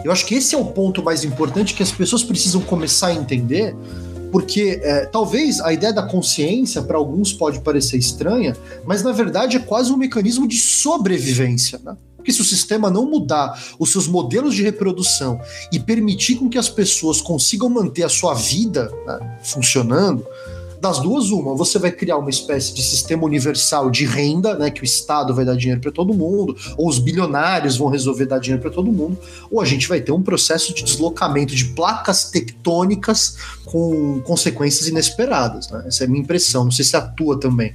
Eu 0.05 0.13
acho 0.13 0.27
que 0.27 0.35
esse 0.35 0.55
é 0.55 0.59
o 0.59 0.65
ponto 0.65 1.03
mais 1.03 1.25
importante 1.25 1.75
que 1.75 1.83
as 1.83 1.93
pessoas 1.93 2.23
precisam 2.23 2.61
começar 2.61 3.09
a 3.09 3.15
entender 3.15 3.75
porque 4.33 4.81
é, 4.83 5.05
talvez 5.05 5.61
a 5.61 5.75
ideia 5.75 5.93
da 5.93 6.03
consciência 6.03 6.81
para 6.81 6.97
alguns 6.97 7.35
pode 7.35 7.61
parecer 7.61 7.99
estranha, 7.99 8.57
mas 8.87 9.03
na 9.03 9.13
verdade 9.13 9.59
é 9.59 9.61
quase 9.61 9.93
um 9.93 9.97
mecanismo 9.97 10.49
de 10.49 10.57
sobrevivência. 10.57 11.79
Né? 11.85 11.95
Porque 12.23 12.33
se 12.33 12.41
o 12.41 12.45
sistema 12.45 12.89
não 12.89 13.05
mudar 13.05 13.61
os 13.81 13.91
seus 13.91 14.07
modelos 14.07 14.55
de 14.55 14.63
reprodução 14.63 15.41
e 15.73 15.81
permitir 15.81 16.37
com 16.37 16.49
que 16.49 16.57
as 16.57 16.69
pessoas 16.69 17.21
consigam 17.21 17.69
manter 17.69 18.05
a 18.05 18.09
sua 18.09 18.33
vida 18.33 18.89
né, 19.05 19.39
funcionando, 19.43 20.25
das 20.81 20.99
duas, 20.99 21.31
uma, 21.31 21.55
você 21.55 21.79
vai 21.79 21.93
criar 21.93 22.17
uma 22.17 22.31
espécie 22.31 22.75
de 22.75 22.83
sistema 22.83 23.25
universal 23.25 23.89
de 23.89 24.05
renda, 24.05 24.57
né, 24.57 24.69
que 24.69 24.83
o 24.83 24.85
Estado 24.85 25.33
vai 25.33 25.45
dar 25.45 25.57
dinheiro 25.57 25.81
para 25.81 25.93
todo 25.93 26.13
mundo, 26.13 26.57
ou 26.77 26.89
os 26.89 26.99
bilionários 26.99 27.77
vão 27.77 27.89
resolver 27.89 28.27
dar 28.27 28.39
dinheiro 28.39 28.61
para 28.61 28.71
todo 28.71 28.91
mundo, 28.91 29.17
ou 29.49 29.61
a 29.61 29.65
gente 29.65 29.89
vai 29.89 30.01
ter 30.01 30.11
um 30.11 30.23
processo 30.23 30.75
de 30.75 30.83
deslocamento 30.83 31.55
de 31.55 31.67
placas 31.67 32.31
tectônicas 32.31 33.37
com 33.65 34.21
consequências 34.23 34.89
inesperadas. 34.89 35.71
Né? 35.71 35.85
Essa 35.87 36.03
é 36.03 36.07
a 36.07 36.11
minha 36.11 36.23
impressão, 36.23 36.65
não 36.65 36.73
sei 36.73 36.85
se 36.85 36.97
atua 36.97 37.39
também. 37.39 37.73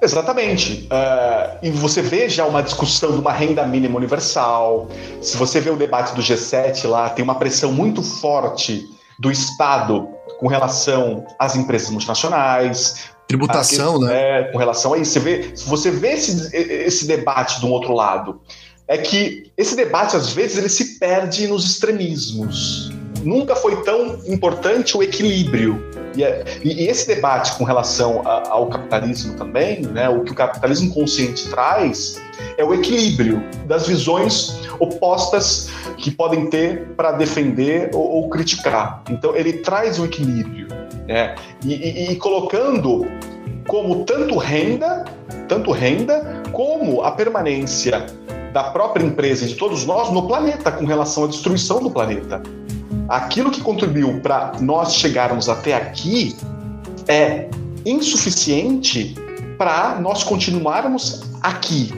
Exatamente. 0.00 0.88
Uh, 0.90 1.58
e 1.62 1.70
você 1.70 2.02
vê 2.02 2.28
já 2.28 2.46
uma 2.46 2.62
discussão 2.62 3.12
de 3.12 3.18
uma 3.18 3.32
renda 3.32 3.66
mínima 3.66 3.96
universal. 3.96 4.88
Se 5.20 5.36
você 5.36 5.60
vê 5.60 5.70
o 5.70 5.76
debate 5.76 6.14
do 6.14 6.22
G7 6.22 6.88
lá, 6.88 7.10
tem 7.10 7.22
uma 7.22 7.34
pressão 7.34 7.72
muito 7.72 8.02
forte 8.02 8.86
do 9.18 9.30
Estado 9.30 10.08
com 10.38 10.46
relação 10.46 11.26
às 11.38 11.56
empresas 11.56 11.90
multinacionais. 11.90 13.10
Tributação, 13.26 13.98
né? 14.00 14.40
É, 14.40 14.44
com 14.52 14.58
relação 14.58 14.94
a 14.94 14.98
isso. 14.98 15.12
Você 15.12 15.20
vê, 15.20 15.54
você 15.66 15.90
vê 15.90 16.12
esse, 16.12 16.56
esse 16.56 17.06
debate 17.06 17.60
do 17.60 17.68
outro 17.68 17.92
lado. 17.92 18.40
É 18.86 18.96
que 18.96 19.52
esse 19.56 19.76
debate, 19.76 20.16
às 20.16 20.30
vezes, 20.32 20.56
ele 20.56 20.68
se 20.68 20.98
perde 20.98 21.46
nos 21.46 21.66
extremismos 21.66 22.90
nunca 23.24 23.56
foi 23.56 23.82
tão 23.82 24.18
importante 24.26 24.96
o 24.96 25.02
equilíbrio. 25.02 25.82
E, 26.18 26.24
é, 26.24 26.42
e 26.64 26.88
esse 26.88 27.06
debate 27.06 27.56
com 27.56 27.62
relação 27.62 28.22
a, 28.26 28.50
ao 28.50 28.66
capitalismo 28.66 29.34
também, 29.34 29.82
né, 29.82 30.08
o 30.08 30.24
que 30.24 30.32
o 30.32 30.34
capitalismo 30.34 30.92
consciente 30.92 31.48
traz 31.48 32.20
é 32.56 32.64
o 32.64 32.74
equilíbrio 32.74 33.40
das 33.66 33.86
visões 33.86 34.58
opostas 34.80 35.70
que 35.96 36.10
podem 36.10 36.50
ter 36.50 36.88
para 36.96 37.12
defender 37.12 37.90
ou, 37.94 38.02
ou, 38.02 38.28
criticar. 38.28 39.00
Então 39.08 39.36
ele 39.36 39.58
traz 39.58 40.00
o 40.00 40.06
equilíbrio, 40.06 40.66
né, 41.06 41.36
e, 41.64 41.74
e, 41.74 42.10
e 42.10 42.16
colocando 42.16 43.06
como 43.68 44.04
tanto 44.04 44.36
renda, 44.38 45.04
tanto 45.46 45.70
renda 45.70 46.42
como 46.50 47.02
a 47.02 47.12
permanência 47.12 48.06
da 48.52 48.64
própria 48.64 49.04
empresa 49.04 49.44
e 49.44 49.48
de 49.48 49.54
todos 49.54 49.86
nós 49.86 50.10
no 50.10 50.26
planeta 50.26 50.72
com 50.72 50.84
relação 50.84 51.24
à 51.24 51.26
destruição 51.28 51.80
do 51.80 51.92
planeta 51.92 52.42
aquilo 53.08 53.50
que 53.50 53.60
contribuiu 53.60 54.20
para 54.20 54.52
nós 54.60 54.94
chegarmos 54.94 55.48
até 55.48 55.74
aqui 55.74 56.36
é 57.06 57.48
insuficiente 57.86 59.14
para 59.56 59.98
nós 59.98 60.22
continuarmos 60.22 61.22
aqui. 61.42 61.90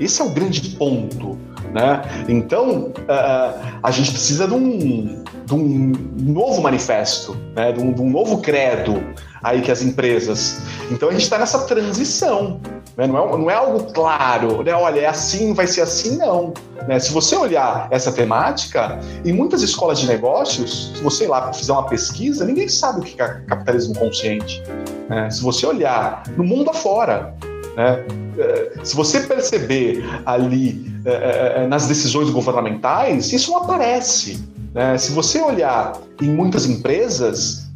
Esse 0.00 0.20
é 0.20 0.24
o 0.24 0.30
grande 0.30 0.60
ponto. 0.70 1.38
Né? 1.72 2.02
Então, 2.28 2.92
uh, 3.08 3.78
a 3.82 3.90
gente 3.90 4.10
precisa 4.10 4.46
de 4.46 4.52
um, 4.52 5.24
de 5.46 5.54
um 5.54 5.92
novo 6.18 6.60
manifesto, 6.60 7.34
né? 7.54 7.72
de, 7.72 7.80
um, 7.80 7.92
de 7.94 8.00
um 8.02 8.10
novo 8.10 8.42
credo 8.42 9.02
aí 9.42 9.62
que 9.62 9.70
as 9.70 9.80
empresas. 9.80 10.60
Então, 10.90 11.08
a 11.08 11.12
gente 11.12 11.22
está 11.22 11.38
nessa 11.38 11.60
transição. 11.60 12.60
Né? 12.96 13.06
Não, 13.06 13.16
é, 13.16 13.38
não 13.38 13.50
é 13.50 13.54
algo 13.54 13.92
claro, 13.92 14.62
né? 14.62 14.72
olha, 14.74 15.00
é 15.00 15.06
assim, 15.06 15.54
vai 15.54 15.66
ser 15.66 15.82
assim, 15.82 16.18
não. 16.18 16.52
Né? 16.86 16.98
Se 16.98 17.12
você 17.12 17.36
olhar 17.36 17.88
essa 17.90 18.12
temática, 18.12 18.98
em 19.24 19.32
muitas 19.32 19.62
escolas 19.62 19.98
de 19.98 20.06
negócios, 20.06 20.92
se 20.94 21.02
você 21.02 21.24
ir 21.24 21.28
lá 21.28 21.52
fizer 21.52 21.72
uma 21.72 21.86
pesquisa, 21.86 22.44
ninguém 22.44 22.68
sabe 22.68 23.00
o 23.00 23.02
que 23.02 23.20
é 23.20 23.28
capitalismo 23.46 23.94
consciente. 23.94 24.62
Né? 25.08 25.30
Se 25.30 25.42
você 25.42 25.66
olhar 25.66 26.22
no 26.36 26.44
mundo 26.44 26.70
afora, 26.70 27.34
né? 27.76 28.04
É, 28.38 28.72
se 28.82 28.96
você 28.96 29.20
perceber 29.20 30.02
ali 30.24 30.90
é, 31.04 31.62
é, 31.62 31.66
nas 31.66 31.86
decisões 31.86 32.30
governamentais, 32.30 33.32
isso 33.32 33.50
não 33.50 33.58
aparece. 33.58 34.42
Né? 34.74 34.96
Se 34.96 35.12
você 35.12 35.40
olhar 35.40 35.92
em 36.20 36.30
muitas 36.30 36.66
empresas, 36.66 37.66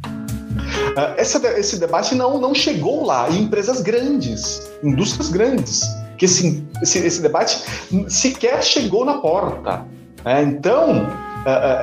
essa, 1.17 1.59
esse 1.59 1.79
debate 1.79 2.15
não, 2.15 2.39
não 2.39 2.53
chegou 2.53 3.05
lá 3.05 3.29
em 3.29 3.43
empresas 3.43 3.81
grandes, 3.81 4.69
indústrias 4.83 5.29
grandes, 5.29 5.83
que 6.17 6.25
esse, 6.25 6.65
esse, 6.81 6.99
esse 6.99 7.21
debate 7.21 7.63
sequer 8.07 8.63
chegou 8.63 9.05
na 9.05 9.19
porta. 9.19 9.85
Né? 10.25 10.43
Então, 10.43 11.07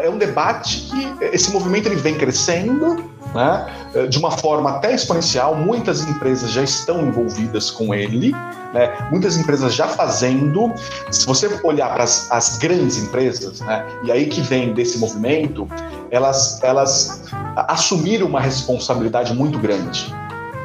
é 0.02 0.10
um 0.10 0.18
debate 0.18 0.88
que 0.90 1.24
esse 1.26 1.50
movimento 1.52 1.86
ele 1.86 1.96
vem 1.96 2.16
crescendo, 2.16 3.10
né, 3.34 4.06
de 4.08 4.18
uma 4.18 4.30
forma 4.30 4.70
até 4.70 4.94
exponencial. 4.94 5.54
Muitas 5.56 6.02
empresas 6.06 6.50
já 6.50 6.62
estão 6.62 7.00
envolvidas 7.02 7.70
com 7.70 7.94
ele, 7.94 8.32
né, 8.72 9.08
muitas 9.10 9.36
empresas 9.36 9.74
já 9.74 9.88
fazendo. 9.88 10.72
Se 11.10 11.26
você 11.26 11.48
olhar 11.62 11.92
para 11.92 12.04
as, 12.04 12.30
as 12.30 12.58
grandes 12.58 12.96
empresas, 12.96 13.60
né, 13.60 13.84
e 14.04 14.12
aí 14.12 14.26
que 14.26 14.40
vem 14.40 14.72
desse 14.72 14.98
movimento, 14.98 15.68
elas, 16.10 16.62
elas 16.62 17.22
assumiram 17.56 18.26
uma 18.26 18.40
responsabilidade 18.40 19.34
muito 19.34 19.58
grande 19.58 20.14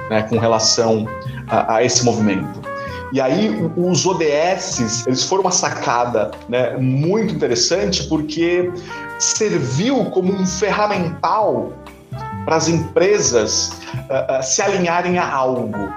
né, 0.10 0.24
com 0.24 0.38
relação 0.38 1.08
a, 1.48 1.76
a 1.76 1.84
esse 1.84 2.04
movimento. 2.06 2.60
E 3.12 3.20
aí 3.20 3.50
os 3.76 4.06
ODS, 4.06 5.08
eles 5.08 5.24
foram 5.24 5.42
uma 5.42 5.52
sacada 5.52 6.30
né, 6.48 6.78
muito 6.78 7.34
interessante 7.34 8.04
porque 8.04 8.72
serviu 9.18 10.06
como 10.06 10.32
um 10.32 10.46
ferramental 10.46 11.74
para 12.50 12.56
as 12.56 12.68
empresas 12.68 13.74
uh, 14.10 14.40
uh, 14.40 14.44
se 14.44 14.60
alinharem 14.60 15.20
a 15.20 15.32
algo. 15.32 15.94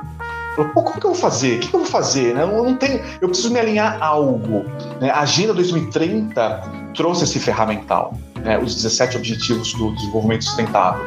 Pô, 0.55 0.83
como 0.83 1.01
que 1.01 1.07
eu 1.07 1.13
vou 1.13 1.15
fazer? 1.15 1.57
O 1.57 1.61
que, 1.61 1.75
eu 1.75 1.81
vou 1.81 1.89
fazer? 1.89 2.35
Né? 2.35 2.43
Eu 2.43 2.63
não 2.63 2.77
tenho, 2.77 3.03
eu 3.23 3.29
preciso 3.29 3.51
me 3.51 3.59
alinhar 3.59 3.97
a 4.03 4.05
algo. 4.05 4.63
Né? 5.01 5.09
A 5.09 5.21
Agenda 5.21 5.55
2030 5.55 6.93
trouxe 6.95 7.25
esse 7.25 7.41
ferramental, 7.41 8.13
né? 8.45 8.59
os 8.59 8.75
17 8.75 9.17
Objetivos 9.17 9.73
do 9.73 9.95
Desenvolvimento 9.95 10.45
Sustentável, 10.45 11.03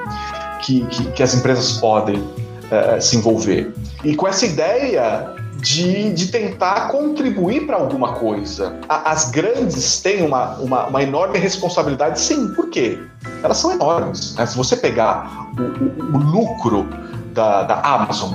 que, 0.64 0.84
que, 0.88 1.12
que 1.12 1.22
as 1.22 1.36
empresas 1.36 1.74
podem 1.74 2.18
uh, 2.18 3.00
se 3.00 3.16
envolver. 3.16 3.72
E 4.04 4.16
com 4.16 4.28
essa 4.28 4.48
ideia 4.48 5.32
de, 5.66 6.14
de 6.14 6.28
tentar 6.28 6.90
contribuir 6.90 7.66
para 7.66 7.78
alguma 7.78 8.14
coisa. 8.14 8.78
A, 8.88 9.12
as 9.12 9.32
grandes 9.32 10.00
têm 10.00 10.24
uma, 10.24 10.58
uma, 10.58 10.86
uma, 10.86 11.02
enorme 11.02 11.40
responsabilidade, 11.40 12.20
sim. 12.20 12.54
Por 12.54 12.70
quê? 12.70 13.00
Elas 13.42 13.58
são 13.58 13.72
enormes. 13.72 14.36
Né? 14.36 14.46
Se 14.46 14.56
você 14.56 14.78
pegar 14.78 15.50
o, 15.58 15.64
o, 15.64 16.18
o 16.18 16.18
lucro 16.20 16.88
da, 17.34 17.64
da 17.64 17.82
Amazon, 17.82 18.34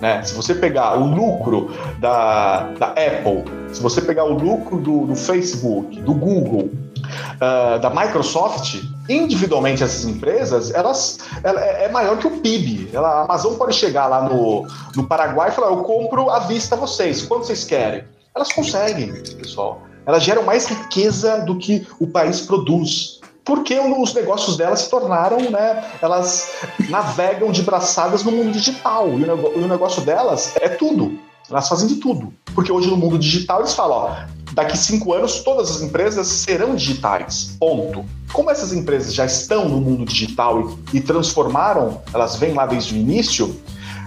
né? 0.00 0.22
Se 0.24 0.34
você 0.34 0.54
pegar 0.54 0.98
o 0.98 1.06
lucro 1.06 1.70
da, 2.00 2.64
da 2.78 2.88
Apple, 2.88 3.44
se 3.72 3.80
você 3.80 4.02
pegar 4.02 4.24
o 4.24 4.34
lucro 4.34 4.78
do, 4.78 5.06
do 5.06 5.14
Facebook, 5.14 6.00
do 6.02 6.12
Google, 6.12 6.68
uh, 6.96 7.78
da 7.78 7.90
Microsoft, 7.90 8.82
individualmente 9.08 9.82
essas 9.82 10.04
empresas, 10.04 10.72
elas 10.72 11.18
ela 11.42 11.60
é, 11.64 11.84
é 11.84 11.88
maior 11.88 12.18
que 12.18 12.26
o 12.26 12.40
PIB. 12.40 12.90
Ela, 12.92 13.08
a 13.08 13.22
Amazon 13.22 13.54
pode 13.54 13.74
chegar 13.74 14.06
lá 14.06 14.28
no, 14.28 14.66
no 14.94 15.04
Paraguai 15.06 15.50
e 15.50 15.52
falar: 15.52 15.68
eu 15.68 15.82
compro 15.82 16.30
à 16.30 16.40
vista 16.40 16.76
vocês, 16.76 17.22
quanto 17.22 17.46
vocês 17.46 17.64
querem? 17.64 18.04
Elas 18.34 18.52
conseguem, 18.52 19.12
pessoal. 19.38 19.82
Elas 20.04 20.22
geram 20.22 20.44
mais 20.44 20.66
riqueza 20.66 21.40
do 21.40 21.56
que 21.56 21.86
o 21.98 22.06
país 22.06 22.42
produz. 22.42 23.20
Porque 23.44 23.78
os 23.78 24.12
negócios 24.12 24.56
delas 24.56 24.80
se 24.80 24.90
tornaram, 24.90 25.38
né? 25.50 25.84
Elas 26.02 26.50
navegam 26.90 27.52
de 27.52 27.62
braçadas 27.62 28.24
no 28.24 28.32
mundo 28.32 28.50
digital. 28.50 29.08
E 29.08 29.24
o 29.24 29.68
negócio 29.68 30.02
delas 30.02 30.52
é 30.60 30.68
tudo. 30.68 31.18
Elas 31.48 31.68
fazem 31.68 31.86
de 31.86 31.96
tudo. 31.96 32.34
Porque 32.54 32.72
hoje 32.72 32.88
no 32.88 32.96
mundo 32.96 33.18
digital 33.18 33.60
eles 33.60 33.72
falam: 33.72 33.96
ó, 33.96 34.16
daqui 34.56 34.78
cinco 34.78 35.12
anos 35.12 35.40
todas 35.40 35.70
as 35.70 35.82
empresas 35.82 36.26
serão 36.26 36.74
digitais. 36.74 37.54
Ponto. 37.60 38.06
Como 38.32 38.50
essas 38.50 38.72
empresas 38.72 39.12
já 39.12 39.26
estão 39.26 39.68
no 39.68 39.78
mundo 39.78 40.06
digital 40.06 40.78
e, 40.92 40.96
e 40.96 41.00
transformaram, 41.00 42.00
elas 42.12 42.36
vêm 42.36 42.54
lá 42.54 42.64
desde 42.64 42.94
o 42.94 42.96
início, 42.96 43.54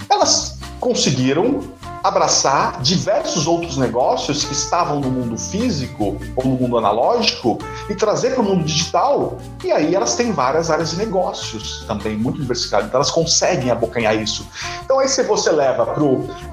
elas 0.09 0.57
conseguiram 0.79 1.61
abraçar 2.03 2.81
diversos 2.81 3.47
outros 3.47 3.77
negócios 3.77 4.43
que 4.43 4.53
estavam 4.53 4.99
no 4.99 5.09
mundo 5.09 5.37
físico 5.37 6.17
ou 6.35 6.45
no 6.45 6.55
mundo 6.55 6.77
analógico 6.77 7.57
e 7.89 7.95
trazer 7.95 8.31
para 8.31 8.41
o 8.41 8.43
mundo 8.43 8.63
digital. 8.63 9.37
E 9.63 9.71
aí 9.71 9.95
elas 9.95 10.15
têm 10.15 10.31
várias 10.31 10.69
áreas 10.69 10.91
de 10.91 10.97
negócios 10.97 11.83
também 11.87 12.17
muito 12.17 12.39
diversificadas, 12.39 12.87
então 12.87 12.99
elas 12.99 13.11
conseguem 13.11 13.71
abocanhar 13.71 14.15
isso. 14.15 14.47
Então 14.83 14.99
aí 14.99 15.07
se 15.07 15.23
você 15.23 15.51
leva 15.51 15.85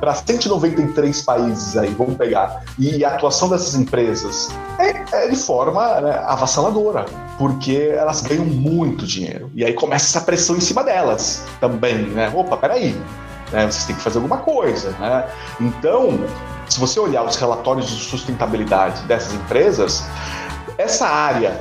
para 0.00 0.14
193 0.14 1.22
países 1.22 1.76
aí, 1.76 1.90
vamos 1.94 2.16
pegar, 2.16 2.62
e 2.78 3.04
a 3.04 3.14
atuação 3.14 3.48
dessas 3.48 3.74
empresas 3.74 4.48
é, 4.78 5.24
é 5.24 5.28
de 5.28 5.36
forma 5.36 6.00
né, 6.00 6.18
avassaladora, 6.26 7.06
porque 7.38 7.92
elas 7.96 8.20
ganham 8.22 8.44
muito 8.44 9.06
dinheiro. 9.06 9.50
E 9.54 9.64
aí 9.64 9.72
começa 9.72 10.06
essa 10.06 10.20
pressão 10.20 10.56
em 10.56 10.60
cima 10.60 10.82
delas 10.82 11.42
também, 11.60 12.06
né? 12.06 12.32
Opa, 12.34 12.56
peraí, 12.56 12.96
né? 13.52 13.66
Vocês 13.66 13.84
têm 13.84 13.96
que 13.96 14.02
fazer 14.02 14.18
alguma 14.18 14.38
coisa, 14.38 14.90
né? 14.92 15.24
Então, 15.60 16.18
se 16.68 16.80
você 16.80 16.98
olhar 16.98 17.24
os 17.24 17.36
relatórios 17.36 17.88
de 17.88 17.96
sustentabilidade 17.96 19.02
dessas 19.02 19.32
empresas, 19.34 20.04
essa 20.78 21.06
área 21.06 21.60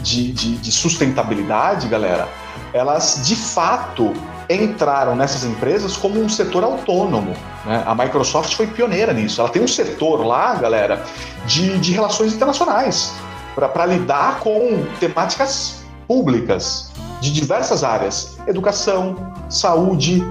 de, 0.00 0.32
de, 0.32 0.56
de 0.56 0.72
sustentabilidade, 0.72 1.88
galera, 1.88 2.28
elas 2.72 3.20
de 3.24 3.36
fato 3.36 4.12
entraram 4.48 5.16
nessas 5.16 5.44
empresas 5.44 5.96
como 5.96 6.20
um 6.20 6.28
setor 6.28 6.64
autônomo. 6.64 7.34
Né? 7.64 7.82
A 7.86 7.94
Microsoft 7.94 8.54
foi 8.54 8.66
pioneira 8.66 9.12
nisso. 9.12 9.40
Ela 9.40 9.48
tem 9.48 9.62
um 9.62 9.68
setor 9.68 10.24
lá, 10.24 10.54
galera, 10.54 11.02
de, 11.46 11.78
de 11.78 11.92
relações 11.92 12.34
internacionais 12.34 13.14
para 13.54 13.86
lidar 13.86 14.40
com 14.40 14.84
temáticas 15.00 15.84
públicas 16.06 16.90
de 17.20 17.32
diversas 17.32 17.82
áreas: 17.82 18.36
educação, 18.46 19.32
saúde, 19.48 20.22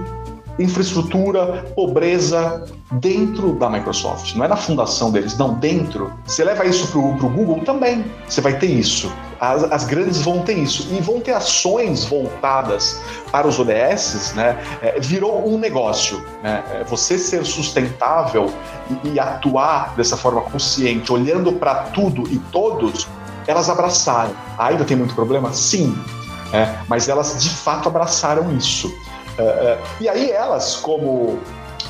infraestrutura, 0.58 1.64
pobreza 1.74 2.64
dentro 2.92 3.54
da 3.54 3.68
Microsoft. 3.68 4.34
Não 4.34 4.44
é 4.44 4.48
na 4.48 4.56
fundação 4.56 5.10
deles, 5.10 5.36
não, 5.36 5.54
dentro. 5.54 6.12
Você 6.24 6.44
leva 6.44 6.64
isso 6.64 6.86
para 6.88 7.00
o 7.00 7.30
Google 7.30 7.60
também, 7.64 8.04
você 8.28 8.40
vai 8.40 8.58
ter 8.58 8.66
isso. 8.66 9.12
As, 9.40 9.64
as, 9.64 9.84
grandes 9.84 10.22
vão 10.22 10.42
ter 10.42 10.56
isso 10.56 10.88
e 10.90 11.00
vão 11.00 11.20
ter 11.20 11.32
ações 11.32 12.04
voltadas 12.04 13.02
para 13.30 13.46
os 13.46 13.58
ODS, 13.58 14.32
né? 14.34 14.56
É, 14.80 14.98
virou 15.00 15.46
um 15.46 15.58
negócio, 15.58 16.24
né? 16.42 16.62
É, 16.72 16.84
você 16.84 17.18
ser 17.18 17.44
sustentável 17.44 18.50
e, 19.04 19.08
e 19.10 19.20
atuar 19.20 19.94
dessa 19.96 20.16
forma 20.16 20.40
consciente, 20.42 21.12
olhando 21.12 21.52
para 21.52 21.74
tudo 21.74 22.22
e 22.32 22.38
todos, 22.52 23.08
elas 23.46 23.68
abraçaram. 23.68 24.32
Ainda 24.56 24.84
tem 24.84 24.96
muito 24.96 25.14
problema? 25.14 25.52
Sim, 25.52 25.94
é, 26.52 26.72
mas 26.88 27.08
elas 27.08 27.42
de 27.42 27.50
fato 27.50 27.88
abraçaram 27.88 28.56
isso. 28.56 28.90
É, 29.38 29.42
é, 29.42 29.78
e 30.00 30.08
aí 30.08 30.30
elas, 30.30 30.76
como 30.76 31.38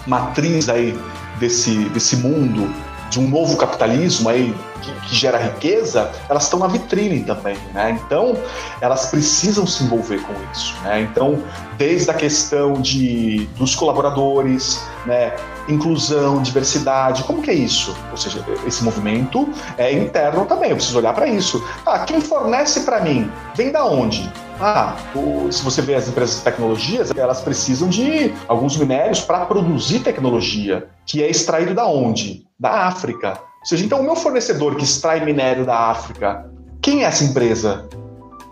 matriz 0.06 0.68
aí 0.68 0.98
desse, 1.38 1.88
desse 1.90 2.16
mundo, 2.16 2.72
de 3.10 3.20
um 3.20 3.28
novo 3.28 3.56
capitalismo 3.56 4.28
aí 4.28 4.54
que, 4.82 4.92
que 5.06 5.14
gera 5.14 5.38
riqueza, 5.38 6.10
elas 6.28 6.44
estão 6.44 6.58
na 6.58 6.66
vitrine 6.66 7.20
também, 7.20 7.56
né? 7.72 7.98
Então, 8.04 8.36
elas 8.80 9.06
precisam 9.06 9.66
se 9.66 9.84
envolver 9.84 10.20
com 10.22 10.32
isso, 10.52 10.74
né? 10.82 11.00
Então, 11.02 11.42
desde 11.78 12.10
a 12.10 12.14
questão 12.14 12.74
de, 12.74 13.46
dos 13.56 13.74
colaboradores, 13.74 14.82
né? 15.06 15.34
Inclusão, 15.68 16.42
diversidade, 16.42 17.22
como 17.24 17.40
que 17.40 17.50
é 17.50 17.54
isso? 17.54 17.96
Ou 18.10 18.16
seja, 18.16 18.44
esse 18.66 18.84
movimento 18.84 19.48
é 19.78 19.92
interno 19.92 20.44
também, 20.44 20.70
eu 20.70 20.76
preciso 20.76 20.98
olhar 20.98 21.14
para 21.14 21.26
isso. 21.26 21.64
Ah, 21.86 22.00
quem 22.00 22.20
fornece 22.20 22.80
para 22.80 23.00
mim? 23.00 23.30
Vem 23.54 23.72
da 23.72 23.84
onde? 23.84 24.30
Ah, 24.66 24.96
o, 25.14 25.52
se 25.52 25.62
você 25.62 25.82
vê 25.82 25.94
as 25.94 26.08
empresas 26.08 26.36
de 26.36 26.42
tecnologias, 26.42 27.10
elas 27.14 27.42
precisam 27.42 27.86
de 27.86 28.32
alguns 28.48 28.78
minérios 28.78 29.20
para 29.20 29.44
produzir 29.44 30.00
tecnologia, 30.00 30.88
que 31.04 31.22
é 31.22 31.28
extraído 31.28 31.74
da 31.74 31.86
onde? 31.86 32.46
Da 32.58 32.86
África. 32.86 33.38
Ou 33.60 33.66
seja, 33.66 33.84
então 33.84 34.00
o 34.00 34.02
meu 34.02 34.16
fornecedor 34.16 34.74
que 34.76 34.84
extrai 34.84 35.22
minério 35.22 35.66
da 35.66 35.76
África, 35.90 36.50
quem 36.80 37.04
é 37.04 37.08
essa 37.08 37.24
empresa? 37.24 37.86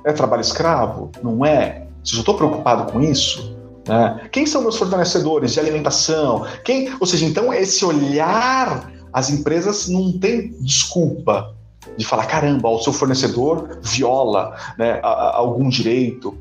É 0.04 0.12
trabalho 0.12 0.42
escravo? 0.42 1.10
Não 1.22 1.46
é? 1.46 1.86
Seja, 2.04 2.18
eu 2.18 2.20
estou 2.20 2.34
preocupado 2.34 2.92
com 2.92 3.00
isso? 3.00 3.56
Né? 3.88 4.28
Quem 4.30 4.44
são 4.44 4.60
meus 4.60 4.76
fornecedores 4.76 5.54
de 5.54 5.60
alimentação? 5.60 6.44
Quem? 6.62 6.94
Ou 7.00 7.06
seja, 7.06 7.24
então 7.24 7.54
esse 7.54 7.86
olhar, 7.86 8.92
as 9.14 9.30
empresas 9.30 9.88
não 9.88 10.12
tem 10.18 10.54
desculpa 10.60 11.56
de 11.97 12.05
falar, 12.05 12.26
caramba, 12.26 12.68
o 12.68 12.78
seu 12.80 12.93
fornecedor 12.93 13.78
viola 13.83 14.57
né, 14.78 15.01
a, 15.03 15.09
a 15.09 15.37
algum 15.37 15.68
direito, 15.68 16.37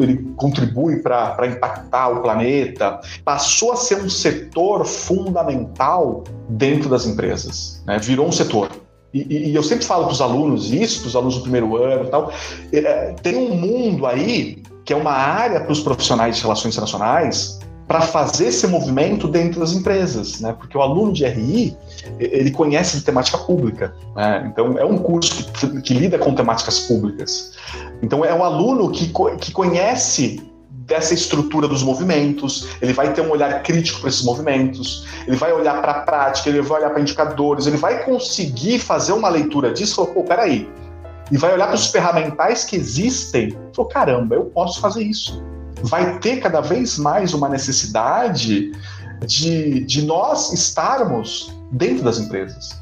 ele 0.00 0.32
contribui 0.36 1.02
para 1.02 1.46
impactar 1.46 2.08
o 2.08 2.22
planeta, 2.22 3.00
passou 3.24 3.72
a 3.72 3.76
ser 3.76 4.02
um 4.02 4.08
setor 4.08 4.84
fundamental 4.84 6.24
dentro 6.48 6.88
das 6.88 7.06
empresas, 7.06 7.82
né, 7.86 7.98
virou 7.98 8.26
um 8.26 8.32
setor. 8.32 8.70
E, 9.12 9.50
e, 9.50 9.54
eu 9.54 9.62
sempre 9.62 9.86
falo 9.86 10.04
para 10.04 10.12
os 10.12 10.20
alunos 10.20 10.70
isso, 10.70 11.00
para 11.00 11.08
os 11.08 11.16
alunos 11.16 11.36
do 11.36 11.42
primeiro 11.42 11.76
ano 11.82 12.04
e 12.04 12.08
tal, 12.08 12.32
é, 12.72 13.14
tem 13.22 13.36
um 13.36 13.54
mundo 13.54 14.06
aí 14.06 14.62
que 14.84 14.92
é 14.92 14.96
uma 14.96 15.12
área 15.12 15.60
para 15.60 15.72
os 15.72 15.80
profissionais 15.80 16.36
de 16.36 16.42
relações 16.42 16.74
internacionais 16.74 17.58
para 17.88 18.02
fazer 18.02 18.48
esse 18.48 18.66
movimento 18.66 19.26
dentro 19.26 19.58
das 19.58 19.72
empresas, 19.72 20.40
né? 20.40 20.52
Porque 20.52 20.76
o 20.76 20.82
aluno 20.82 21.10
de 21.10 21.24
RI 21.24 21.74
ele 22.20 22.50
conhece 22.50 22.98
de 22.98 23.02
temática 23.02 23.38
pública, 23.38 23.94
né? 24.14 24.46
então 24.52 24.78
é 24.78 24.84
um 24.84 24.98
curso 24.98 25.50
que, 25.52 25.80
que, 25.80 25.94
lida 25.94 26.18
com 26.18 26.34
temáticas 26.34 26.80
públicas. 26.80 27.54
Então 28.02 28.22
é 28.22 28.34
um 28.34 28.44
aluno 28.44 28.90
que, 28.90 29.10
que 29.40 29.52
conhece 29.52 30.46
dessa 30.70 31.14
estrutura 31.14 31.66
dos 31.66 31.82
movimentos, 31.82 32.68
ele 32.80 32.92
vai 32.92 33.12
ter 33.12 33.22
um 33.22 33.30
olhar 33.30 33.62
crítico 33.62 34.00
para 34.00 34.10
esses 34.10 34.22
movimentos, 34.22 35.06
ele 35.26 35.36
vai 35.36 35.52
olhar 35.52 35.80
para 35.80 35.92
a 35.92 36.00
prática, 36.00 36.48
ele 36.50 36.60
vai 36.60 36.80
olhar 36.80 36.90
para 36.90 37.00
indicadores, 37.00 37.66
ele 37.66 37.76
vai 37.76 38.04
conseguir 38.04 38.78
fazer 38.78 39.12
uma 39.12 39.28
leitura 39.28 39.72
disso 39.72 40.02
e 40.02 40.14
pô, 40.14 40.24
peraí, 40.24 40.68
e 41.30 41.36
vai 41.36 41.52
olhar 41.52 41.66
para 41.66 41.76
os 41.76 41.86
ferramentais 41.88 42.64
que 42.64 42.76
existem 42.76 43.48
e 43.48 43.76
falar, 43.76 43.88
caramba, 43.88 44.34
eu 44.34 44.44
posso 44.46 44.80
fazer 44.80 45.02
isso 45.02 45.42
vai 45.82 46.18
ter 46.18 46.40
cada 46.40 46.60
vez 46.60 46.98
mais 46.98 47.34
uma 47.34 47.48
necessidade 47.48 48.72
de, 49.26 49.84
de 49.84 50.02
nós 50.02 50.52
estarmos 50.52 51.52
dentro 51.72 52.04
das 52.04 52.18
empresas. 52.18 52.80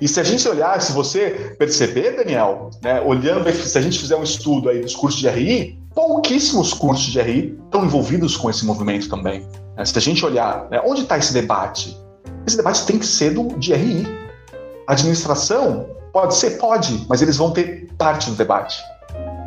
E 0.00 0.06
se 0.06 0.20
a 0.20 0.24
gente 0.24 0.46
olhar, 0.48 0.80
se 0.80 0.92
você 0.92 1.54
perceber, 1.58 2.16
Daniel, 2.16 2.70
né, 2.82 3.00
olhando, 3.00 3.50
se 3.52 3.76
a 3.76 3.80
gente 3.80 3.98
fizer 3.98 4.16
um 4.16 4.22
estudo 4.22 4.68
aí 4.68 4.80
dos 4.80 4.94
cursos 4.94 5.20
de 5.20 5.28
RI, 5.28 5.78
pouquíssimos 5.94 6.72
cursos 6.72 7.06
de 7.06 7.20
RI 7.20 7.58
estão 7.64 7.84
envolvidos 7.84 8.36
com 8.36 8.48
esse 8.48 8.64
movimento 8.64 9.08
também. 9.08 9.46
Né? 9.76 9.84
Se 9.84 9.96
a 9.98 10.00
gente 10.00 10.24
olhar, 10.24 10.68
né, 10.70 10.80
onde 10.84 11.02
está 11.02 11.18
esse 11.18 11.32
debate? 11.32 11.96
Esse 12.46 12.56
debate 12.56 12.86
tem 12.86 12.98
que 12.98 13.06
ser 13.06 13.34
do, 13.34 13.48
de 13.58 13.74
RI. 13.74 14.06
administração 14.86 15.88
pode 16.12 16.36
ser? 16.36 16.50
Pode, 16.58 17.04
mas 17.08 17.20
eles 17.20 17.36
vão 17.36 17.50
ter 17.50 17.88
parte 17.98 18.30
do 18.30 18.36
debate. 18.36 18.80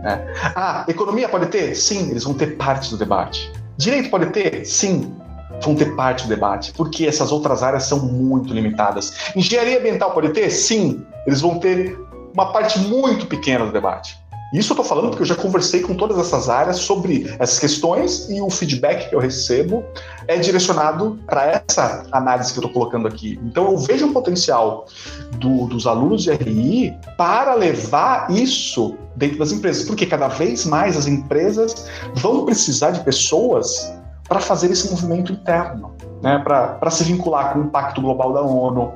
Né? 0.08 0.26
Ah, 0.56 0.86
economia 0.88 1.28
pode 1.28 1.48
ter? 1.48 1.76
Sim, 1.76 2.10
eles 2.12 2.24
vão 2.24 2.34
ter 2.34 2.56
parte 2.56 2.90
do 2.90 2.98
debate. 2.98 3.52
Direito 3.76 4.10
pode 4.10 4.28
ter? 4.28 4.66
Sim, 4.66 5.14
vão 5.62 5.76
ter 5.76 5.96
parte 5.98 6.24
do 6.24 6.30
debate, 6.30 6.72
porque 6.72 7.06
essas 7.06 7.30
outras 7.30 7.62
áreas 7.62 7.84
são 7.84 8.00
muito 8.00 8.54
limitadas. 8.54 9.34
Engenharia 9.36 9.80
ambiental 9.80 10.12
pode 10.12 10.30
ter? 10.30 10.50
Sim, 10.50 11.06
eles 11.26 11.42
vão 11.42 11.60
ter 11.60 12.00
uma 12.34 12.54
parte 12.54 12.80
muito 12.80 13.26
pequena 13.26 13.66
do 13.66 13.72
debate. 13.74 14.18
Isso 14.54 14.72
eu 14.72 14.76
estou 14.76 14.86
falando 14.86 15.10
porque 15.10 15.24
eu 15.24 15.28
já 15.28 15.36
conversei 15.36 15.82
com 15.82 15.94
todas 15.94 16.18
essas 16.18 16.48
áreas 16.48 16.78
sobre 16.78 17.36
essas 17.38 17.60
questões 17.60 18.30
e 18.30 18.42
o 18.42 18.50
feedback 18.50 19.10
que 19.10 19.16
eu 19.16 19.20
recebo 19.20 19.84
é 20.26 20.38
direcionado 20.38 21.20
para 21.26 21.64
essa 21.68 22.06
análise 22.12 22.54
que 22.54 22.60
eu 22.60 22.66
estou 22.66 22.74
colocando 22.74 23.08
aqui. 23.08 23.40
Então 23.44 23.72
eu 23.72 23.78
vejo 23.78 24.06
um 24.06 24.14
potencial 24.14 24.86
do, 25.34 25.68
dos 25.68 25.86
alunos 25.86 26.24
de 26.24 26.32
RI 26.32 26.98
para 27.18 27.56
levar 27.56 28.32
isso 28.32 28.96
dentro 29.16 29.40
das 29.40 29.52
empresas, 29.52 29.84
porque 29.84 30.06
cada 30.06 30.28
vez 30.30 30.66
mais 30.66 30.96
as 30.96 31.08
empresas 31.08 31.88
vão 32.16 32.46
precisar 32.46 32.92
de 32.92 33.02
pessoas 33.02 33.94
para 34.28 34.40
fazer 34.40 34.72
esse 34.72 34.90
movimento 34.90 35.32
interno, 35.32 35.94
né? 36.22 36.42
para 36.44 36.92
se 36.92 37.04
vincular 37.04 37.54
com 37.54 37.62
o 37.62 37.68
Pacto 37.70 38.02
Global 38.02 38.34
da 38.34 38.42
ONU, 38.42 38.94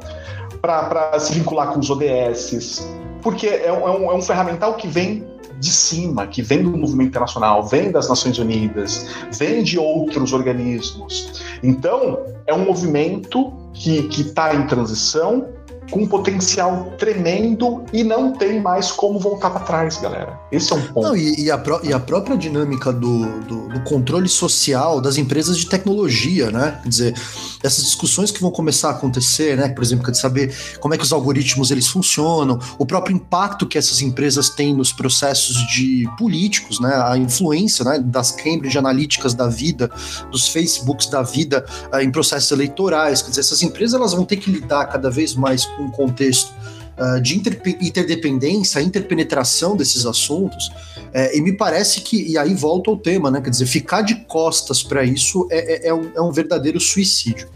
para 0.61 1.19
se 1.19 1.33
vincular 1.33 1.73
com 1.73 1.79
os 1.79 1.89
ODS, 1.89 2.87
porque 3.21 3.47
é 3.47 3.71
um, 3.71 4.11
é 4.11 4.15
um, 4.15 4.21
ferramental 4.21 4.75
que 4.75 4.87
vem 4.87 5.30
de 5.61 5.71
cima, 5.71 6.25
que 6.25 6.41
vem 6.41 6.63
do 6.63 6.75
movimento 6.75 7.09
internacional, 7.09 7.67
vem 7.67 7.91
das 7.91 8.09
Nações 8.09 8.39
Unidas, 8.39 9.05
vem 9.37 9.63
de 9.63 9.77
outros 9.77 10.33
organismos. 10.33 11.41
Então, 11.61 12.19
é 12.47 12.53
um 12.53 12.65
movimento 12.65 13.53
que 13.73 14.09
está 14.09 14.53
em 14.55 14.65
transição, 14.65 15.47
com 15.91 16.03
um 16.03 16.07
potencial 16.07 16.93
tremendo 16.97 17.83
e 17.91 18.03
não 18.03 18.31
tem 18.31 18.61
mais 18.61 18.91
como 18.91 19.19
voltar 19.19 19.49
para 19.49 19.59
trás, 19.59 19.97
galera. 19.97 20.39
Esse 20.51 20.71
é 20.71 20.75
um 20.75 20.81
ponto. 20.81 21.07
Não, 21.07 21.15
e, 21.15 21.41
e, 21.41 21.51
a 21.51 21.61
e, 21.83 21.93
a 21.93 21.99
própria 21.99 22.37
dinâmica 22.37 22.91
do, 22.93 23.39
do, 23.41 23.67
do, 23.67 23.81
controle 23.81 24.29
social 24.29 25.01
das 25.01 25.17
empresas 25.17 25.57
de 25.57 25.67
tecnologia, 25.67 26.49
né? 26.49 26.79
Quer 26.81 26.89
dizer, 26.89 27.21
essas 27.61 27.83
discussões 27.83 28.31
que 28.31 28.41
vão 28.41 28.51
começar 28.51 28.89
a 28.89 28.91
acontecer, 28.91 29.57
né? 29.57 29.67
Por 29.69 29.83
exemplo, 29.83 30.09
de 30.09 30.17
saber 30.17 30.55
como 30.79 30.93
é 30.93 30.97
que 30.97 31.03
os 31.03 31.11
algoritmos 31.11 31.71
eles 31.71 31.87
funcionam, 31.87 32.57
o 32.77 32.85
próprio 32.85 33.15
impacto 33.15 33.67
que 33.67 33.77
essas 33.77 34.01
empresas 34.01 34.49
têm 34.49 34.73
nos 34.73 34.93
processos 34.93 35.55
de 35.67 36.09
políticos, 36.17 36.79
né? 36.79 36.93
A 36.95 37.17
influência 37.17 37.83
né? 37.83 37.99
das 37.99 38.31
Cambridge 38.31 38.77
Analyticas 38.77 39.33
da 39.33 39.47
vida, 39.47 39.91
dos 40.31 40.47
Facebooks 40.47 41.07
da 41.07 41.21
vida 41.21 41.65
uh, 41.93 41.99
em 41.99 42.09
processos 42.09 42.51
eleitorais. 42.51 43.21
Quer 43.21 43.29
dizer, 43.29 43.41
essas 43.41 43.61
empresas 43.61 43.99
elas 43.99 44.13
vão 44.13 44.23
ter 44.23 44.37
que 44.37 44.49
lidar 44.49 44.85
cada 44.85 45.09
vez 45.09 45.35
mais 45.35 45.65
com 45.65 45.80
um 45.81 45.91
contexto 45.91 46.53
uh, 46.97 47.21
de 47.21 47.37
inter 47.37 47.61
interdependência, 47.81 48.81
interpenetração 48.81 49.75
desses 49.75 50.05
assuntos, 50.05 50.71
é, 51.13 51.37
e 51.37 51.41
me 51.41 51.51
parece 51.51 52.01
que, 52.01 52.31
e 52.31 52.37
aí 52.37 52.53
volta 52.53 52.89
ao 52.89 52.97
tema, 52.97 53.29
né? 53.29 53.41
Quer 53.41 53.49
dizer, 53.49 53.65
ficar 53.65 54.01
de 54.01 54.15
costas 54.25 54.81
para 54.81 55.03
isso 55.03 55.45
é, 55.51 55.87
é, 55.87 55.87
é, 55.89 55.93
um, 55.93 56.09
é, 56.15 56.21
um, 56.21 56.31
verdadeiro 56.31 56.79
suicídio. 56.79 57.49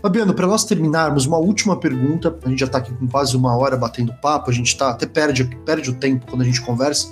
Fabiano, 0.00 0.32
para 0.32 0.46
nós 0.46 0.64
terminarmos, 0.64 1.26
uma 1.26 1.38
última 1.38 1.78
pergunta. 1.78 2.36
A 2.44 2.48
gente 2.48 2.60
já 2.60 2.66
está 2.66 2.78
aqui 2.78 2.92
com 2.92 3.08
quase 3.08 3.36
uma 3.36 3.56
hora 3.56 3.76
batendo 3.76 4.12
papo, 4.22 4.50
a 4.50 4.54
gente 4.54 4.76
tá, 4.76 4.90
até 4.90 5.06
perde, 5.06 5.44
perde 5.64 5.90
o 5.90 5.94
tempo 5.94 6.24
quando 6.26 6.42
a 6.42 6.44
gente 6.44 6.60
conversa. 6.60 7.10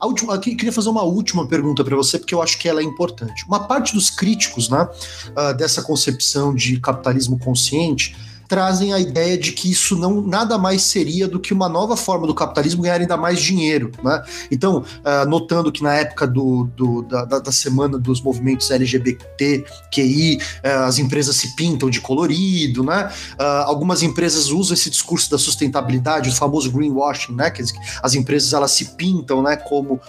A 0.00 0.06
última, 0.06 0.34
eu 0.34 0.40
queria 0.40 0.72
fazer 0.72 0.88
uma 0.88 1.02
última 1.02 1.46
pergunta 1.46 1.84
para 1.84 1.94
você, 1.94 2.18
porque 2.18 2.34
eu 2.34 2.42
acho 2.42 2.58
que 2.58 2.68
ela 2.68 2.80
é 2.80 2.84
importante. 2.84 3.44
Uma 3.46 3.66
parte 3.66 3.94
dos 3.94 4.10
críticos 4.10 4.68
né, 4.68 4.88
uh, 5.36 5.54
dessa 5.54 5.82
concepção 5.82 6.54
de 6.54 6.80
capitalismo 6.80 7.38
consciente 7.38 8.16
trazem 8.48 8.92
a 8.92 8.98
ideia 8.98 9.36
de 9.36 9.52
que 9.52 9.70
isso 9.70 9.96
não 9.96 10.20
nada 10.22 10.58
mais 10.58 10.82
seria 10.82 11.28
do 11.28 11.40
que 11.40 11.52
uma 11.52 11.68
nova 11.68 11.96
forma 11.96 12.26
do 12.26 12.34
capitalismo 12.34 12.82
ganhar 12.82 13.00
ainda 13.00 13.16
mais 13.16 13.40
dinheiro. 13.40 13.90
Né? 14.02 14.22
Então, 14.50 14.78
uh, 14.78 15.28
notando 15.28 15.72
que 15.72 15.82
na 15.82 15.94
época 15.94 16.26
do, 16.26 16.64
do 16.76 17.02
da, 17.02 17.24
da, 17.24 17.52
semana 17.52 17.98
dos 17.98 18.20
movimentos 18.20 18.70
LGBT, 18.70 19.64
QI, 19.92 20.36
uh, 20.36 20.84
as 20.84 20.98
empresas 20.98 21.36
se 21.36 21.54
pintam 21.56 21.90
de 21.90 22.00
colorido, 22.00 22.82
né? 22.82 23.10
Uh, 23.38 23.42
algumas 23.66 24.02
empresas 24.02 24.48
usam 24.48 24.74
esse 24.74 24.90
discurso 24.90 25.30
da 25.30 25.38
sustentabilidade, 25.38 26.28
o 26.28 26.32
famoso 26.32 26.70
greenwashing, 26.70 27.34
né? 27.34 27.50
Que 27.50 27.62
as 28.02 28.14
empresas 28.14 28.52
elas 28.52 28.70
se 28.70 28.96
pintam, 28.96 29.42
né? 29.42 29.56
Como 29.56 30.00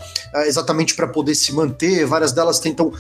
exatamente 0.45 0.95
para 0.95 1.07
poder 1.07 1.35
se 1.35 1.53
manter. 1.53 2.05
Várias 2.05 2.31
delas 2.31 2.59
tentam 2.59 2.91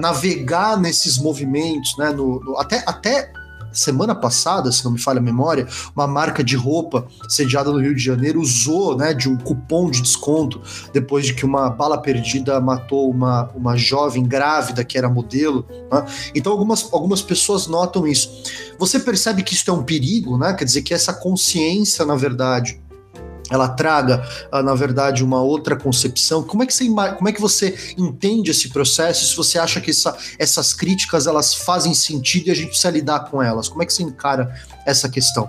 navegar 0.00 0.78
nesses 0.78 1.18
movimentos, 1.18 1.96
né? 1.96 2.10
No, 2.10 2.40
no, 2.40 2.58
até, 2.58 2.82
até 2.86 3.32
semana 3.72 4.14
passada, 4.14 4.70
se 4.70 4.84
não 4.84 4.92
me 4.92 4.98
falha 4.98 5.18
a 5.18 5.22
memória, 5.22 5.66
uma 5.94 6.06
marca 6.06 6.42
de 6.42 6.56
roupa 6.56 7.06
sediada 7.28 7.70
no 7.70 7.80
Rio 7.80 7.94
de 7.94 8.02
Janeiro 8.02 8.40
usou 8.40 8.96
né, 8.96 9.14
de 9.14 9.28
um 9.28 9.36
cupom 9.36 9.90
de 9.90 10.02
desconto 10.02 10.60
depois 10.92 11.26
de 11.26 11.34
que 11.34 11.44
uma 11.44 11.70
bala 11.70 11.98
perdida 11.98 12.60
matou 12.60 13.10
uma, 13.10 13.50
uma 13.54 13.76
jovem 13.76 14.24
grávida 14.24 14.84
que 14.84 14.98
era 14.98 15.08
modelo. 15.08 15.66
Né? 15.90 16.04
Então, 16.34 16.52
algumas, 16.52 16.92
algumas 16.92 17.22
pessoas 17.22 17.66
notam 17.66 18.06
isso. 18.06 18.42
Você 18.78 18.98
percebe 18.98 19.42
que 19.42 19.54
isso 19.54 19.70
é 19.70 19.72
um 19.72 19.82
perigo, 19.82 20.36
né? 20.36 20.52
Quer 20.54 20.64
dizer, 20.64 20.82
que 20.82 20.92
essa 20.92 21.12
consciência, 21.12 22.04
na 22.04 22.16
verdade, 22.16 22.81
ela 23.52 23.68
traga, 23.68 24.26
ah, 24.50 24.62
na 24.62 24.74
verdade, 24.74 25.22
uma 25.22 25.42
outra 25.42 25.76
concepção. 25.76 26.42
Como 26.42 26.62
é 26.62 26.66
que 26.66 26.72
você, 26.72 26.86
como 26.86 27.28
é 27.28 27.32
que 27.32 27.40
você 27.40 27.94
entende 27.98 28.50
esse 28.50 28.70
processo? 28.70 29.26
Se 29.26 29.36
você 29.36 29.58
acha 29.58 29.78
que 29.78 29.90
essa, 29.90 30.16
essas 30.38 30.72
críticas 30.72 31.26
elas 31.26 31.52
fazem 31.52 31.92
sentido 31.92 32.48
e 32.48 32.50
a 32.50 32.54
gente 32.54 32.68
precisa 32.68 32.90
lidar 32.90 33.30
com 33.30 33.42
elas? 33.42 33.68
Como 33.68 33.82
é 33.82 33.86
que 33.86 33.92
você 33.92 34.02
encara 34.02 34.50
essa 34.86 35.06
questão? 35.06 35.48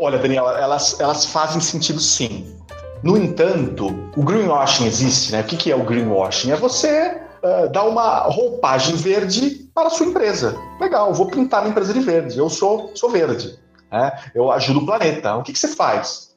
Olha, 0.00 0.18
Daniela, 0.18 0.58
elas, 0.58 0.98
elas 0.98 1.26
fazem 1.26 1.60
sentido 1.60 2.00
sim. 2.00 2.56
No 3.04 3.16
entanto, 3.16 3.86
o 4.16 4.22
greenwashing 4.22 4.86
existe, 4.86 5.30
né? 5.30 5.42
O 5.42 5.44
que, 5.44 5.56
que 5.56 5.70
é 5.70 5.76
o 5.76 5.84
greenwashing? 5.84 6.50
É 6.50 6.56
você 6.56 7.20
uh, 7.42 7.70
dar 7.70 7.84
uma 7.84 8.20
roupagem 8.22 8.96
verde 8.96 9.70
para 9.72 9.86
a 9.86 9.90
sua 9.90 10.06
empresa. 10.06 10.56
Legal, 10.80 11.14
vou 11.14 11.26
pintar 11.26 11.60
minha 11.62 11.70
empresa 11.70 11.92
de 11.92 12.00
verde. 12.00 12.36
Eu 12.36 12.50
sou, 12.50 12.90
sou 12.96 13.10
verde. 13.10 13.56
Né? 13.90 14.12
Eu 14.34 14.50
ajudo 14.50 14.80
o 14.80 14.86
planeta. 14.86 15.36
O 15.36 15.42
que, 15.42 15.52
que 15.52 15.58
você 15.58 15.68
faz? 15.68 16.31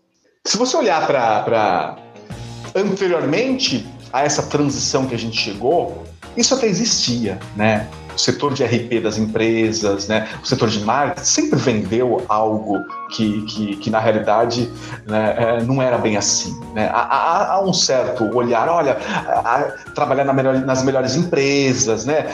Se 0.48 0.58
você 0.58 0.78
olhar 0.78 1.06
para 1.08 1.98
anteriormente 2.76 3.88
a 4.14 4.24
essa 4.24 4.44
transição 4.44 5.08
que 5.08 5.16
a 5.16 5.18
gente 5.18 5.36
chegou, 5.38 6.04
isso 6.38 6.54
até 6.54 6.68
existia, 6.68 7.40
né? 7.56 7.90
O 8.16 8.20
setor 8.20 8.54
de 8.54 8.64
RP 8.64 9.02
das 9.02 9.18
empresas, 9.18 10.08
né, 10.08 10.28
o 10.42 10.48
setor 10.48 10.70
de 10.70 10.80
marketing, 10.80 11.26
sempre 11.26 11.60
vendeu 11.60 12.24
algo 12.28 12.84
que, 13.12 13.42
que, 13.44 13.76
que 13.78 13.90
na 13.90 14.00
realidade 14.00 14.72
né, 15.06 15.36
é, 15.38 15.64
não 15.64 15.82
era 15.82 15.98
bem 15.98 16.18
assim. 16.18 16.58
Né? 16.74 16.90
Há, 16.92 17.54
há, 17.54 17.62
um 17.62 17.74
certo 17.74 18.24
olhar, 18.36 18.68
olha, 18.70 18.96
trabalhar 19.94 20.24
na 20.24 20.34
melhor, 20.34 20.56
nas 20.60 20.84
melhores 20.84 21.16
empresas, 21.16 22.06
né? 22.06 22.28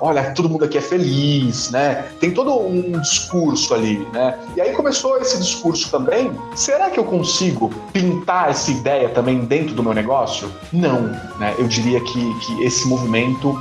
olha, 0.00 0.32
todo 0.34 0.48
mundo 0.48 0.64
aqui 0.64 0.78
é 0.78 0.80
feliz, 0.80 1.70
né? 1.70 2.04
Tem 2.20 2.30
todo 2.30 2.58
um 2.58 2.92
discurso 3.00 3.74
ali, 3.74 4.06
né? 4.12 4.38
E 4.56 4.60
aí 4.60 4.72
começou 4.72 5.18
esse 5.18 5.38
discurso 5.38 5.90
também. 5.90 6.32
Será 6.54 6.90
que 6.90 6.98
eu 6.98 7.04
consigo 7.04 7.70
pintar 7.92 8.50
essa 8.50 8.70
ideia 8.70 9.08
também 9.08 9.44
dentro 9.44 9.74
do 9.74 9.82
meu 9.82 9.94
negócio? 9.94 10.50
Não, 10.72 11.02
né? 11.38 11.54
Eu 11.58 11.66
diria 11.66 12.00
que, 12.00 12.38
que 12.40 12.64
esse 12.64 12.86
movimento 12.88 13.58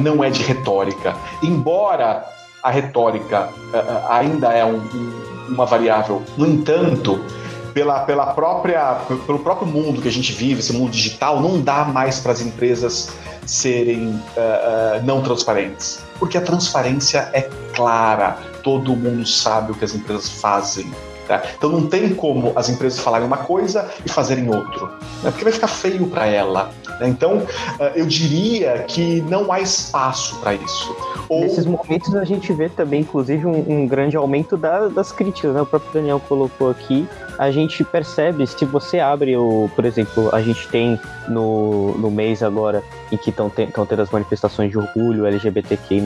não 0.00 0.22
é 0.22 0.30
de 0.30 0.42
retórica. 0.42 1.14
Embora 1.42 2.24
a 2.62 2.70
retórica 2.70 3.48
uh, 3.72 4.12
ainda 4.12 4.52
é 4.52 4.64
um 4.64 4.80
uma 5.48 5.64
variável. 5.66 6.22
No 6.36 6.46
entanto, 6.46 7.20
pela, 7.72 8.00
pela 8.00 8.26
própria, 8.32 8.94
pelo 9.26 9.38
próprio 9.38 9.66
mundo 9.66 10.00
que 10.00 10.08
a 10.08 10.12
gente 10.12 10.32
vive, 10.32 10.60
esse 10.60 10.72
mundo 10.72 10.90
digital, 10.90 11.40
não 11.40 11.60
dá 11.60 11.84
mais 11.84 12.18
para 12.18 12.32
as 12.32 12.40
empresas 12.40 13.10
serem 13.44 14.08
uh, 14.08 14.10
uh, 14.10 15.04
não 15.04 15.22
transparentes. 15.22 16.00
Porque 16.18 16.36
a 16.36 16.40
transparência 16.40 17.28
é 17.32 17.42
clara, 17.74 18.38
todo 18.62 18.96
mundo 18.96 19.26
sabe 19.26 19.72
o 19.72 19.74
que 19.74 19.84
as 19.84 19.94
empresas 19.94 20.28
fazem. 20.28 20.90
Tá? 21.28 21.42
Então 21.56 21.70
não 21.70 21.86
tem 21.86 22.14
como 22.14 22.52
as 22.54 22.68
empresas 22.68 23.00
falarem 23.00 23.26
uma 23.26 23.38
coisa 23.38 23.90
e 24.04 24.08
fazerem 24.08 24.48
outro, 24.48 24.86
né? 25.22 25.30
porque 25.30 25.42
vai 25.42 25.52
ficar 25.52 25.66
feio 25.66 26.06
para 26.06 26.26
ela. 26.26 26.70
Né? 27.00 27.08
Então 27.08 27.38
uh, 27.38 27.82
eu 27.94 28.06
diria 28.06 28.84
que 28.88 29.20
não 29.22 29.52
há 29.52 29.60
espaço 29.60 30.38
para 30.40 30.54
isso. 30.54 30.96
Ou... 31.28 31.40
Nesses 31.40 31.66
momentos 31.66 32.14
a 32.14 32.24
gente 32.24 32.52
vê 32.52 32.68
também, 32.68 33.00
inclusive, 33.00 33.46
um, 33.46 33.64
um 33.68 33.86
grande 33.86 34.16
aumento 34.16 34.56
da, 34.56 34.88
das 34.88 35.12
críticas. 35.12 35.54
Né? 35.54 35.60
O 35.60 35.66
próprio 35.66 35.92
Daniel 35.92 36.20
colocou 36.20 36.70
aqui. 36.70 37.06
A 37.38 37.50
gente 37.50 37.84
percebe, 37.84 38.46
se 38.46 38.64
você 38.64 38.98
abre 38.98 39.36
o, 39.36 39.68
por 39.74 39.84
exemplo, 39.84 40.34
a 40.34 40.40
gente 40.40 40.66
tem 40.68 40.98
no, 41.28 41.96
no 41.98 42.10
mês 42.10 42.42
agora 42.42 42.82
em 43.12 43.16
que 43.16 43.30
estão 43.30 43.50
tendo 43.50 44.00
as 44.00 44.10
manifestações 44.10 44.70
de 44.70 44.78
orgulho 44.78 45.26
LGBTQI+, 45.26 46.00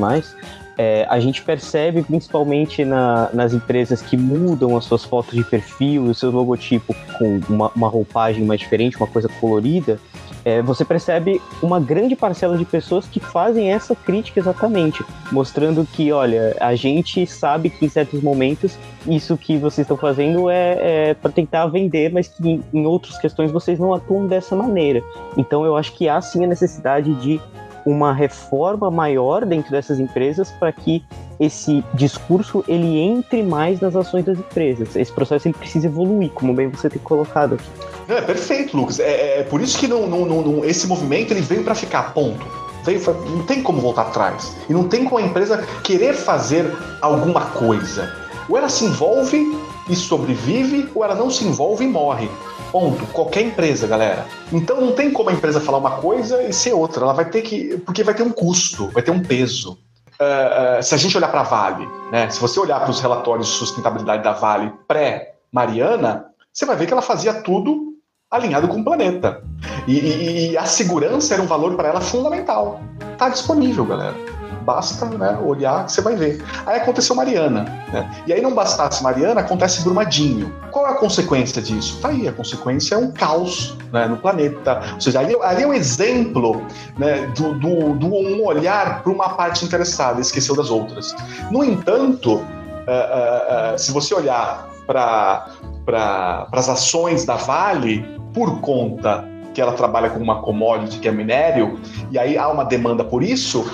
é, 0.83 1.07
a 1.11 1.21
gente 1.21 1.43
percebe 1.43 2.03
principalmente 2.03 2.87
na, 2.87 3.29
nas 3.35 3.53
empresas 3.53 4.01
que 4.01 4.17
mudam 4.17 4.77
as 4.79 4.87
suas 4.87 5.05
fotos 5.05 5.35
de 5.35 5.45
perfil, 5.45 6.05
o 6.05 6.15
seu 6.15 6.31
logotipo 6.31 6.97
com 7.19 7.39
uma, 7.49 7.71
uma 7.77 7.89
roupagem 7.89 8.45
mais 8.45 8.61
diferente, 8.61 8.97
uma 8.97 9.07
coisa 9.07 9.29
colorida, 9.41 10.01
é, 10.45 10.63
você 10.63 10.85
percebe 10.85 11.41
uma 11.63 11.79
grande 11.79 12.17
parcela 12.17 12.57
de 12.57 12.65
pessoas 12.65 13.07
que 13.07 13.21
fazem 13.21 13.73
essa 13.73 13.95
crítica 13.95 14.41
exatamente, 14.41 15.05
mostrando 15.31 15.87
que, 15.87 16.13
olha, 16.13 16.57
a 16.61 16.75
gente 16.75 17.27
sabe 17.27 17.71
que 17.71 17.85
em 17.85 17.89
certos 17.89 18.23
momentos 18.23 18.79
isso 19.07 19.37
que 19.37 19.57
vocês 19.57 19.85
estão 19.85 19.97
fazendo 19.97 20.49
é, 20.51 21.11
é 21.11 21.15
para 21.15 21.31
tentar 21.31 21.67
vender, 21.67 22.13
mas 22.13 22.29
que 22.29 22.61
em, 22.73 22.87
outras 22.87 23.19
questões 23.19 23.51
vocês 23.51 23.79
não 23.79 23.93
atuam 23.95 24.27
dessa 24.27 24.57
maneira. 24.57 25.03
Então 25.37 25.65
eu 25.65 25.77
acho 25.77 25.93
que 25.93 26.09
há 26.09 26.21
sim 26.21 26.45
a 26.45 26.47
necessidade 26.47 27.15
de 27.15 27.41
uma 27.85 28.13
reforma 28.13 28.91
maior 28.91 29.45
dentro 29.45 29.71
dessas 29.71 29.99
empresas 29.99 30.51
para 30.51 30.73
que 30.73 31.05
esse 31.39 31.83
discurso 31.95 32.63
ele 32.69 32.99
entre 32.99 33.43
mais 33.43 33.81
nas 33.81 33.97
ações 33.97 34.25
das 34.25 34.39
empresas. 34.39 34.95
Esse 34.95 35.11
processo 35.11 35.49
ele 35.49 35.55
precisa 35.55 35.87
evoluir, 35.87 36.31
como 36.31 36.53
bem 36.53 36.69
você 36.69 36.91
tem 36.91 37.01
colocado 37.01 37.55
aqui. 37.55 37.69
É 38.09 38.21
perfeito, 38.21 38.77
Lucas. 38.77 39.01
É, 39.01 39.41
é 39.41 39.43
por 39.45 39.61
isso 39.61 39.79
que 39.79 39.89
não, 39.89 40.07
não, 40.07 40.27
não, 40.27 40.65
esse 40.65 40.87
movimento 40.87 41.33
ele 41.33 41.41
veio 41.41 41.65
para 41.65 41.75
ficar, 41.75 42.13
ponto. 42.13 42.47
Veio, 42.85 43.01
não 43.31 43.45
tem 43.45 43.63
como 43.63 43.81
voltar 43.81 44.03
atrás. 44.03 44.57
E 44.69 44.73
não 44.73 44.89
tem 44.89 45.05
como 45.05 45.19
a 45.19 45.23
empresa 45.23 45.67
querer 45.83 46.15
fazer 46.15 46.71
alguma 47.01 47.47
coisa. 47.47 48.13
Ou 48.49 48.59
ela 48.59 48.69
se 48.69 48.85
envolve 48.85 49.57
e 49.89 49.97
sobrevive, 49.97 50.89
ou 50.95 51.05
ela 51.05 51.15
não 51.15 51.31
se 51.31 51.45
envolve 51.45 51.85
e 51.85 51.89
morre. 51.89 52.29
Ponto. 52.71 53.05
Qualquer 53.07 53.43
empresa, 53.43 53.87
galera. 53.87 54.27
Então 54.53 54.81
não 54.81 54.93
tem 54.93 55.11
como 55.11 55.31
a 55.31 55.33
empresa 55.33 55.61
falar 55.61 55.79
uma 55.79 55.97
coisa 55.99 56.43
e 56.43 56.53
ser 56.53 56.73
outra. 56.73 57.05
Ela 57.05 57.13
vai 57.13 57.25
ter 57.25 57.43
que. 57.43 57.79
Porque 57.79 58.03
vai 58.03 58.15
ter 58.15 58.23
um 58.23 58.31
custo, 58.31 58.89
vai 58.89 59.03
ter 59.03 59.11
um 59.11 59.21
peso. 59.21 59.79
Uh, 60.21 60.79
uh, 60.79 60.83
se 60.83 60.95
a 60.95 60.99
gente 60.99 61.17
olhar 61.17 61.29
para 61.29 61.41
a 61.41 61.45
Vale, 61.45 61.89
né? 62.13 62.29
Se 62.29 62.39
você 62.39 62.61
olhar 62.61 62.81
para 62.81 62.91
os 62.91 63.01
relatórios 63.01 63.49
de 63.49 63.55
sustentabilidade 63.55 64.23
da 64.23 64.33
Vale 64.33 64.73
pré-Mariana, 64.87 66.27
você 66.53 66.67
vai 66.67 66.77
ver 66.77 66.87
que 66.87 66.93
ela 66.93 67.03
fazia 67.03 67.33
tudo 67.35 67.95
alinhado 68.31 68.69
com 68.69 68.81
o 68.81 68.85
planeta. 68.85 69.43
E, 69.89 69.99
e, 69.99 70.51
e 70.51 70.59
a 70.59 70.67
segurança 70.67 71.35
era 71.35 71.43
um 71.43 71.47
valor 71.47 71.75
para 71.75 71.89
ela 71.89 72.01
fundamental. 72.01 72.81
Está 73.15 73.31
disponível, 73.31 73.85
galera 73.87 74.40
basta 74.71 75.05
né, 75.07 75.39
olhar 75.45 75.85
que 75.87 75.93
você 75.93 76.01
vai 76.01 76.15
ver. 76.15 76.45
Aí 76.65 76.79
aconteceu 76.79 77.17
Mariana, 77.17 77.65
né? 77.93 78.09
E 78.27 78.33
aí 78.33 78.41
não 78.41 78.55
bastasse 78.55 79.03
Mariana, 79.03 79.41
acontece 79.41 79.83
Brumadinho. 79.83 80.55
Qual 80.71 80.87
é 80.87 80.91
a 80.91 80.95
consequência 80.95 81.61
disso? 81.61 81.99
Tá 82.01 82.09
aí, 82.09 82.29
a 82.29 82.33
consequência 82.33 82.95
é 82.95 82.99
um 82.99 83.11
caos 83.11 83.77
né, 83.93 84.07
no 84.07 84.17
planeta. 84.17 84.81
Ou 84.95 85.01
seja, 85.01 85.21
ali, 85.21 85.37
ali 85.43 85.63
é 85.65 85.67
um 85.67 85.75
exemplo 85.75 86.63
né, 86.97 87.27
do, 87.37 87.55
do, 87.55 87.95
do 87.95 88.07
um 88.07 88.45
olhar 88.45 89.03
para 89.03 89.13
uma 89.13 89.31
parte 89.31 89.65
interessada, 89.65 90.21
esqueceu 90.21 90.55
das 90.55 90.71
outras. 90.71 91.15
No 91.51 91.65
entanto, 91.65 92.35
uh, 92.35 92.41
uh, 92.41 93.75
uh, 93.75 93.79
se 93.79 93.91
você 93.91 94.15
olhar 94.15 94.69
para 94.87 95.49
pra, 95.85 96.47
as 96.53 96.69
ações 96.69 97.25
da 97.25 97.37
Vale, 97.37 98.07
por 98.33 98.61
conta 98.61 99.25
que 99.53 99.61
ela 99.61 99.73
trabalha 99.73 100.11
com 100.11 100.19
uma 100.21 100.43
commodity 100.43 100.99
que 101.01 101.09
é 101.09 101.13
minério, 101.13 101.81
e 102.11 102.19
aí 102.19 102.39
há 102.39 102.49
uma 102.49 102.65
demanda 102.65 103.05
por 103.05 103.23
isso, 103.23 103.69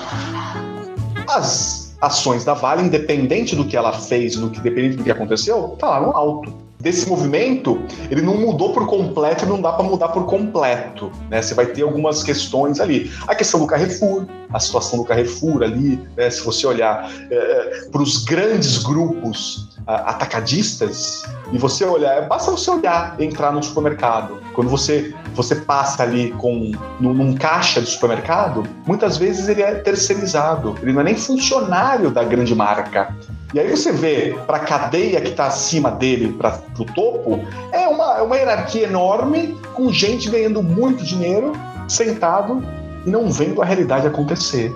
as 1.29 1.97
ações 2.01 2.45
da 2.45 2.55
Vale, 2.55 2.83
independente 2.83 3.57
do 3.57 3.64
que 3.64 3.77
ela 3.77 3.93
fez, 3.93 4.37
do 4.37 4.51
que 4.51 4.59
independente 4.59 4.97
do 4.97 5.05
que 5.05 5.11
aconteceu, 5.11 5.77
no 5.81 6.16
alto. 6.16 6.66
Desse 6.79 7.09
movimento, 7.09 7.81
ele 8.11 8.20
não 8.20 8.37
mudou 8.37 8.72
por 8.72 8.87
completo 8.87 9.45
e 9.45 9.49
não 9.49 9.61
dá 9.61 9.72
para 9.72 9.85
mudar 9.85 10.09
por 10.09 10.27
completo. 10.27 11.11
Né? 11.31 11.41
Você 11.41 11.55
vai 11.55 11.66
ter 11.66 11.83
algumas 11.83 12.22
questões 12.22 12.79
ali. 12.81 13.11
A 13.27 13.35
questão 13.35 13.59
do 13.59 13.66
Carrefour, 13.66 14.27
a 14.53 14.61
situação 14.61 14.99
do 14.99 15.05
Carrefour 15.05 15.62
ali, 15.62 15.99
né? 16.16 16.29
se 16.31 16.45
você 16.45 16.66
olhar 16.66 17.11
é, 17.31 17.35
é 17.35 17.89
para 17.91 18.03
os 18.03 18.22
grandes 18.24 18.79
grupos 18.79 19.76
atacadistas 19.87 21.22
e 21.53 21.59
você 21.59 21.84
olhar, 21.84 22.26
basta 22.26 22.51
você 22.51 22.70
olhar, 22.70 23.14
entrar 23.20 23.53
no 23.53 23.62
supermercado. 23.62 24.41
Quando 24.53 24.68
você 24.68 25.14
você 25.34 25.55
passa 25.55 26.03
ali 26.03 26.32
com 26.32 26.72
num, 26.99 27.14
num 27.14 27.34
caixa 27.34 27.80
do 27.80 27.87
supermercado, 27.87 28.64
muitas 28.87 29.16
vezes 29.16 29.49
ele 29.49 29.62
é 29.62 29.74
terceirizado, 29.74 30.74
ele 30.82 30.93
não 30.93 31.03
é 31.03 31.05
nem 31.05 31.16
funcionário 31.16 32.11
da 32.11 32.24
grande 32.24 32.55
marca. 32.55 33.14
E 33.55 33.61
aí 33.61 33.70
você 33.70 33.93
vê 33.93 34.37
para 34.47 34.57
a 34.57 34.61
cadeia 34.61 35.20
que 35.20 35.28
está 35.28 35.47
acima 35.47 35.91
dele, 35.91 36.32
para 36.32 36.59
o 36.78 36.84
topo, 36.84 37.45
é 37.70 37.87
uma, 37.87 38.18
é 38.18 38.22
uma 38.22 38.37
hierarquia 38.37 38.84
enorme 38.84 39.57
com 39.72 39.93
gente 39.93 40.28
ganhando 40.28 40.62
muito 40.62 41.05
dinheiro, 41.05 41.53
sentado 41.89 42.62
e 43.05 43.11
não 43.11 43.30
vendo 43.30 43.62
a 43.62 43.64
realidade 43.64 44.07
acontecer. 44.07 44.74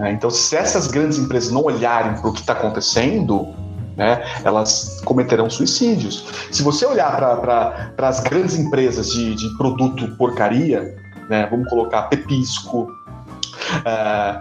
Né? 0.00 0.12
Então, 0.12 0.28
se 0.28 0.56
essas 0.56 0.88
grandes 0.88 1.18
empresas 1.18 1.52
não 1.52 1.62
olharem 1.62 2.14
para 2.14 2.28
o 2.28 2.32
que 2.32 2.40
está 2.40 2.54
acontecendo, 2.54 3.54
né, 4.00 4.24
elas 4.44 5.02
cometerão 5.04 5.50
suicídios. 5.50 6.24
Se 6.50 6.62
você 6.62 6.86
olhar 6.86 7.14
para 7.18 8.08
as 8.08 8.20
grandes 8.20 8.58
empresas 8.58 9.10
de, 9.10 9.34
de 9.34 9.58
produto 9.58 10.16
porcaria, 10.16 10.96
né, 11.28 11.46
vamos 11.50 11.68
colocar 11.68 12.04
Pepisco, 12.04 12.84
uh, 12.84 14.40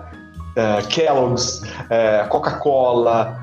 uh, 0.56 0.88
Kellogg's, 0.88 1.62
uh, 1.62 2.30
Coca-Cola, 2.30 3.38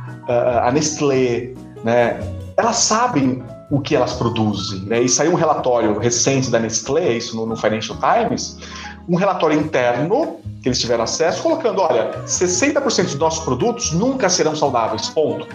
a 0.63 0.73
Nestlé, 0.73 1.53
né, 1.85 2.19
elas 2.57 2.77
sabem 2.77 3.45
o 3.71 3.79
que 3.79 3.95
elas 3.95 4.15
produzem. 4.15 4.81
Né? 4.87 5.03
E 5.03 5.09
saiu 5.11 5.33
um 5.33 5.37
relatório 5.37 5.99
recente 5.99 6.51
da 6.51 6.59
Nestlé, 6.59 7.13
isso 7.13 7.37
no, 7.37 7.45
no 7.45 7.57
Financial 7.57 7.97
Times, 7.99 8.59
um 9.07 9.17
relatório 9.17 9.61
interno 9.61 10.39
que 10.63 10.69
eles 10.69 10.81
tiveram 10.81 11.05
acesso, 11.05 11.43
colocando: 11.43 11.83
olha, 11.83 12.23
60% 12.25 13.05
dos 13.05 13.19
nossos 13.19 13.45
produtos 13.45 13.93
nunca 13.93 14.31
serão 14.31 14.57
saudáveis, 14.57 15.11
ponto. 15.11 15.47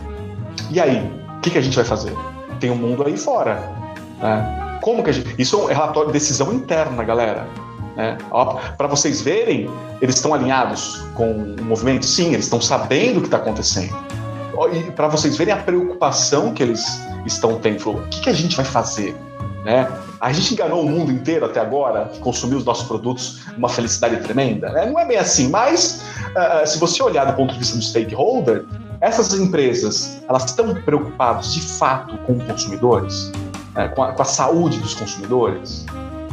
E 0.71 0.79
aí, 0.79 1.11
o 1.37 1.41
que, 1.41 1.49
que 1.49 1.57
a 1.57 1.61
gente 1.61 1.75
vai 1.75 1.83
fazer? 1.83 2.15
Tem 2.59 2.71
um 2.71 2.75
mundo 2.75 3.03
aí 3.05 3.17
fora. 3.17 3.55
Né? 4.21 4.79
Como 4.81 5.03
que 5.03 5.11
gente. 5.11 5.35
Isso 5.37 5.59
é 5.59 5.63
um 5.63 5.65
relatório 5.65 6.07
de 6.07 6.13
decisão 6.13 6.53
interna, 6.53 7.03
galera. 7.03 7.45
Né? 7.95 8.17
Para 8.77 8.87
vocês 8.87 9.21
verem, 9.21 9.69
eles 10.01 10.15
estão 10.15 10.33
alinhados 10.33 11.03
com 11.13 11.31
o 11.59 11.63
movimento? 11.63 12.05
Sim, 12.05 12.33
eles 12.33 12.45
estão 12.45 12.61
sabendo 12.61 13.17
o 13.17 13.21
que 13.21 13.27
está 13.27 13.37
acontecendo. 13.37 13.93
E 14.73 14.91
para 14.91 15.07
vocês 15.07 15.35
verem 15.35 15.53
a 15.53 15.57
preocupação 15.57 16.53
que 16.53 16.63
eles 16.63 17.01
estão 17.25 17.59
tendo, 17.59 17.89
o 17.89 18.07
que, 18.07 18.21
que 18.21 18.29
a 18.29 18.33
gente 18.33 18.55
vai 18.55 18.65
fazer? 18.65 19.15
Né? 19.65 19.87
A 20.19 20.31
gente 20.31 20.53
enganou 20.53 20.81
o 20.81 20.89
mundo 20.89 21.11
inteiro 21.11 21.45
até 21.45 21.59
agora, 21.59 22.05
que 22.05 22.19
consumiu 22.19 22.57
os 22.57 22.65
nossos 22.65 22.87
produtos 22.87 23.41
uma 23.57 23.67
felicidade 23.67 24.17
tremenda. 24.21 24.69
Né? 24.71 24.85
Não 24.85 24.99
é 24.99 25.05
bem 25.05 25.17
assim, 25.17 25.49
mas 25.49 26.03
uh, 26.29 26.65
se 26.65 26.79
você 26.79 27.01
olhar 27.03 27.25
do 27.25 27.33
ponto 27.33 27.53
de 27.53 27.59
vista 27.59 27.75
do 27.75 27.83
stakeholder, 27.83 28.65
essas 29.01 29.33
empresas, 29.33 30.21
elas 30.29 30.45
estão 30.45 30.75
preocupadas 30.75 31.53
de 31.53 31.61
fato 31.61 32.17
com 32.19 32.39
consumidores, 32.39 33.31
né, 33.73 33.87
com, 33.89 34.03
a, 34.03 34.13
com, 34.13 34.21
a, 34.21 34.25
saúde 34.25 34.77
dos 34.77 34.93
consumidores? 34.93 35.85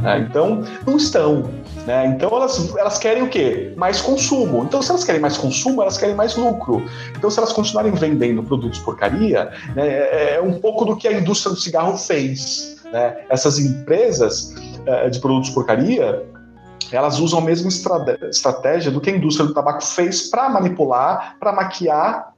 Né? 0.02 0.26
Então, 0.28 0.62
não 0.86 0.98
estão. 0.98 1.50
Né? 1.86 2.06
Então, 2.08 2.30
elas, 2.30 2.76
elas 2.76 2.98
querem 2.98 3.22
o 3.22 3.28
quê? 3.28 3.72
Mais 3.76 4.02
consumo. 4.02 4.64
Então, 4.64 4.82
se 4.82 4.90
elas 4.90 5.02
querem 5.02 5.20
mais 5.20 5.38
consumo, 5.38 5.80
elas 5.80 5.96
querem 5.96 6.14
mais 6.14 6.36
lucro. 6.36 6.84
Então, 7.16 7.30
se 7.30 7.38
elas 7.38 7.52
continuarem 7.52 7.90
vendendo 7.92 8.42
produtos 8.42 8.78
porcaria, 8.80 9.50
né, 9.74 9.88
é, 9.88 10.34
é 10.34 10.42
um 10.42 10.60
pouco 10.60 10.84
do 10.84 10.94
que 10.94 11.08
a 11.08 11.12
indústria 11.12 11.54
do 11.54 11.58
cigarro 11.58 11.96
fez. 11.96 12.76
Né? 12.92 13.16
Essas 13.30 13.58
empresas 13.58 14.54
é, 14.84 15.08
de 15.08 15.18
produtos 15.20 15.50
porcaria, 15.50 16.22
elas 16.92 17.18
usam 17.18 17.38
a 17.38 17.42
mesma 17.42 17.68
estratégia 17.68 18.90
do 18.90 19.00
que 19.00 19.10
a 19.10 19.16
indústria 19.16 19.46
do 19.46 19.54
tabaco 19.54 19.82
fez 19.82 20.30
para 20.30 20.48
manipular, 20.48 21.36
para 21.40 21.52
maquiar 21.52 22.38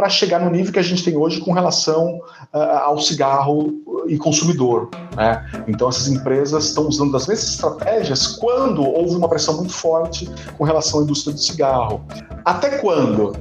para 0.00 0.08
chegar 0.08 0.40
no 0.40 0.50
nível 0.50 0.72
que 0.72 0.78
a 0.78 0.82
gente 0.82 1.04
tem 1.04 1.14
hoje 1.14 1.42
com 1.42 1.52
relação 1.52 2.22
uh, 2.54 2.58
ao 2.84 2.98
cigarro 2.98 3.70
e 4.06 4.16
consumidor. 4.16 4.88
Né? 5.14 5.46
Então, 5.68 5.90
essas 5.90 6.08
empresas 6.08 6.64
estão 6.64 6.88
usando 6.88 7.14
as 7.14 7.26
mesmas 7.26 7.50
estratégias 7.50 8.26
quando 8.26 8.82
houve 8.82 9.14
uma 9.14 9.28
pressão 9.28 9.58
muito 9.58 9.74
forte 9.74 10.26
com 10.56 10.64
relação 10.64 11.00
à 11.00 11.02
indústria 11.02 11.34
do 11.34 11.38
cigarro. 11.38 12.02
Até 12.46 12.78
quando? 12.78 13.36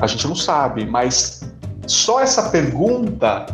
A 0.00 0.06
gente 0.06 0.28
não 0.28 0.36
sabe, 0.36 0.86
mas 0.86 1.42
só 1.88 2.20
essa 2.20 2.48
pergunta 2.50 3.46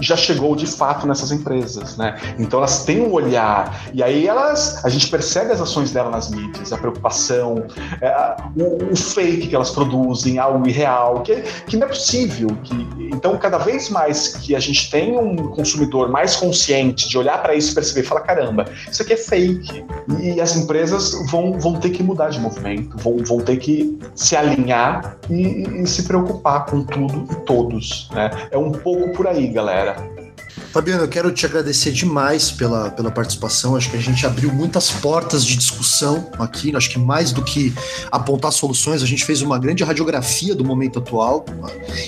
já 0.00 0.16
chegou 0.16 0.54
de 0.54 0.66
fato 0.66 1.06
nessas 1.06 1.32
empresas, 1.32 1.96
né? 1.96 2.18
Então 2.38 2.58
elas 2.58 2.84
têm 2.84 3.00
um 3.00 3.12
olhar 3.12 3.88
e 3.92 4.02
aí 4.02 4.26
elas, 4.26 4.84
a 4.84 4.88
gente 4.88 5.08
percebe 5.08 5.52
as 5.52 5.60
ações 5.60 5.90
dela 5.90 6.10
nas 6.10 6.30
mídias, 6.30 6.72
a 6.72 6.78
preocupação, 6.78 7.66
é, 8.00 8.36
o, 8.56 8.92
o, 8.92 8.96
fake 8.96 9.48
que 9.48 9.54
elas 9.54 9.70
produzem, 9.70 10.38
algo 10.38 10.68
irreal, 10.68 11.22
que, 11.22 11.36
que 11.66 11.76
não 11.76 11.86
é 11.86 11.88
possível. 11.88 12.48
Que, 12.62 12.88
então 13.12 13.36
cada 13.38 13.58
vez 13.58 13.88
mais 13.88 14.36
que 14.36 14.54
a 14.54 14.60
gente 14.60 14.90
tem 14.90 15.16
um 15.16 15.36
consumidor 15.48 16.10
mais 16.10 16.36
consciente 16.36 17.08
de 17.08 17.18
olhar 17.18 17.40
para 17.42 17.54
isso 17.54 17.72
e 17.72 17.74
perceber, 17.74 18.02
fala 18.02 18.20
caramba, 18.20 18.64
isso 18.90 19.02
aqui 19.02 19.12
é 19.14 19.16
fake 19.16 19.84
e 20.20 20.40
as 20.40 20.56
empresas 20.56 21.14
vão, 21.30 21.58
vão 21.58 21.74
ter 21.74 21.90
que 21.90 22.02
mudar 22.02 22.30
de 22.30 22.40
movimento, 22.40 22.96
vão, 22.98 23.16
vão 23.18 23.38
ter 23.38 23.56
que 23.56 23.98
se 24.14 24.36
alinhar 24.36 25.16
e, 25.30 25.82
e 25.82 25.86
se 25.86 26.04
preocupar 26.04 26.66
com 26.66 26.82
tudo 26.82 27.26
e 27.30 27.34
todos, 27.44 28.08
né? 28.12 28.30
É 28.50 28.58
um 28.58 28.70
pouco 28.70 29.12
por 29.12 29.26
aí, 29.26 29.48
galera. 29.48 29.87
Fabiano, 30.72 31.04
eu 31.04 31.08
quero 31.08 31.32
te 31.32 31.46
agradecer 31.46 31.90
demais 31.92 32.50
pela, 32.50 32.90
pela 32.90 33.10
participação. 33.10 33.74
Acho 33.74 33.90
que 33.90 33.96
a 33.96 34.00
gente 34.00 34.24
abriu 34.26 34.52
muitas 34.52 34.90
portas 34.90 35.44
de 35.44 35.56
discussão 35.56 36.30
aqui. 36.38 36.74
Acho 36.76 36.90
que 36.90 36.98
mais 36.98 37.32
do 37.32 37.42
que 37.42 37.72
apontar 38.12 38.52
soluções, 38.52 39.02
a 39.02 39.06
gente 39.06 39.24
fez 39.24 39.40
uma 39.40 39.58
grande 39.58 39.82
radiografia 39.82 40.54
do 40.54 40.64
momento 40.64 40.98
atual 40.98 41.44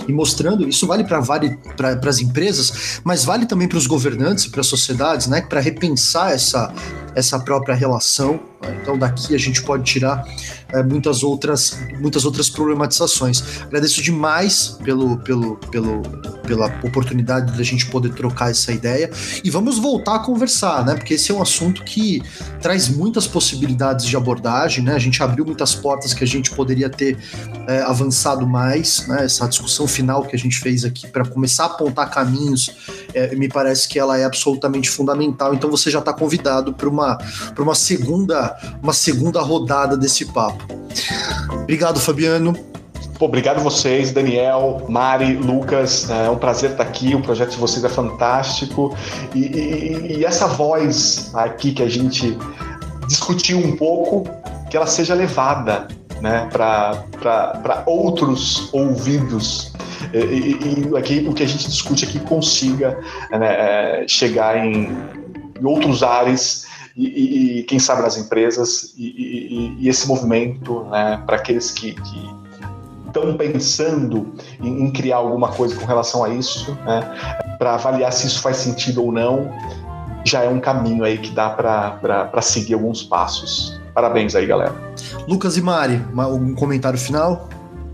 e 0.06 0.12
mostrando. 0.12 0.68
Isso 0.68 0.86
vale 0.86 1.04
para 1.04 1.20
vale 1.20 1.56
para 1.76 2.10
as 2.10 2.20
empresas, 2.20 3.00
mas 3.02 3.24
vale 3.24 3.46
também 3.46 3.66
para 3.66 3.78
os 3.78 3.86
governantes, 3.86 4.46
para 4.46 4.60
as 4.60 4.66
sociedades, 4.66 5.26
né? 5.26 5.40
Para 5.40 5.60
repensar 5.60 6.32
essa, 6.32 6.72
essa 7.14 7.38
própria 7.38 7.74
relação. 7.74 8.49
Então, 8.82 8.98
daqui 8.98 9.34
a 9.34 9.38
gente 9.38 9.62
pode 9.62 9.84
tirar 9.84 10.22
é, 10.72 10.82
muitas, 10.82 11.22
outras, 11.22 11.78
muitas 11.98 12.24
outras 12.24 12.50
problematizações. 12.50 13.62
Agradeço 13.62 14.02
demais 14.02 14.78
pelo, 14.84 15.16
pelo, 15.18 15.56
pelo, 15.70 16.02
pela 16.46 16.66
oportunidade 16.84 17.56
da 17.56 17.62
gente 17.62 17.86
poder 17.86 18.12
trocar 18.12 18.50
essa 18.50 18.72
ideia 18.72 19.10
e 19.42 19.50
vamos 19.50 19.78
voltar 19.78 20.16
a 20.16 20.18
conversar, 20.18 20.84
né? 20.84 20.94
Porque 20.94 21.14
esse 21.14 21.30
é 21.30 21.34
um 21.34 21.40
assunto 21.40 21.82
que 21.84 22.22
traz 22.60 22.88
muitas 22.88 23.26
possibilidades 23.26 24.04
de 24.06 24.16
abordagem, 24.16 24.84
né? 24.84 24.94
A 24.94 24.98
gente 24.98 25.22
abriu 25.22 25.44
muitas 25.44 25.74
portas 25.74 26.12
que 26.12 26.22
a 26.22 26.26
gente 26.26 26.50
poderia 26.50 26.90
ter 26.90 27.16
é, 27.66 27.80
avançado 27.82 28.46
mais, 28.46 29.06
né? 29.06 29.24
Essa 29.24 29.48
discussão 29.48 29.86
final 29.86 30.24
que 30.24 30.36
a 30.36 30.38
gente 30.38 30.58
fez 30.58 30.84
aqui 30.84 31.06
para 31.06 31.24
começar 31.24 31.64
a 31.64 31.66
apontar 31.66 32.10
caminhos, 32.10 32.70
é, 33.14 33.34
me 33.34 33.48
parece 33.48 33.88
que 33.88 33.98
ela 33.98 34.18
é 34.18 34.24
absolutamente 34.24 34.90
fundamental. 34.90 35.54
Então 35.54 35.70
você 35.70 35.90
já 35.90 36.00
está 36.00 36.12
convidado 36.12 36.74
para 36.74 36.88
uma, 36.88 37.18
uma 37.58 37.74
segunda 37.74 38.49
uma 38.82 38.92
segunda 38.92 39.40
rodada 39.40 39.96
desse 39.96 40.26
papo. 40.26 40.64
Obrigado, 41.62 42.00
Fabiano. 42.00 42.54
Pô, 43.18 43.26
obrigado 43.26 43.60
vocês, 43.60 44.12
Daniel, 44.12 44.86
Mari, 44.88 45.34
Lucas. 45.34 46.08
É 46.08 46.30
um 46.30 46.36
prazer 46.36 46.70
estar 46.70 46.84
aqui. 46.84 47.14
O 47.14 47.20
projeto 47.20 47.50
de 47.50 47.58
vocês 47.58 47.84
é 47.84 47.88
fantástico. 47.88 48.96
E, 49.34 49.40
e, 49.40 50.16
e 50.18 50.24
essa 50.24 50.46
voz 50.46 51.30
aqui 51.34 51.72
que 51.72 51.82
a 51.82 51.88
gente 51.88 52.38
discutiu 53.06 53.58
um 53.58 53.76
pouco, 53.76 54.26
que 54.70 54.76
ela 54.76 54.86
seja 54.86 55.14
levada 55.14 55.86
né, 56.22 56.48
para 56.50 57.82
outros 57.84 58.72
ouvidos. 58.72 59.72
E, 60.14 60.88
e, 60.88 60.96
aqui, 60.96 61.26
o 61.28 61.34
que 61.34 61.42
a 61.42 61.46
gente 61.46 61.68
discute 61.68 62.06
aqui 62.06 62.20
consiga 62.20 62.98
né, 63.30 64.02
é, 64.02 64.04
chegar 64.08 64.56
em, 64.56 64.96
em 65.60 65.64
outros 65.64 66.02
ares 66.02 66.69
e, 66.96 67.60
e, 67.60 67.62
quem 67.64 67.78
sabe 67.78 68.02
nas 68.02 68.16
empresas 68.16 68.94
e, 68.96 69.76
e 69.78 69.88
esse 69.88 70.06
movimento 70.08 70.84
né, 70.84 71.22
para 71.26 71.36
aqueles 71.36 71.70
que, 71.70 71.94
estão 73.06 73.36
pensando 73.36 74.32
em, 74.60 74.84
em, 74.84 74.90
criar 74.92 75.16
alguma 75.16 75.48
coisa 75.48 75.74
com 75.74 75.84
relação 75.84 76.24
a 76.24 76.28
isso, 76.30 76.72
né, 76.86 77.00
para 77.58 77.74
avaliar 77.74 78.12
se 78.12 78.26
isso 78.26 78.40
faz 78.40 78.56
sentido 78.56 79.04
ou 79.04 79.12
não, 79.12 79.50
já 80.24 80.44
é 80.44 80.48
um 80.48 80.60
caminho 80.60 81.04
aí 81.04 81.18
que 81.18 81.30
dá 81.30 81.50
para 81.50 82.42
seguir 82.42 82.74
alguns 82.74 83.02
passos. 83.02 83.80
Parabéns 83.94 84.34
aí, 84.34 84.46
galera. 84.46 84.74
Lucas 85.26 85.56
e 85.56 85.62
Mari, 85.62 86.00
algum 86.16 86.54
comentário 86.54 86.98
final? 86.98 87.48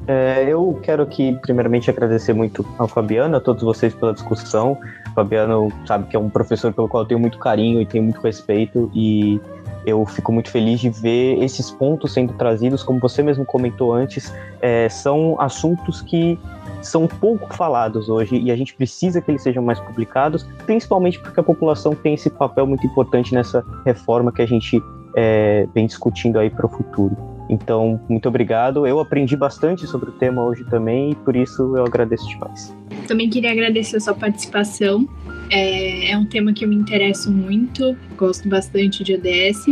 É, 0.06 0.44
eu 0.48 0.78
quero 0.82 1.02
aqui, 1.02 1.36
primeiramente, 1.42 1.90
agradecer 1.90 2.32
muito 2.32 2.64
ao 2.78 2.86
Fabiano, 2.86 3.36
a 3.36 3.40
todos 3.40 3.62
vocês 3.62 3.94
pela 3.94 4.12
discussão. 4.12 4.78
Fabiano 5.16 5.72
sabe 5.86 6.06
que 6.06 6.14
é 6.14 6.18
um 6.18 6.28
professor 6.28 6.72
pelo 6.72 6.86
qual 6.86 7.02
eu 7.02 7.08
tenho 7.08 7.18
muito 7.18 7.38
carinho 7.38 7.80
e 7.80 7.86
tenho 7.86 8.04
muito 8.04 8.20
respeito, 8.20 8.90
e 8.94 9.40
eu 9.86 10.04
fico 10.04 10.30
muito 10.30 10.50
feliz 10.50 10.78
de 10.78 10.90
ver 10.90 11.42
esses 11.42 11.70
pontos 11.70 12.12
sendo 12.12 12.34
trazidos, 12.34 12.82
como 12.82 13.00
você 13.00 13.22
mesmo 13.22 13.44
comentou 13.44 13.94
antes, 13.94 14.32
é, 14.60 14.88
são 14.88 15.40
assuntos 15.40 16.02
que 16.02 16.38
são 16.82 17.06
pouco 17.06 17.52
falados 17.54 18.08
hoje 18.08 18.36
e 18.36 18.50
a 18.50 18.56
gente 18.56 18.74
precisa 18.74 19.20
que 19.20 19.30
eles 19.30 19.42
sejam 19.42 19.62
mais 19.62 19.80
publicados, 19.80 20.46
principalmente 20.66 21.18
porque 21.18 21.40
a 21.40 21.42
população 21.42 21.94
tem 21.94 22.14
esse 22.14 22.28
papel 22.28 22.66
muito 22.66 22.86
importante 22.86 23.32
nessa 23.32 23.64
reforma 23.84 24.30
que 24.30 24.42
a 24.42 24.46
gente 24.46 24.82
é, 25.16 25.66
vem 25.74 25.86
discutindo 25.86 26.38
aí 26.38 26.50
para 26.50 26.66
o 26.66 26.68
futuro. 26.68 27.35
Então, 27.48 28.00
muito 28.08 28.28
obrigado. 28.28 28.86
Eu 28.86 28.98
aprendi 28.98 29.36
bastante 29.36 29.86
sobre 29.86 30.10
o 30.10 30.12
tema 30.12 30.44
hoje 30.44 30.64
também 30.64 31.12
e 31.12 31.14
por 31.14 31.36
isso 31.36 31.76
eu 31.76 31.84
agradeço 31.84 32.26
demais. 32.28 32.74
Também 33.06 33.30
queria 33.30 33.52
agradecer 33.52 33.96
a 33.96 34.00
sua 34.00 34.14
participação. 34.14 35.08
É, 35.50 36.10
é 36.10 36.18
um 36.18 36.26
tema 36.26 36.52
que 36.52 36.64
eu 36.64 36.68
me 36.68 36.74
interesso 36.74 37.30
muito, 37.30 37.96
gosto 38.16 38.48
bastante 38.48 39.04
de 39.04 39.14
ODS 39.14 39.68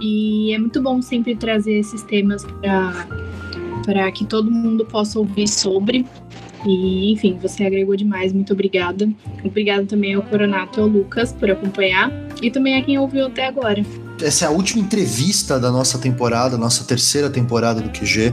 e 0.00 0.52
é 0.52 0.58
muito 0.58 0.82
bom 0.82 1.00
sempre 1.00 1.36
trazer 1.36 1.78
esses 1.78 2.02
temas 2.02 2.44
para 3.84 4.10
que 4.10 4.24
todo 4.24 4.50
mundo 4.50 4.84
possa 4.84 5.18
ouvir 5.20 5.46
sobre. 5.46 6.04
E, 6.66 7.12
enfim, 7.12 7.38
você 7.40 7.64
agregou 7.64 7.94
demais, 7.94 8.32
muito 8.32 8.52
obrigada. 8.52 9.08
Obrigada 9.44 9.84
também 9.86 10.14
ao 10.14 10.22
Coronato 10.22 10.80
e 10.80 10.82
ao 10.82 10.88
Lucas 10.88 11.32
por 11.32 11.48
acompanhar 11.48 12.10
e 12.42 12.50
também 12.50 12.76
a 12.76 12.82
quem 12.82 12.98
ouviu 12.98 13.26
até 13.26 13.46
agora 13.46 13.84
essa 14.22 14.44
é 14.44 14.48
a 14.48 14.50
última 14.50 14.82
entrevista 14.82 15.58
da 15.58 15.70
nossa 15.70 15.98
temporada, 15.98 16.56
nossa 16.56 16.84
terceira 16.84 17.30
temporada 17.30 17.80
do 17.80 17.90
QG. 17.90 18.32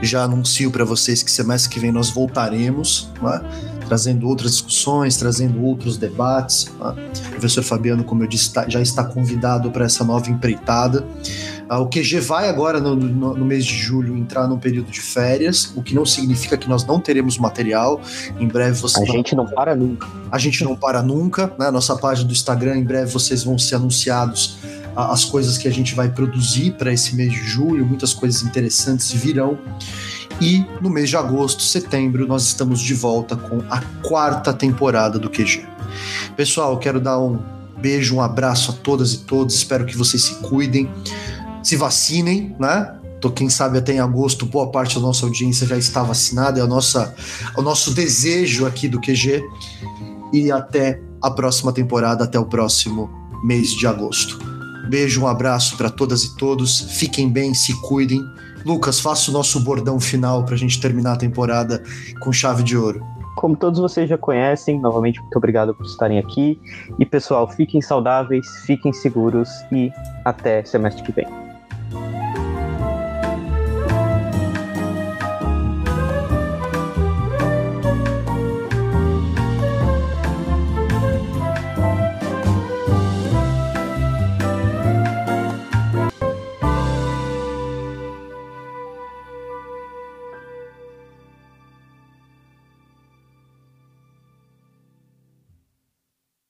Já 0.00 0.22
anuncio 0.22 0.70
para 0.70 0.84
vocês 0.84 1.22
que 1.22 1.30
semestre 1.30 1.70
que 1.70 1.80
vem 1.80 1.90
nós 1.90 2.10
voltaremos, 2.10 3.10
né? 3.20 3.40
trazendo 3.86 4.28
outras 4.28 4.52
discussões, 4.52 5.16
trazendo 5.16 5.64
outros 5.64 5.96
debates. 5.96 6.66
Né? 6.78 7.10
O 7.26 7.30
professor 7.30 7.64
Fabiano, 7.64 8.04
como 8.04 8.22
eu 8.22 8.28
disse, 8.28 8.52
tá, 8.52 8.68
já 8.68 8.80
está 8.80 9.02
convidado 9.02 9.70
para 9.70 9.84
essa 9.84 10.04
nova 10.04 10.30
empreitada. 10.30 11.04
Ah, 11.68 11.80
o 11.80 11.88
QG 11.88 12.20
vai 12.20 12.48
agora, 12.48 12.80
no, 12.80 12.94
no, 12.94 13.34
no, 13.34 13.44
mês 13.44 13.64
de 13.64 13.74
julho, 13.74 14.16
entrar 14.16 14.46
num 14.46 14.58
período 14.58 14.90
de 14.90 15.00
férias, 15.00 15.72
o 15.76 15.82
que 15.82 15.94
não 15.94 16.06
significa 16.06 16.56
que 16.56 16.68
nós 16.68 16.86
não 16.86 17.00
teremos 17.00 17.36
material. 17.36 18.00
Em 18.38 18.46
breve 18.46 18.80
você. 18.80 19.02
A 19.02 19.04
gente 19.04 19.34
não 19.34 19.46
para 19.46 19.74
nunca. 19.74 20.06
A 20.30 20.38
gente 20.38 20.62
não 20.64 20.76
para 20.76 21.02
nunca. 21.02 21.52
Né? 21.58 21.70
Nossa 21.70 21.96
página 21.96 22.26
do 22.26 22.32
Instagram, 22.32 22.76
em 22.76 22.84
breve 22.84 23.10
vocês 23.10 23.42
vão 23.42 23.58
ser 23.58 23.74
anunciados 23.74 24.58
as 24.96 25.24
coisas 25.24 25.56
que 25.56 25.68
a 25.68 25.70
gente 25.70 25.94
vai 25.94 26.08
produzir 26.08 26.72
para 26.72 26.92
esse 26.92 27.14
mês 27.14 27.32
de 27.32 27.42
julho, 27.44 27.86
muitas 27.86 28.12
coisas 28.12 28.42
interessantes 28.42 29.12
virão. 29.12 29.58
E 30.40 30.64
no 30.80 30.88
mês 30.88 31.08
de 31.08 31.16
agosto, 31.16 31.62
setembro, 31.62 32.26
nós 32.26 32.44
estamos 32.44 32.80
de 32.80 32.94
volta 32.94 33.36
com 33.36 33.60
a 33.68 33.80
quarta 34.06 34.52
temporada 34.52 35.18
do 35.18 35.28
QG. 35.28 35.66
Pessoal, 36.36 36.78
quero 36.78 37.00
dar 37.00 37.18
um 37.18 37.38
beijo, 37.78 38.16
um 38.16 38.20
abraço 38.20 38.70
a 38.70 38.74
todas 38.74 39.14
e 39.14 39.18
todos. 39.18 39.54
Espero 39.54 39.84
que 39.84 39.96
vocês 39.96 40.22
se 40.22 40.34
cuidem, 40.36 40.88
se 41.62 41.76
vacinem, 41.76 42.54
né? 42.58 42.94
Tô, 43.20 43.30
quem 43.32 43.50
sabe 43.50 43.78
até 43.78 43.94
em 43.94 43.98
agosto, 43.98 44.46
boa 44.46 44.70
parte 44.70 44.94
da 44.94 45.00
nossa 45.00 45.26
audiência 45.26 45.66
já 45.66 45.76
está 45.76 46.04
vacinada. 46.04 46.60
É 46.60 46.62
a 46.62 46.66
nossa, 46.66 47.12
é 47.56 47.58
o 47.58 47.62
nosso 47.62 47.92
desejo 47.92 48.64
aqui 48.64 48.88
do 48.88 49.00
QG. 49.00 49.42
E 50.32 50.52
até 50.52 51.00
a 51.20 51.30
próxima 51.30 51.72
temporada, 51.72 52.24
até 52.24 52.38
o 52.38 52.44
próximo 52.44 53.10
mês 53.42 53.70
de 53.70 53.86
agosto. 53.86 54.47
Beijo, 54.88 55.22
um 55.22 55.26
abraço 55.26 55.76
para 55.76 55.90
todas 55.90 56.24
e 56.24 56.36
todos. 56.36 56.80
Fiquem 56.98 57.30
bem, 57.30 57.52
se 57.52 57.78
cuidem. 57.82 58.20
Lucas, 58.64 58.98
faça 58.98 59.30
o 59.30 59.34
nosso 59.34 59.60
bordão 59.60 60.00
final 60.00 60.44
para 60.44 60.54
a 60.54 60.58
gente 60.58 60.80
terminar 60.80 61.12
a 61.12 61.16
temporada 61.16 61.82
com 62.20 62.32
chave 62.32 62.62
de 62.62 62.76
ouro. 62.76 63.02
como 63.36 63.54
todos 63.56 63.78
vocês 63.78 64.08
já 64.08 64.18
conhecem, 64.18 64.80
novamente 64.80 65.20
muito 65.20 65.36
obrigado 65.36 65.72
por 65.72 65.86
estarem 65.86 66.18
aqui. 66.18 66.58
E 66.98 67.06
pessoal, 67.06 67.48
fiquem 67.48 67.80
saudáveis, 67.80 68.46
fiquem 68.66 68.92
seguros 68.92 69.48
e 69.70 69.92
até 70.24 70.64
semestre 70.64 71.04
que 71.04 71.12
vem. 71.12 71.47